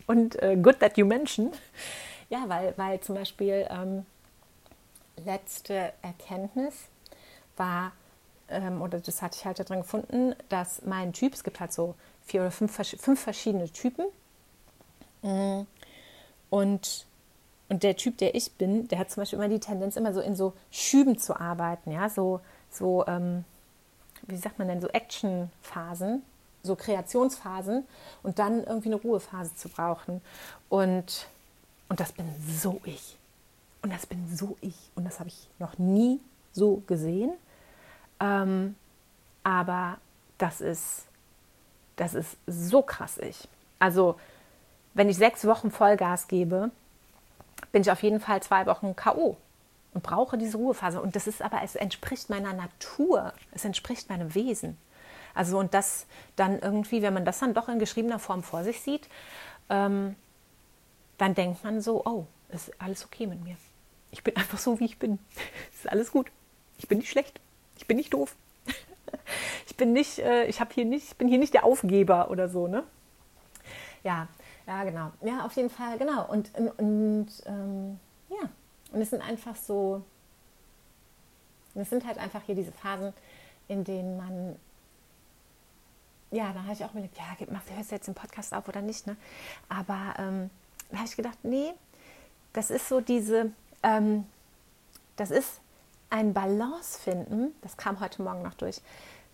Und 0.06 0.42
uh, 0.42 0.56
good 0.56 0.80
that 0.80 0.96
you 0.96 1.04
mention. 1.04 1.52
Ja, 2.30 2.44
weil, 2.48 2.72
weil 2.76 3.00
zum 3.00 3.16
Beispiel 3.16 3.66
ähm, 3.70 4.06
letzte 5.24 5.92
Erkenntnis 6.02 6.74
war, 7.56 7.92
ähm, 8.48 8.82
oder 8.82 9.00
das 9.00 9.22
hatte 9.22 9.36
ich 9.38 9.44
halt 9.44 9.58
darin 9.58 9.82
gefunden, 9.82 10.34
dass 10.48 10.82
mein 10.84 11.12
Typ, 11.12 11.34
es 11.34 11.44
gibt 11.44 11.60
halt 11.60 11.72
so 11.72 11.94
vier 12.24 12.42
oder 12.42 12.50
fünf, 12.50 12.74
fünf 12.74 13.20
verschiedene 13.20 13.70
Typen. 13.70 14.06
Mm. 15.22 15.62
Und, 16.50 17.06
und 17.68 17.82
der 17.82 17.96
Typ, 17.96 18.18
der 18.18 18.34
ich 18.34 18.52
bin, 18.52 18.88
der 18.88 18.98
hat 18.98 19.10
zum 19.10 19.20
Beispiel 19.22 19.38
immer 19.38 19.48
die 19.48 19.60
Tendenz, 19.60 19.96
immer 19.96 20.14
so 20.14 20.20
in 20.20 20.36
so 20.36 20.54
Schüben 20.70 21.18
zu 21.18 21.38
arbeiten, 21.38 21.90
ja, 21.92 22.08
so, 22.08 22.40
so 22.70 23.06
ähm, 23.06 23.44
wie 24.22 24.36
sagt 24.36 24.58
man 24.58 24.68
denn, 24.68 24.80
so 24.80 24.88
Action-Phasen. 24.88 26.22
so 26.62 26.76
Kreationsphasen 26.76 27.84
und 28.22 28.38
dann 28.38 28.64
irgendwie 28.64 28.88
eine 28.88 28.96
Ruhephase 28.96 29.54
zu 29.54 29.68
brauchen. 29.68 30.20
Und, 30.68 31.26
und 31.88 32.00
das 32.00 32.12
bin 32.12 32.26
so 32.46 32.80
ich. 32.84 33.16
Und 33.82 33.92
das 33.92 34.06
bin 34.06 34.34
so 34.34 34.56
ich. 34.60 34.76
Und 34.94 35.04
das 35.04 35.20
habe 35.20 35.28
ich 35.28 35.48
noch 35.58 35.78
nie 35.78 36.20
so 36.52 36.82
gesehen. 36.86 37.32
Ähm, 38.20 38.74
aber 39.42 39.98
das 40.38 40.60
ist, 40.60 41.06
das 41.96 42.14
ist 42.14 42.36
so 42.46 42.82
krass 42.82 43.18
ich. 43.18 43.48
Also, 43.78 44.18
wenn 44.94 45.08
ich 45.08 45.16
sechs 45.16 45.46
Wochen 45.46 45.70
Vollgas 45.70 46.28
gebe, 46.28 46.70
bin 47.72 47.82
ich 47.82 47.90
auf 47.90 48.02
jeden 48.02 48.20
Fall 48.20 48.42
zwei 48.42 48.66
Wochen 48.66 48.96
K.O. 48.96 49.36
und 49.94 50.02
brauche 50.02 50.38
diese 50.38 50.56
Ruhephase. 50.56 51.00
Und 51.00 51.16
das 51.16 51.26
ist 51.26 51.42
aber, 51.42 51.62
es 51.62 51.76
entspricht 51.76 52.30
meiner 52.30 52.52
Natur, 52.52 53.32
es 53.52 53.64
entspricht 53.64 54.08
meinem 54.08 54.34
Wesen. 54.34 54.76
Also, 55.34 55.58
und 55.58 55.74
das 55.74 56.06
dann 56.36 56.58
irgendwie, 56.58 57.02
wenn 57.02 57.14
man 57.14 57.24
das 57.24 57.38
dann 57.38 57.54
doch 57.54 57.68
in 57.68 57.78
geschriebener 57.78 58.18
Form 58.18 58.42
vor 58.42 58.64
sich 58.64 58.80
sieht, 58.80 59.08
ähm, 59.70 60.16
dann 61.18 61.34
denkt 61.34 61.62
man 61.64 61.80
so, 61.80 62.04
oh, 62.04 62.26
ist 62.48 62.72
alles 62.80 63.04
okay 63.04 63.26
mit 63.26 63.42
mir. 63.44 63.56
Ich 64.10 64.24
bin 64.24 64.36
einfach 64.36 64.58
so, 64.58 64.80
wie 64.80 64.86
ich 64.86 64.98
bin. 64.98 65.18
ist 65.72 65.88
alles 65.88 66.10
gut. 66.10 66.30
Ich 66.78 66.88
bin 66.88 66.98
nicht 66.98 67.10
schlecht. 67.10 67.40
Ich 67.78 67.86
bin 67.86 67.96
nicht 67.96 68.12
doof. 68.12 68.34
ich 69.66 69.76
bin 69.76 69.92
nicht, 69.92 70.18
äh, 70.18 70.44
ich 70.46 70.60
habe 70.60 70.74
hier 70.74 70.84
nicht, 70.84 71.08
ich 71.08 71.16
bin 71.16 71.28
hier 71.28 71.38
nicht 71.38 71.54
der 71.54 71.64
Aufgeber 71.64 72.30
oder 72.30 72.48
so, 72.48 72.66
ne? 72.66 72.82
Ja, 74.02 74.28
ja, 74.66 74.84
genau. 74.84 75.12
Ja, 75.22 75.46
auf 75.46 75.52
jeden 75.52 75.70
Fall, 75.70 75.96
genau. 75.96 76.26
Und, 76.26 76.52
und, 76.54 76.70
und 76.78 77.28
ähm, 77.46 78.00
ja, 78.28 78.48
und 78.92 79.00
es 79.00 79.10
sind 79.10 79.22
einfach 79.22 79.54
so, 79.54 80.02
es 81.76 81.88
sind 81.88 82.04
halt 82.04 82.18
einfach 82.18 82.42
hier 82.42 82.56
diese 82.56 82.72
Phasen, 82.72 83.14
in 83.68 83.84
denen 83.84 84.16
man, 84.16 84.56
ja, 86.32 86.52
da 86.52 86.64
habe 86.64 86.72
ich 86.72 86.84
auch 86.84 86.90
überlegt, 86.90 87.16
ja, 87.16 87.36
hörst 87.76 87.90
du 87.90 87.94
jetzt 87.94 88.08
den 88.08 88.14
Podcast 88.14 88.52
auf 88.52 88.66
oder 88.68 88.82
nicht, 88.82 89.06
ne? 89.06 89.16
Aber 89.68 90.14
ähm, 90.18 90.50
da 90.90 90.96
habe 90.98 91.06
ich 91.06 91.16
gedacht, 91.16 91.38
nee, 91.44 91.72
das 92.52 92.70
ist 92.70 92.88
so 92.88 93.00
diese, 93.00 93.52
ähm, 93.84 94.26
das 95.16 95.30
ist 95.30 95.60
ein 96.10 96.32
Balance 96.32 96.98
finden, 96.98 97.54
das 97.62 97.76
kam 97.76 98.00
heute 98.00 98.22
Morgen 98.22 98.42
noch 98.42 98.54
durch, 98.54 98.80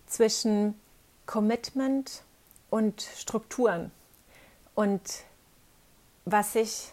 zwischen 0.07 0.79
Commitment 1.25 2.23
und 2.69 3.01
Strukturen. 3.01 3.91
Und 4.73 5.01
was 6.25 6.55
ich, 6.55 6.91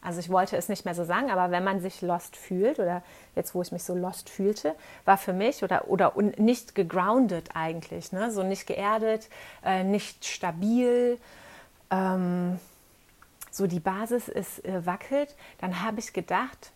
also 0.00 0.20
ich 0.20 0.30
wollte 0.30 0.56
es 0.56 0.68
nicht 0.68 0.84
mehr 0.84 0.94
so 0.94 1.04
sagen, 1.04 1.30
aber 1.30 1.50
wenn 1.50 1.64
man 1.64 1.80
sich 1.80 2.00
lost 2.02 2.36
fühlt 2.36 2.78
oder 2.78 3.02
jetzt, 3.34 3.54
wo 3.54 3.62
ich 3.62 3.72
mich 3.72 3.82
so 3.82 3.94
lost 3.94 4.30
fühlte, 4.30 4.74
war 5.04 5.18
für 5.18 5.32
mich 5.32 5.62
oder, 5.62 5.88
oder 5.88 6.12
nicht 6.38 6.74
gegroundet 6.74 7.50
eigentlich, 7.54 8.12
ne? 8.12 8.30
so 8.30 8.42
nicht 8.42 8.66
geerdet, 8.66 9.28
äh, 9.64 9.82
nicht 9.82 10.24
stabil, 10.24 11.18
ähm, 11.90 12.58
so 13.50 13.66
die 13.66 13.80
Basis 13.80 14.28
ist 14.28 14.64
äh, 14.64 14.86
wackelt, 14.86 15.34
dann 15.58 15.82
habe 15.82 15.98
ich 15.98 16.12
gedacht, 16.12 16.70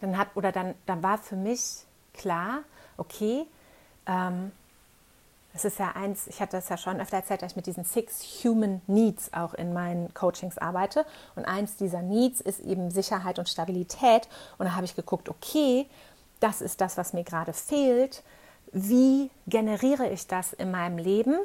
dann 0.00 0.18
hab, 0.18 0.36
oder 0.36 0.52
dann, 0.52 0.74
dann 0.86 1.02
war 1.02 1.18
für 1.18 1.36
mich 1.36 1.84
klar, 2.12 2.62
okay, 2.96 3.46
ähm, 4.06 4.52
das 5.56 5.64
ist 5.64 5.78
ja 5.78 5.92
eins, 5.92 6.26
ich 6.26 6.42
hatte 6.42 6.56
das 6.56 6.68
ja 6.68 6.76
schon 6.76 7.00
öfter 7.00 7.16
erzählt, 7.16 7.40
dass 7.40 7.52
ich 7.52 7.56
mit 7.56 7.66
diesen 7.66 7.84
Six 7.84 8.44
Human 8.44 8.82
Needs 8.86 9.32
auch 9.32 9.54
in 9.54 9.72
meinen 9.72 10.12
Coachings 10.12 10.58
arbeite. 10.58 11.06
Und 11.34 11.46
eins 11.46 11.76
dieser 11.76 12.02
Needs 12.02 12.42
ist 12.42 12.60
eben 12.60 12.90
Sicherheit 12.90 13.38
und 13.38 13.48
Stabilität. 13.48 14.28
Und 14.58 14.66
da 14.66 14.74
habe 14.74 14.84
ich 14.84 14.94
geguckt, 14.94 15.30
okay, 15.30 15.86
das 16.40 16.60
ist 16.60 16.82
das, 16.82 16.98
was 16.98 17.14
mir 17.14 17.24
gerade 17.24 17.54
fehlt. 17.54 18.22
Wie 18.72 19.30
generiere 19.46 20.10
ich 20.10 20.26
das 20.26 20.52
in 20.52 20.70
meinem 20.70 20.98
Leben 20.98 21.38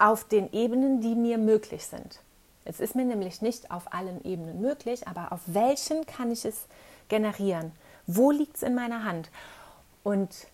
auf 0.00 0.24
den 0.24 0.52
Ebenen, 0.52 1.00
die 1.00 1.14
mir 1.14 1.38
möglich 1.38 1.86
sind? 1.86 2.18
Es 2.64 2.80
ist 2.80 2.96
mir 2.96 3.04
nämlich 3.04 3.42
nicht 3.42 3.70
auf 3.70 3.92
allen 3.92 4.24
Ebenen 4.24 4.60
möglich, 4.60 5.06
aber 5.06 5.30
auf 5.30 5.40
welchen 5.46 6.04
kann 6.06 6.32
ich 6.32 6.44
es 6.44 6.66
generieren? 7.12 7.72
Wo 8.06 8.30
liegt 8.30 8.56
es 8.56 8.62
in 8.62 8.74
meiner 8.74 9.04
Hand? 9.04 9.30
Und 10.02 10.48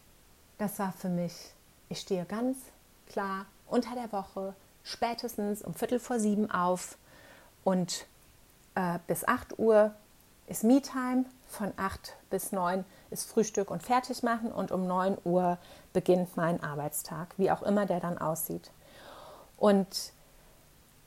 das 0.59 0.79
war 0.81 0.93
für 0.93 1.09
mich 1.09 1.55
ich 1.89 2.01
stehe 2.01 2.25
ganz 2.25 2.57
klar 3.09 3.47
unter 3.67 3.95
der 3.95 4.13
Woche 4.13 4.55
spätestens 4.83 5.63
um 5.63 5.75
Viertel 5.75 5.99
vor 5.99 6.19
sieben 6.19 6.51
auf 6.51 6.99
und 7.65 8.07
äh, 8.75 8.99
bis 9.07 9.27
8 9.27 9.59
Uhr 9.59 9.95
ist 10.47 10.65
Me-Time. 10.65 11.25
Von 11.47 11.73
8 11.79 12.15
bis 12.29 12.53
9 12.53 12.85
ist 13.11 13.31
Frühstück 13.31 13.71
und 13.71 13.83
fertig 13.83 14.23
machen 14.23 14.53
und 14.53 14.71
um 14.71 14.87
9 14.87 15.17
Uhr 15.25 15.57
beginnt 15.95 16.37
mein 16.37 16.63
Arbeitstag, 16.63 17.29
wie 17.39 17.51
auch 17.51 17.63
immer 17.63 17.87
der 17.87 18.01
dann 18.01 18.19
aussieht. 18.19 18.71
Und 19.57 20.13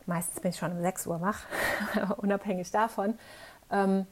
meistens 0.08 0.40
bin 0.40 0.50
ich 0.50 0.58
schon 0.58 0.72
um 0.72 0.82
6 0.82 1.06
Uhr 1.06 1.22
wach, 1.22 1.42
unabhängig 2.18 2.72
davon. 2.72 3.20
Ähm, 3.70 4.08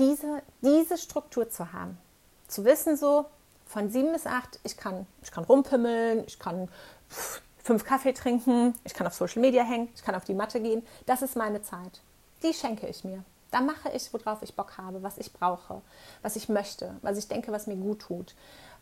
diese, 0.00 0.42
diese 0.62 0.98
Struktur 0.98 1.48
zu 1.48 1.72
haben, 1.72 1.96
zu 2.48 2.64
wissen 2.64 2.96
so, 2.96 3.26
von 3.66 3.88
sieben 3.88 4.12
bis 4.12 4.26
acht, 4.26 4.58
ich 4.64 4.76
kann, 4.76 5.06
ich 5.22 5.30
kann 5.30 5.44
rumpimmeln, 5.44 6.24
ich 6.26 6.40
kann 6.40 6.68
fünf 7.62 7.84
Kaffee 7.84 8.12
trinken, 8.12 8.74
ich 8.82 8.94
kann 8.94 9.06
auf 9.06 9.14
Social 9.14 9.40
Media 9.40 9.62
hängen, 9.62 9.88
ich 9.94 10.02
kann 10.02 10.16
auf 10.16 10.24
die 10.24 10.34
Matte 10.34 10.60
gehen. 10.60 10.84
Das 11.06 11.22
ist 11.22 11.36
meine 11.36 11.62
Zeit. 11.62 12.00
Die 12.42 12.52
schenke 12.52 12.88
ich 12.88 13.04
mir. 13.04 13.22
Da 13.52 13.60
mache 13.60 13.90
ich, 13.90 14.12
worauf 14.12 14.42
ich 14.42 14.54
Bock 14.54 14.78
habe, 14.78 15.02
was 15.02 15.18
ich 15.18 15.32
brauche, 15.32 15.82
was 16.22 16.34
ich 16.34 16.48
möchte, 16.48 16.96
was 17.02 17.16
ich 17.16 17.28
denke, 17.28 17.52
was 17.52 17.68
mir 17.68 17.76
gut 17.76 18.00
tut, 18.00 18.34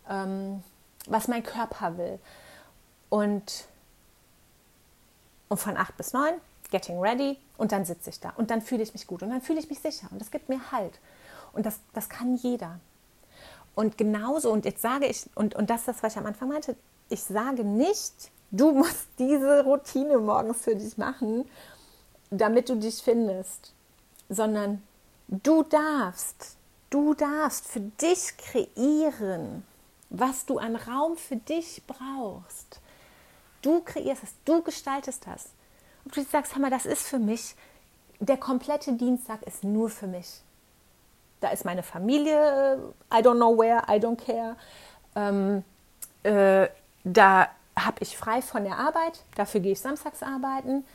ähm, 0.09 0.63
was 1.05 1.27
mein 1.27 1.43
Körper 1.43 1.97
will. 1.97 2.19
Und, 3.09 3.65
und 5.49 5.57
von 5.59 5.77
acht 5.77 5.97
bis 5.97 6.13
neun, 6.13 6.33
getting 6.71 6.99
ready, 6.99 7.37
und 7.57 7.71
dann 7.71 7.85
sitze 7.85 8.09
ich 8.09 8.19
da. 8.19 8.31
Und 8.37 8.51
dann 8.51 8.61
fühle 8.61 8.83
ich 8.83 8.93
mich 8.93 9.05
gut 9.05 9.21
und 9.21 9.29
dann 9.29 9.41
fühle 9.41 9.59
ich 9.59 9.69
mich 9.69 9.79
sicher. 9.79 10.07
Und 10.11 10.21
das 10.21 10.31
gibt 10.31 10.49
mir 10.49 10.71
Halt. 10.71 10.99
Und 11.51 11.65
das, 11.65 11.79
das 11.93 12.09
kann 12.09 12.35
jeder. 12.35 12.79
Und 13.75 13.97
genauso, 13.97 14.51
und 14.51 14.65
jetzt 14.65 14.81
sage 14.81 15.05
ich, 15.05 15.29
und, 15.35 15.55
und 15.55 15.69
das 15.69 15.81
ist 15.81 15.87
das, 15.87 16.03
was 16.03 16.13
ich 16.13 16.19
am 16.19 16.25
Anfang 16.25 16.49
meinte, 16.49 16.75
ich 17.09 17.23
sage 17.23 17.63
nicht, 17.63 18.31
du 18.51 18.71
musst 18.73 19.07
diese 19.17 19.63
Routine 19.63 20.17
morgens 20.17 20.61
für 20.61 20.75
dich 20.75 20.97
machen, 20.97 21.49
damit 22.29 22.69
du 22.69 22.75
dich 22.75 23.01
findest, 23.01 23.73
sondern 24.29 24.81
du 25.27 25.63
darfst, 25.63 26.55
du 26.89 27.13
darfst 27.13 27.67
für 27.67 27.79
dich 27.79 28.37
kreieren, 28.37 29.65
was 30.09 30.45
du 30.45 30.59
an 30.59 30.75
Raum 30.75 31.17
für 31.17 31.35
dich 31.35 31.83
brauchst. 31.87 32.79
Du 33.61 33.81
kreierst 33.81 34.23
es, 34.23 34.33
du 34.45 34.61
gestaltest 34.61 35.27
das. 35.27 35.49
Und 36.05 36.15
du 36.15 36.23
sagst, 36.23 36.55
hör 36.55 36.61
mal, 36.61 36.69
das 36.69 36.85
ist 36.85 37.03
für 37.03 37.19
mich, 37.19 37.55
der 38.19 38.37
komplette 38.37 38.93
Dienstag 38.93 39.41
ist 39.43 39.63
nur 39.63 39.89
für 39.89 40.07
mich. 40.07 40.41
Da 41.39 41.49
ist 41.49 41.63
meine 41.65 41.83
Familie, 41.83 42.93
I 43.13 43.17
don't 43.17 43.35
know 43.35 43.57
where, 43.57 43.83
I 43.87 43.99
don't 43.99 44.17
care. 44.17 44.57
Ähm, 45.15 45.63
äh, 46.23 46.67
da 47.03 47.47
habe 47.77 47.97
ich 48.01 48.17
frei 48.17 48.41
von 48.41 48.63
der 48.65 48.77
Arbeit, 48.77 49.23
dafür 49.35 49.61
gehe 49.61 49.71
ich 49.71 49.79
samstags 49.79 50.21
arbeiten. 50.21 50.85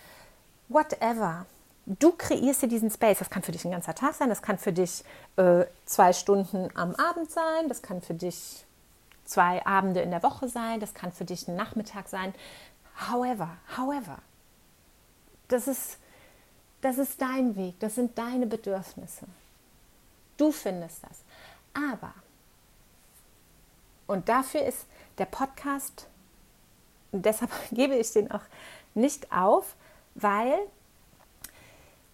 Whatever. 0.69 1.47
Du 1.87 2.13
kreierst 2.13 2.63
dir 2.63 2.69
diesen 2.69 2.91
Space. 2.91 3.19
Das 3.19 3.29
kann 3.29 3.43
für 3.43 3.53
dich 3.53 3.65
ein 3.65 3.71
ganzer 3.71 3.95
Tag 3.95 4.15
sein, 4.15 4.29
das 4.29 4.43
kann 4.43 4.59
für 4.59 4.73
dich 4.73 5.05
äh, 5.37 5.65
zwei 5.85 6.13
Stunden 6.13 6.71
am 6.75 6.95
Abend 6.95 7.31
sein, 7.31 7.69
das 7.69 7.83
kann 7.83 8.01
für 8.01 8.15
dich 8.15 8.65
zwei 9.25 9.65
Abende 9.67 10.01
in 10.01 10.11
der 10.11 10.23
Woche 10.23 10.49
sein, 10.49 10.81
das 10.81 10.95
kann 10.95 11.13
für 11.13 11.25
dich 11.25 11.49
ein 11.49 11.57
Nachmittag 11.57 12.09
sein. 12.09 12.35
However, 13.11 13.49
however. 13.77 14.19
Das 15.49 15.69
ist, 15.69 15.99
das 16.81 16.99
ist 16.99 17.21
dein 17.21 17.57
Weg, 17.57 17.79
das 17.81 17.95
sind 17.95 18.17
deine 18.17 18.47
Bedürfnisse. 18.47 19.27
Du 20.37 20.51
findest 20.51 21.03
das. 21.05 21.21
Aber, 21.73 22.15
und 24.07 24.29
dafür 24.29 24.65
ist 24.65 24.87
der 25.19 25.27
Podcast, 25.27 26.07
deshalb 27.13 27.51
gebe 27.71 27.95
ich 27.95 28.13
den 28.13 28.31
auch 28.31 28.43
nicht 28.95 29.33
auf, 29.33 29.75
weil 30.15 30.59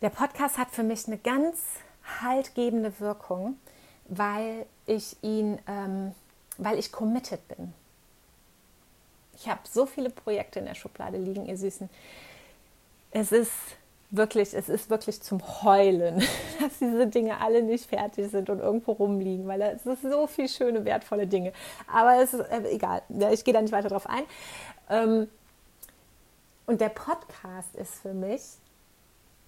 der 0.03 0.11
Podcast 0.11 0.57
hat 0.57 0.71
für 0.71 0.83
mich 0.83 1.07
eine 1.07 1.19
ganz 1.19 1.59
haltgebende 2.23 2.99
Wirkung, 3.01 3.59
weil 4.07 4.67
ich 4.87 5.17
ihn, 5.23 5.59
ähm, 5.67 6.15
weil 6.57 6.79
ich 6.79 6.91
committed 6.91 7.47
bin. 7.49 7.75
Ich 9.35 9.49
habe 9.49 9.61
so 9.71 9.87
viele 9.87 10.11
Projekte 10.11 10.59
in 10.59 10.67
der 10.67 10.75
Schublade 10.75 11.17
liegen, 11.17 11.47
ihr 11.47 11.57
Süßen. 11.57 11.89
Es 13.11 13.33
ist 13.33 13.53
wirklich, 14.11 14.55
es 14.55 14.69
ist 14.69 14.91
wirklich 14.91 15.23
zum 15.23 15.41
Heulen, 15.63 16.19
dass 16.61 16.79
diese 16.79 17.07
Dinge 17.07 17.41
alle 17.41 17.63
nicht 17.63 17.87
fertig 17.87 18.31
sind 18.31 18.51
und 18.51 18.59
irgendwo 18.59 18.93
rumliegen, 18.93 19.47
weil 19.47 19.63
es 19.63 19.87
ist 19.87 20.03
so 20.03 20.27
viel 20.27 20.49
schöne, 20.49 20.85
wertvolle 20.85 21.27
Dinge. 21.27 21.53
Aber 21.93 22.23
es 22.23 22.35
ist 22.35 22.41
äh, 22.41 22.69
egal, 22.71 23.03
ich 23.33 23.45
gehe 23.45 23.55
da 23.55 23.63
nicht 23.63 23.73
weiter 23.73 23.89
drauf 23.89 24.09
ein. 24.09 24.25
Ähm, 24.89 25.29
und 26.67 26.81
der 26.81 26.89
Podcast 26.89 27.75
ist 27.75 27.95
für 27.95 28.15
mich 28.15 28.43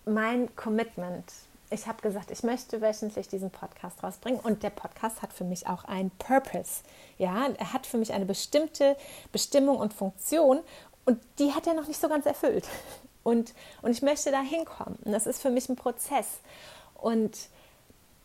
mein 0.04 0.54
Commitment. 0.56 1.24
ich 1.70 1.86
habe 1.86 2.02
gesagt, 2.02 2.30
ich 2.30 2.42
möchte 2.42 2.80
wöchentlich 2.82 3.28
diesen 3.28 3.50
Podcast 3.50 4.02
rausbringen 4.02 4.40
und 4.40 4.62
der 4.62 4.70
Podcast 4.70 5.22
hat 5.22 5.32
für 5.32 5.44
mich 5.44 5.66
auch 5.66 5.84
einen 5.84 6.10
Purpose. 6.18 6.82
Ja, 7.18 7.46
er 7.56 7.72
hat 7.72 7.86
für 7.86 7.98
mich 7.98 8.12
eine 8.12 8.26
bestimmte 8.26 8.96
Bestimmung 9.30 9.76
und 9.76 9.94
Funktion 9.94 10.60
und 11.04 11.20
die 11.38 11.52
hat 11.52 11.66
er 11.66 11.74
noch 11.74 11.86
nicht 11.86 12.00
so 12.00 12.08
ganz 12.08 12.26
erfüllt. 12.26 12.66
Und, 13.22 13.54
und 13.82 13.90
ich 13.92 14.02
möchte 14.02 14.30
da 14.30 14.40
hinkommen. 14.40 14.98
Und 15.04 15.12
das 15.12 15.26
ist 15.26 15.40
für 15.40 15.50
mich 15.50 15.68
ein 15.68 15.76
Prozess. 15.76 16.26
Und, 16.94 17.36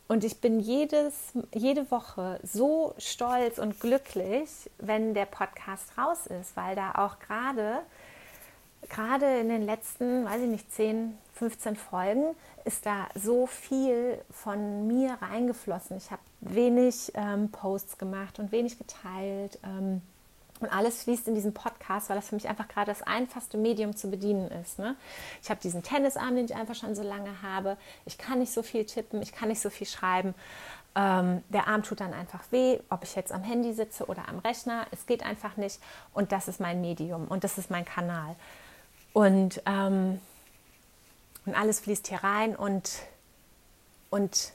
und 0.08 0.24
ich 0.24 0.40
bin 0.40 0.60
jedes, 0.60 1.14
jede 1.54 1.90
Woche 1.92 2.40
so 2.44 2.94
stolz 2.98 3.60
und 3.60 3.80
glücklich, 3.80 4.50
wenn 4.78 5.14
der 5.14 5.26
Podcast 5.26 5.98
raus 5.98 6.28
ist, 6.28 6.56
weil 6.56 6.76
da 6.76 6.94
auch 6.96 7.20
gerade 7.20 7.82
gerade 8.90 9.40
in 9.40 9.50
den 9.50 9.66
letzten, 9.66 10.26
weiß 10.26 10.42
ich 10.42 10.48
nicht, 10.48 10.72
10, 10.72 11.18
15 11.34 11.76
Folgen 11.76 12.36
ist 12.66 12.86
da 12.86 13.08
so 13.16 13.48
viel 13.48 14.20
von 14.32 14.88
mir 14.88 15.18
reingeflossen. 15.22 15.98
Ich 15.98 16.12
habe 16.12 16.22
wenig 16.42 17.12
ähm, 17.16 17.50
Posts 17.52 17.98
gemacht 17.98 18.40
und 18.40 18.52
wenig 18.52 18.78
geteilt. 18.78 19.60
Ähm, 19.64 20.02
und 20.60 20.74
alles 20.74 21.04
fließt 21.04 21.28
in 21.28 21.36
diesen 21.36 21.54
Podcast, 21.54 22.10
weil 22.10 22.16
das 22.16 22.30
für 22.30 22.36
mich 22.36 22.48
einfach 22.48 22.68
gerade 22.68 22.88
das 22.88 23.04
einfachste 23.04 23.58
Medium 23.58 23.96
zu 23.96 24.10
bedienen 24.10 24.50
ist. 24.50 24.80
Ne? 24.80 24.96
Ich 25.42 25.50
habe 25.50 25.60
diesen 25.62 25.84
Tennisarm, 25.84 26.36
den 26.36 26.46
ich 26.46 26.56
einfach 26.56 26.76
schon 26.76 26.96
so 26.96 27.04
lange 27.04 27.42
habe. 27.42 27.78
Ich 28.06 28.18
kann 28.18 28.40
nicht 28.40 28.52
so 28.52 28.64
viel 28.64 28.86
tippen, 28.86 29.22
ich 29.22 29.32
kann 29.32 29.50
nicht 29.50 29.62
so 29.62 29.70
viel 29.70 29.88
schreiben. 29.88 30.34
Ähm, 30.96 31.44
der 31.50 31.68
Arm 31.68 31.84
tut 31.84 32.00
dann 32.00 32.14
einfach 32.14 32.44
weh, 32.50 32.80
ob 32.90 33.04
ich 33.04 33.16
jetzt 33.16 33.32
am 33.32 33.44
Handy 33.44 33.74
sitze 33.74 34.06
oder 34.06 34.28
am 34.28 34.40
Rechner. 34.40 34.88
Es 34.92 35.06
geht 35.06 35.24
einfach 35.24 35.56
nicht. 35.58 35.80
Und 36.14 36.32
das 36.32 36.48
ist 36.48 36.60
mein 36.60 36.82
Medium 36.82 37.28
und 37.28 37.44
das 37.44 37.58
ist 37.60 37.70
mein 37.70 37.86
Kanal. 37.86 38.36
Und, 39.14 39.62
ähm, 39.68 40.20
und 41.46 41.56
alles 41.56 41.80
fließt 41.82 42.08
hier 42.08 42.24
rein 42.24 42.56
und, 42.56 42.92
und, 44.10 44.54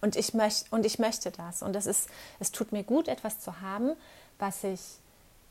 und, 0.00 0.16
ich 0.16 0.32
möcht, 0.32 0.72
und 0.72 0.86
ich 0.86 0.98
möchte 0.98 1.30
das. 1.30 1.62
Und 1.62 1.74
das 1.74 1.84
ist, 1.84 2.08
es 2.40 2.52
tut 2.52 2.72
mir 2.72 2.82
gut, 2.82 3.06
etwas 3.06 3.40
zu 3.40 3.60
haben, 3.60 3.92
was 4.38 4.64
ich 4.64 4.80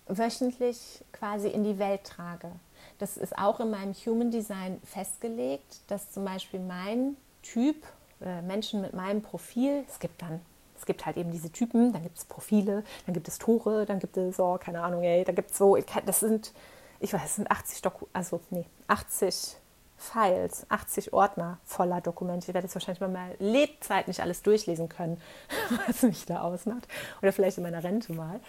wöchentlich 0.07 1.03
quasi 1.11 1.47
in 1.47 1.63
die 1.63 1.79
Welt 1.79 2.03
trage. 2.03 2.51
Das 2.99 3.17
ist 3.17 3.37
auch 3.37 3.59
in 3.59 3.71
meinem 3.71 3.93
Human 3.93 4.31
Design 4.31 4.79
festgelegt, 4.85 5.79
dass 5.87 6.11
zum 6.11 6.25
Beispiel 6.25 6.59
mein 6.59 7.17
Typ, 7.41 7.83
äh, 8.21 8.41
Menschen 8.41 8.81
mit 8.81 8.93
meinem 8.93 9.21
Profil, 9.21 9.83
es 9.89 9.99
gibt 9.99 10.21
dann, 10.21 10.41
es 10.77 10.85
gibt 10.85 11.05
halt 11.05 11.17
eben 11.17 11.31
diese 11.31 11.51
Typen, 11.51 11.91
dann 11.93 12.03
gibt 12.03 12.17
es 12.17 12.25
Profile, 12.25 12.83
dann 13.05 13.13
gibt 13.13 13.27
es 13.27 13.37
Tore, 13.37 13.85
dann 13.85 13.99
gibt 13.99 14.17
es, 14.17 14.39
oh, 14.39 14.57
keine 14.57 14.81
Ahnung, 14.81 15.03
ey, 15.03 15.23
da 15.23 15.31
gibt 15.31 15.51
es 15.51 15.57
so, 15.57 15.77
das 16.05 16.19
sind, 16.19 16.53
ich 16.99 17.13
weiß, 17.13 17.23
es 17.23 17.35
sind 17.35 17.51
80 17.51 17.81
Doku, 17.81 18.05
also 18.13 18.39
nee, 18.49 18.65
80 18.87 19.57
Files, 19.97 20.65
80 20.69 21.13
Ordner 21.13 21.57
voller 21.63 22.01
Dokumente. 22.01 22.49
Ich 22.49 22.53
werde 22.53 22.65
jetzt 22.65 22.75
wahrscheinlich 22.75 22.99
bei 22.99 23.07
meiner 23.07 23.33
Lebzeit 23.39 24.07
nicht 24.07 24.19
alles 24.19 24.43
durchlesen 24.43 24.89
können, 24.89 25.21
was 25.87 26.03
mich 26.03 26.25
da 26.25 26.41
ausmacht. 26.41 26.87
Oder 27.21 27.31
vielleicht 27.31 27.57
in 27.57 27.63
meiner 27.63 27.83
Rente 27.83 28.13
mal. 28.13 28.39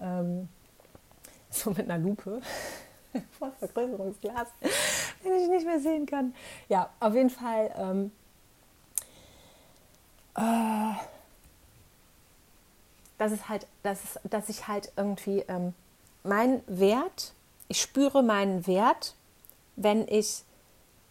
Ähm, 0.00 0.48
so 1.52 1.70
mit 1.70 1.90
einer 1.90 1.98
Lupe 1.98 2.40
vor 3.38 3.52
Vergrößerungsglas, 3.58 4.48
wenn 5.22 5.34
ich 5.34 5.48
nicht 5.48 5.66
mehr 5.66 5.80
sehen 5.80 6.06
kann. 6.06 6.34
Ja, 6.68 6.90
auf 7.00 7.14
jeden 7.14 7.30
Fall. 7.30 7.72
Ähm, 7.76 8.12
äh, 10.36 10.94
das 13.18 13.32
ist 13.32 13.48
halt, 13.48 13.66
das 13.82 14.02
ist, 14.02 14.20
dass 14.24 14.48
ich 14.48 14.66
halt 14.66 14.92
irgendwie 14.96 15.44
ähm, 15.48 15.74
mein 16.24 16.62
Wert, 16.66 17.32
ich 17.68 17.80
spüre 17.80 18.22
meinen 18.22 18.66
Wert, 18.66 19.14
wenn 19.76 20.06
ich 20.08 20.44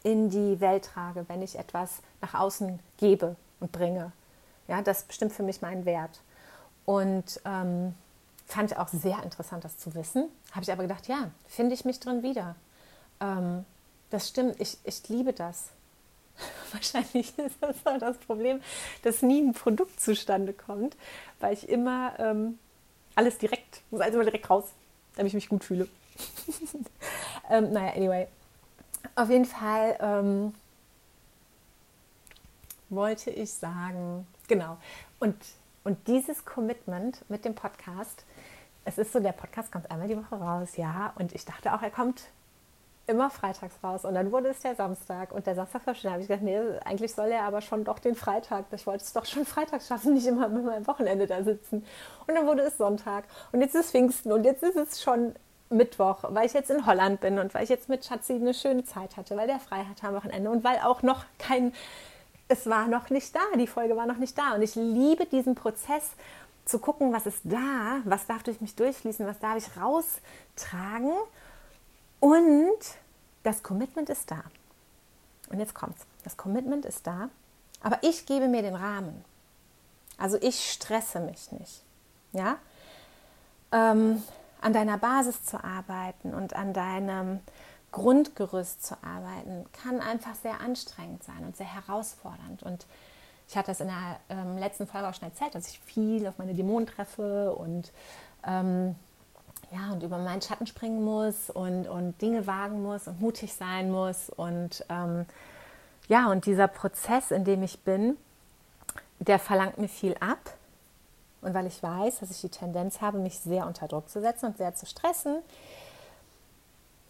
in 0.03 0.29
die 0.29 0.59
Welt 0.59 0.85
trage, 0.85 1.25
wenn 1.29 1.41
ich 1.41 1.57
etwas 1.57 2.01
nach 2.21 2.33
außen 2.33 2.79
gebe 2.97 3.35
und 3.59 3.71
bringe. 3.71 4.11
Ja, 4.67 4.81
das 4.81 5.03
bestimmt 5.03 5.31
für 5.31 5.43
mich 5.43 5.61
meinen 5.61 5.85
Wert. 5.85 6.21
Und 6.85 7.39
ähm, 7.45 7.93
Fand 8.51 8.69
ich 8.69 8.77
auch 8.77 8.89
sehr 8.89 9.23
interessant, 9.23 9.63
das 9.63 9.77
zu 9.77 9.95
wissen. 9.95 10.27
Habe 10.51 10.63
ich 10.63 10.71
aber 10.73 10.81
gedacht, 10.81 11.07
ja, 11.07 11.31
finde 11.47 11.73
ich 11.73 11.85
mich 11.85 12.01
drin 12.01 12.21
wieder. 12.21 12.57
Ähm, 13.21 13.63
das 14.09 14.27
stimmt, 14.27 14.59
ich, 14.59 14.77
ich 14.83 15.07
liebe 15.07 15.31
das. 15.31 15.69
Wahrscheinlich 16.73 17.37
ist 17.39 17.55
das 17.61 17.77
auch 17.85 17.97
das 17.97 18.17
Problem, 18.17 18.61
dass 19.03 19.21
nie 19.21 19.41
ein 19.41 19.53
Produkt 19.53 20.01
zustande 20.01 20.51
kommt, 20.51 20.97
weil 21.39 21.53
ich 21.53 21.69
immer 21.69 22.19
ähm, 22.19 22.59
alles 23.15 23.37
direkt, 23.37 23.83
muss 23.89 24.01
alles 24.01 24.15
immer 24.15 24.25
direkt 24.25 24.49
raus, 24.49 24.65
damit 25.15 25.29
ich 25.29 25.35
mich 25.35 25.47
gut 25.47 25.63
fühle. 25.63 25.87
ähm, 27.49 27.71
naja, 27.71 27.93
anyway. 27.93 28.27
Auf 29.15 29.29
jeden 29.29 29.45
Fall 29.45 29.97
ähm, 30.01 30.53
wollte 32.89 33.29
ich 33.29 33.53
sagen, 33.53 34.27
genau. 34.49 34.77
Und, 35.19 35.37
und 35.85 36.05
dieses 36.09 36.43
Commitment 36.43 37.23
mit 37.29 37.45
dem 37.45 37.55
Podcast 37.55 38.25
es 38.85 38.97
ist 38.97 39.13
so, 39.13 39.19
der 39.19 39.31
Podcast 39.31 39.71
kommt 39.71 39.89
einmal 39.91 40.07
die 40.07 40.17
Woche 40.17 40.35
raus, 40.35 40.75
ja. 40.77 41.13
Und 41.17 41.33
ich 41.33 41.45
dachte 41.45 41.73
auch, 41.73 41.81
er 41.81 41.91
kommt 41.91 42.23
immer 43.07 43.29
freitags 43.29 43.75
raus. 43.83 44.05
Und 44.05 44.15
dann 44.15 44.31
wurde 44.31 44.49
es 44.49 44.61
der 44.61 44.75
Samstag. 44.75 45.31
Und 45.31 45.45
der 45.45 45.55
Samstag 45.55 45.85
war 45.85 45.95
schon, 45.95 46.09
da 46.09 46.11
habe 46.13 46.21
ich 46.21 46.27
gedacht, 46.27 46.43
nee, 46.43 46.59
eigentlich 46.85 47.13
soll 47.13 47.29
er 47.29 47.43
aber 47.43 47.61
schon 47.61 47.83
doch 47.83 47.99
den 47.99 48.15
Freitag. 48.15 48.65
Ich 48.71 48.87
wollte 48.87 49.03
es 49.03 49.13
doch 49.13 49.25
schon 49.25 49.45
freitags 49.45 49.87
schaffen, 49.87 50.13
nicht 50.13 50.27
immer 50.27 50.47
mit 50.47 50.65
meinem 50.65 50.87
Wochenende 50.87 51.27
da 51.27 51.43
sitzen. 51.43 51.85
Und 52.27 52.35
dann 52.35 52.47
wurde 52.47 52.63
es 52.63 52.77
Sonntag. 52.77 53.25
Und 53.51 53.61
jetzt 53.61 53.75
ist 53.75 53.91
Pfingsten. 53.91 54.31
Und 54.31 54.43
jetzt 54.43 54.63
ist 54.63 54.75
es 54.75 55.01
schon 55.01 55.35
Mittwoch, 55.71 56.23
weil 56.29 56.45
ich 56.45 56.53
jetzt 56.53 56.69
in 56.69 56.85
Holland 56.85 57.21
bin 57.21 57.39
und 57.39 57.53
weil 57.53 57.63
ich 57.63 57.69
jetzt 57.69 57.89
mit 57.89 58.05
Schatzi 58.05 58.33
eine 58.33 58.53
schöne 58.53 58.83
Zeit 58.83 59.17
hatte, 59.17 59.37
weil 59.37 59.47
der 59.47 59.59
frei 59.59 59.85
hatte 59.85 60.07
am 60.07 60.15
Wochenende 60.15 60.49
und 60.49 60.63
weil 60.63 60.79
auch 60.79 61.01
noch 61.01 61.23
kein, 61.39 61.73
es 62.49 62.69
war 62.69 62.87
noch 62.87 63.09
nicht 63.09 63.33
da, 63.33 63.39
die 63.57 63.67
Folge 63.67 63.95
war 63.95 64.05
noch 64.05 64.17
nicht 64.17 64.37
da. 64.37 64.55
Und 64.55 64.61
ich 64.61 64.75
liebe 64.75 65.25
diesen 65.25 65.55
Prozess 65.55 66.11
zu 66.71 66.79
gucken, 66.79 67.13
was 67.13 67.25
ist 67.25 67.41
da, 67.43 68.01
was 68.05 68.25
darf 68.25 68.43
durch 68.43 68.61
mich 68.61 68.75
durchfließen, 68.75 69.27
was 69.27 69.39
darf 69.39 69.57
ich 69.57 69.77
raustragen. 69.77 71.13
Und 72.19 72.79
das 73.43 73.61
Commitment 73.61 74.09
ist 74.09 74.31
da. 74.31 74.43
Und 75.49 75.59
jetzt 75.59 75.75
kommt's. 75.75 76.05
Das 76.23 76.37
Commitment 76.37 76.85
ist 76.85 77.05
da, 77.05 77.29
aber 77.81 77.99
ich 78.01 78.25
gebe 78.25 78.47
mir 78.47 78.61
den 78.61 78.75
Rahmen. 78.75 79.25
Also 80.17 80.37
ich 80.39 80.71
stresse 80.71 81.19
mich 81.19 81.51
nicht. 81.51 81.83
Ja? 82.31 82.57
Ähm, 83.71 84.23
an 84.61 84.73
deiner 84.73 84.97
Basis 84.97 85.43
zu 85.43 85.63
arbeiten 85.63 86.33
und 86.33 86.55
an 86.55 86.73
deinem 86.73 87.39
Grundgerüst 87.91 88.85
zu 88.85 88.95
arbeiten, 89.03 89.65
kann 89.73 89.99
einfach 89.99 90.35
sehr 90.35 90.61
anstrengend 90.61 91.23
sein 91.23 91.43
und 91.43 91.57
sehr 91.57 91.73
herausfordernd. 91.73 92.63
Und 92.63 92.85
ich 93.51 93.57
hatte 93.57 93.67
das 93.67 93.81
in 93.81 93.87
der 93.87 94.19
ähm, 94.29 94.57
letzten 94.57 94.87
Folge 94.87 95.09
auch 95.09 95.13
schon 95.13 95.27
erzählt, 95.27 95.53
dass 95.55 95.67
ich 95.67 95.77
viel 95.81 96.25
auf 96.25 96.37
meine 96.37 96.53
Dämonen 96.53 96.87
treffe 96.87 97.53
und 97.53 97.91
ähm, 98.47 98.95
ja, 99.71 99.91
und 99.91 100.03
über 100.03 100.17
meinen 100.19 100.41
Schatten 100.41 100.65
springen 100.67 101.03
muss 101.03 101.49
und, 101.49 101.85
und 101.85 102.21
Dinge 102.21 102.47
wagen 102.47 102.81
muss 102.81 103.09
und 103.09 103.19
mutig 103.19 103.53
sein 103.53 103.91
muss. 103.91 104.29
Und 104.29 104.85
ähm, 104.87 105.25
ja, 106.07 106.31
und 106.31 106.45
dieser 106.45 106.69
Prozess, 106.69 107.31
in 107.31 107.43
dem 107.43 107.61
ich 107.61 107.81
bin, 107.81 108.15
der 109.19 109.37
verlangt 109.37 109.77
mir 109.77 109.89
viel 109.89 110.15
ab. 110.21 110.55
Und 111.41 111.53
weil 111.53 111.67
ich 111.67 111.83
weiß, 111.83 112.19
dass 112.21 112.31
ich 112.31 112.39
die 112.39 112.49
Tendenz 112.49 113.01
habe, 113.01 113.17
mich 113.17 113.39
sehr 113.39 113.67
unter 113.67 113.89
Druck 113.89 114.09
zu 114.09 114.21
setzen 114.21 114.45
und 114.45 114.57
sehr 114.57 114.75
zu 114.75 114.85
stressen, 114.85 115.39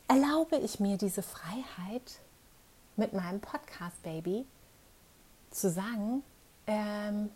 erlaube 0.08 0.56
ich 0.58 0.80
mir 0.80 0.98
diese 0.98 1.22
Freiheit 1.22 2.20
mit 2.96 3.14
meinem 3.14 3.42
Podcast 3.42 4.02
Baby 4.02 4.48
zu 5.52 5.70
sagen, 5.70 6.24
ähm, 6.68 7.30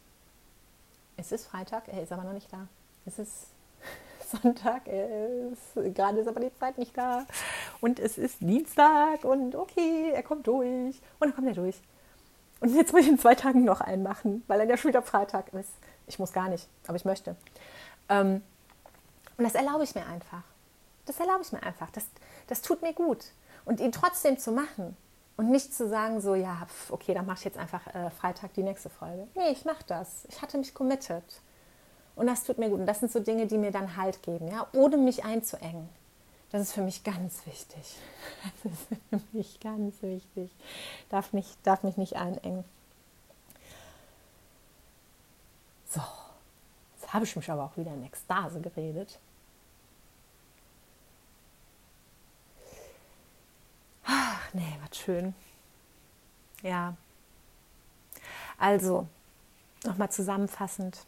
es 1.17 1.31
ist 1.31 1.47
Freitag, 1.47 1.87
er 1.87 2.03
ist 2.03 2.11
aber 2.11 2.23
noch 2.23 2.33
nicht 2.33 2.51
da. 2.51 2.67
Es 3.05 3.19
ist 3.19 3.47
Sonntag, 4.41 4.87
er 4.87 5.51
ist, 5.51 5.95
gerade 5.95 6.19
ist 6.19 6.27
aber 6.27 6.39
die 6.39 6.53
Zeit 6.55 6.77
nicht 6.77 6.97
da. 6.97 7.25
Und 7.81 7.99
es 7.99 8.17
ist 8.17 8.41
Dienstag 8.41 9.23
und 9.23 9.55
okay, 9.55 10.11
er 10.13 10.23
kommt 10.23 10.47
durch. 10.47 10.95
Und 11.19 11.21
dann 11.21 11.35
kommt 11.35 11.47
er 11.47 11.53
durch. 11.53 11.79
Und 12.59 12.73
jetzt 12.73 12.93
muss 12.93 13.01
ich 13.01 13.09
in 13.09 13.19
zwei 13.19 13.35
Tagen 13.35 13.63
noch 13.63 13.81
einen 13.81 14.03
machen, 14.03 14.43
weil 14.47 14.59
er 14.59 14.65
ja 14.65 14.77
schon 14.77 14.89
wieder 14.89 15.01
Freitag 15.01 15.53
ist. 15.53 15.69
Ich 16.07 16.19
muss 16.19 16.33
gar 16.33 16.49
nicht, 16.49 16.67
aber 16.87 16.95
ich 16.95 17.05
möchte. 17.05 17.35
Ähm, 18.09 18.41
und 19.37 19.43
das 19.43 19.55
erlaube 19.55 19.83
ich 19.83 19.95
mir 19.95 20.05
einfach. 20.05 20.43
Das 21.05 21.19
erlaube 21.19 21.41
ich 21.41 21.51
mir 21.51 21.61
einfach. 21.63 21.89
Das, 21.91 22.05
das 22.47 22.61
tut 22.61 22.81
mir 22.81 22.93
gut. 22.93 23.25
Und 23.65 23.79
ihn 23.79 23.91
trotzdem 23.91 24.37
zu 24.37 24.51
machen, 24.51 24.95
und 25.37 25.51
nicht 25.51 25.73
zu 25.73 25.87
sagen, 25.89 26.21
so, 26.21 26.35
ja, 26.35 26.65
okay, 26.89 27.13
dann 27.13 27.25
mache 27.25 27.39
ich 27.39 27.45
jetzt 27.45 27.57
einfach 27.57 27.85
äh, 27.93 28.09
Freitag 28.11 28.53
die 28.53 28.63
nächste 28.63 28.89
Folge. 28.89 29.27
Nee, 29.35 29.49
ich 29.51 29.65
mache 29.65 29.83
das. 29.87 30.25
Ich 30.29 30.41
hatte 30.41 30.57
mich 30.57 30.73
committed. 30.73 31.23
Und 32.15 32.27
das 32.27 32.43
tut 32.45 32.57
mir 32.57 32.69
gut. 32.69 32.79
Und 32.79 32.85
das 32.85 33.01
sind 33.01 33.11
so 33.11 33.19
Dinge, 33.19 33.45
die 33.45 33.57
mir 33.57 33.71
dann 33.71 33.97
Halt 33.97 34.23
geben, 34.23 34.47
ja, 34.47 34.67
ohne 34.73 34.97
mich 34.97 35.25
einzuengen. 35.25 35.89
Das 36.51 36.61
ist 36.61 36.73
für 36.73 36.81
mich 36.81 37.03
ganz 37.03 37.45
wichtig. 37.45 37.97
Das 38.63 38.71
ist 38.71 38.87
für 39.09 39.37
mich 39.37 39.59
ganz 39.59 40.01
wichtig. 40.01 40.51
Darf 41.09 41.33
mich, 41.33 41.57
darf 41.63 41.83
mich 41.83 41.97
nicht 41.97 42.15
einengen. 42.15 42.63
So, 45.89 46.01
jetzt 46.95 47.13
habe 47.13 47.25
ich 47.25 47.35
mich 47.35 47.49
aber 47.49 47.63
auch 47.63 47.75
wieder 47.75 47.93
in 47.93 48.05
Ekstase 48.05 48.61
geredet. 48.61 49.19
Nee, 54.55 54.77
was 54.81 54.97
schön. 54.97 55.35
Ja. 56.61 56.95
Also, 58.57 59.07
nochmal 59.83 60.09
zusammenfassend. 60.09 61.05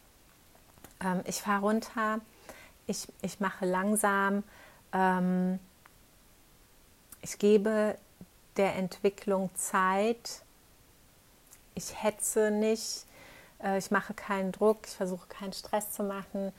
Ähm, 1.00 1.22
ich 1.24 1.40
fahre 1.40 1.62
runter, 1.62 2.20
ich, 2.86 3.08
ich 3.22 3.40
mache 3.40 3.66
langsam, 3.66 4.44
ähm, 4.92 5.58
ich 7.22 7.38
gebe 7.38 7.96
der 8.56 8.76
Entwicklung 8.76 9.50
Zeit, 9.54 10.42
ich 11.74 12.02
hetze 12.02 12.50
nicht, 12.50 13.06
äh, 13.62 13.78
ich 13.78 13.90
mache 13.90 14.14
keinen 14.14 14.52
Druck, 14.52 14.86
ich 14.86 14.94
versuche 14.94 15.28
keinen 15.28 15.52
Stress 15.52 15.92
zu 15.92 16.02
machen, 16.02 16.52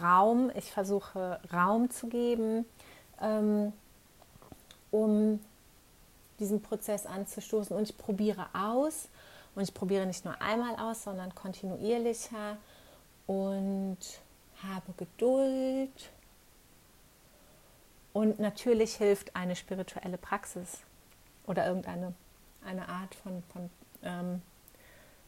Raum, 0.00 0.50
ich 0.54 0.72
versuche 0.72 1.40
Raum 1.52 1.90
zu 1.90 2.08
geben, 2.08 2.64
ähm, 3.20 3.72
um 4.90 5.40
diesen 6.40 6.62
Prozess 6.62 7.06
anzustoßen 7.06 7.76
und 7.76 7.88
ich 7.88 7.96
probiere 7.96 8.46
aus 8.54 9.08
und 9.54 9.62
ich 9.62 9.74
probiere 9.74 10.06
nicht 10.06 10.24
nur 10.24 10.40
einmal 10.40 10.76
aus, 10.76 11.04
sondern 11.04 11.34
kontinuierlicher 11.34 12.56
und 13.26 13.98
habe 14.62 14.92
Geduld. 14.96 16.10
Und 18.12 18.38
natürlich 18.38 18.96
hilft 18.96 19.34
eine 19.34 19.56
spirituelle 19.56 20.18
Praxis 20.18 20.78
oder 21.46 21.66
irgendeine 21.66 22.14
eine 22.64 22.88
Art 22.88 23.14
von, 23.14 23.42
von, 23.52 23.70
ähm, 24.02 24.42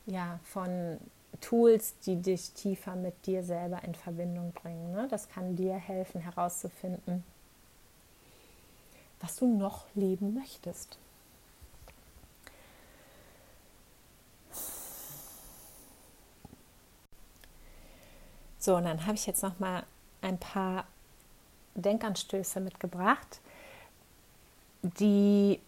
ja, 0.07 0.39
von 0.45 0.99
Tools, 1.41 1.99
die 2.01 2.21
dich 2.21 2.53
tiefer 2.53 2.95
mit 2.95 3.27
dir 3.27 3.43
selber 3.43 3.83
in 3.83 3.95
Verbindung 3.95 4.53
bringen. 4.53 4.93
Ne? 4.93 5.09
Das 5.11 5.29
kann 5.29 5.57
dir 5.57 5.75
helfen 5.75 6.21
herauszufinden, 6.21 7.25
was 9.25 9.37
du 9.37 9.47
noch 9.47 9.87
leben 9.95 10.35
möchtest. 10.35 10.99
So, 18.59 18.77
und 18.77 18.85
dann 18.85 19.07
habe 19.07 19.15
ich 19.15 19.27
jetzt 19.27 19.43
noch 19.43 19.59
mal 19.59 19.85
ein 20.21 20.39
paar 20.39 20.85
Denkanstöße 21.75 22.61
mitgebracht, 22.61 23.41
die 24.83 25.59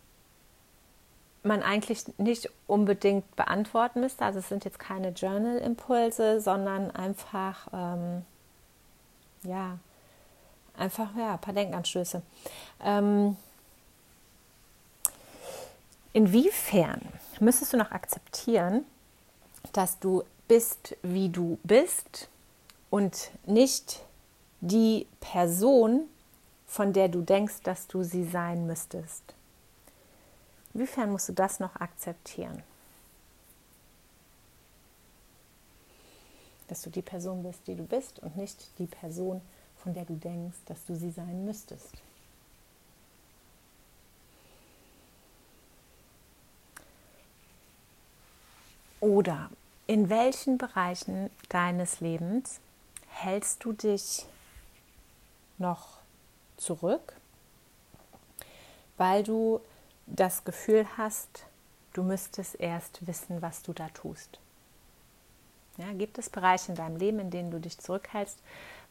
man 1.43 1.63
eigentlich 1.63 2.05
nicht 2.19 2.51
unbedingt 2.67 3.37
beantworten 3.37 4.01
müsste. 4.01 4.25
Also 4.25 4.41
es 4.41 4.49
sind 4.51 4.67
jetzt 4.67 4.79
keine 4.79 5.11
Journal-Impulse, 5.11 6.43
sondern 6.43 6.91
einfach, 6.91 7.69
ähm, 7.73 8.25
ja, 9.45 9.79
einfach 10.77 11.17
ja, 11.17 11.35
ein 11.35 11.41
paar 11.41 11.55
Denkanstöße. 11.55 12.21
Ähm, 12.83 13.37
inwiefern 16.17 17.03
müsstest 17.41 17.75
du 17.75 17.77
noch 17.77 17.91
akzeptieren, 17.91 18.87
dass 19.75 19.99
du 19.99 20.25
bist, 20.49 20.97
wie 21.03 21.29
du 21.29 21.59
bist 21.63 22.31
und 22.89 23.31
nicht 23.45 24.03
die 24.63 25.07
Person, 25.21 26.09
von 26.67 26.95
der 26.95 27.09
du 27.09 27.21
denkst, 27.21 27.61
dass 27.65 27.87
du 27.87 28.03
sie 28.03 28.25
sein 28.25 28.67
müsstest. 28.67 29.35
Inwiefern 30.73 31.13
musst 31.13 31.29
du 31.29 31.35
das 31.35 31.61
noch 31.61 31.77
akzeptieren? 31.77 32.63
Dass 36.69 36.81
du 36.81 36.89
die 36.89 37.03
Person 37.03 37.43
bist, 37.43 37.67
die 37.67 37.75
du 37.75 37.85
bist 37.85 38.21
und 38.21 38.39
nicht 38.39 38.71
die 38.79 38.87
Person, 38.87 39.43
von 39.77 39.93
der 39.93 40.07
du 40.07 40.15
denkst, 40.15 40.57
dass 40.65 40.83
du 40.87 40.97
sie 40.97 41.11
sein 41.11 41.45
müsstest. 41.45 41.93
Oder 49.07 49.51
in 49.87 50.11
welchen 50.11 50.59
Bereichen 50.59 51.31
deines 51.49 52.01
Lebens 52.01 52.59
hältst 53.07 53.63
du 53.63 53.73
dich 53.73 54.27
noch 55.59 55.99
zurück, 56.57 57.15
weil 58.97 59.23
du 59.23 59.61
das 60.07 60.45
Gefühl 60.45 60.89
hast, 60.99 61.45
du 61.93 62.03
müsstest 62.03 62.59
erst 62.59 63.07
wissen, 63.07 63.43
was 63.43 63.63
du 63.63 63.73
da 63.73 63.91
tust. 63.91 64.41
Ja, 65.77 65.93
gibt 65.93 66.19
es 66.19 66.29
Bereiche 66.29 66.73
in 66.73 66.77
deinem 66.77 66.97
Leben, 66.97 67.21
in 67.21 67.31
denen 67.31 67.53
du 67.53 67.61
dich 67.61 67.79
zurückhältst, 67.79 68.41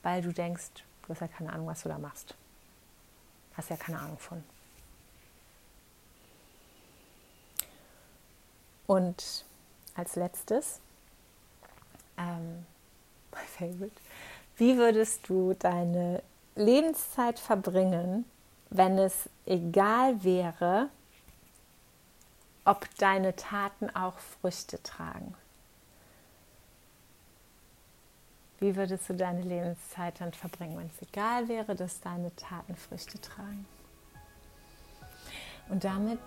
weil 0.01 0.22
du 0.22 0.32
denkst, 0.32 0.72
du 1.03 1.09
hast 1.09 1.20
ja 1.20 1.28
keine 1.28 1.51
Ahnung, 1.51 1.68
was 1.68 1.84
du 1.84 1.89
da 1.89 1.97
machst. 1.97 2.36
Hast 3.57 3.70
ja 3.70 3.76
keine 3.76 3.99
Ahnung 3.99 4.18
von. 4.18 4.41
Und 8.88 9.43
als 9.96 10.16
letztes, 10.16 10.80
ähm, 12.18 12.66
my 13.32 13.46
favorite, 13.58 13.96
wie 14.58 14.78
würdest 14.78 15.28
du 15.28 15.54
deine 15.54 16.22
Lebenszeit 16.56 17.39
verbringen, 17.39 18.26
wenn 18.70 18.98
es 18.98 19.30
egal 19.46 20.24
wäre, 20.24 20.89
ob 22.64 22.88
deine 22.98 23.36
Taten 23.36 23.89
auch 23.89 24.18
Früchte 24.18 24.82
tragen? 24.82 25.36
Wie 28.60 28.76
würdest 28.76 29.10
du 29.10 29.14
deine 29.14 29.41
Lebenszeit 29.41 30.22
dann 30.22 30.32
verbringen, 30.32 30.78
wenn 30.78 30.88
es 30.88 31.08
egal 31.08 31.50
wäre, 31.50 31.76
dass 31.76 32.00
deine 32.00 32.34
Taten 32.36 32.76
Früchte 32.76 33.20
tragen? 33.20 33.66
Und 35.68 35.84
damit 35.84 36.20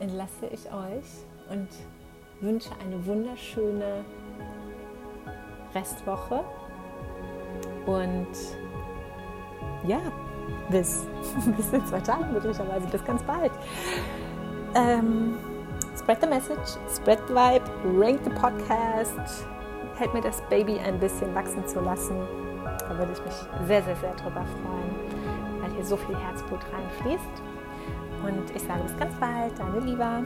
entlasse 0.00 0.46
ich 0.46 0.72
euch 0.72 1.04
und 1.50 1.68
wünsche 2.44 2.70
eine 2.84 3.04
wunderschöne 3.06 4.04
Restwoche 5.74 6.44
und 7.86 8.28
ja, 9.86 10.00
bis, 10.70 11.06
bis 11.56 11.72
in 11.72 11.84
zwei 11.86 12.00
Tagen 12.00 12.32
möglicherweise, 12.32 12.86
bis 12.88 13.04
ganz 13.04 13.22
bald. 13.22 13.52
Ähm, 14.74 15.36
spread 15.96 16.20
the 16.20 16.26
message, 16.26 16.78
spread 16.94 17.18
the 17.28 17.34
vibe, 17.34 17.64
rank 17.98 18.20
the 18.24 18.30
podcast, 18.30 19.46
help 19.96 20.14
mir 20.14 20.20
das 20.22 20.40
Baby 20.48 20.78
ein 20.78 20.98
bisschen 20.98 21.34
wachsen 21.34 21.66
zu 21.66 21.80
lassen. 21.80 22.16
Da 22.64 22.98
würde 22.98 23.12
ich 23.12 23.24
mich 23.24 23.34
sehr, 23.66 23.82
sehr, 23.82 23.96
sehr 23.96 24.14
drüber 24.14 24.44
freuen, 24.44 25.62
weil 25.62 25.70
hier 25.72 25.84
so 25.84 25.96
viel 25.96 26.16
Herzblut 26.16 26.60
reinfließt. 26.72 27.42
Und 28.24 28.56
ich 28.56 28.62
sage 28.62 28.82
bis 28.82 28.96
ganz 28.96 29.14
bald, 29.16 29.58
deine 29.58 29.80
Lieber. 29.80 30.22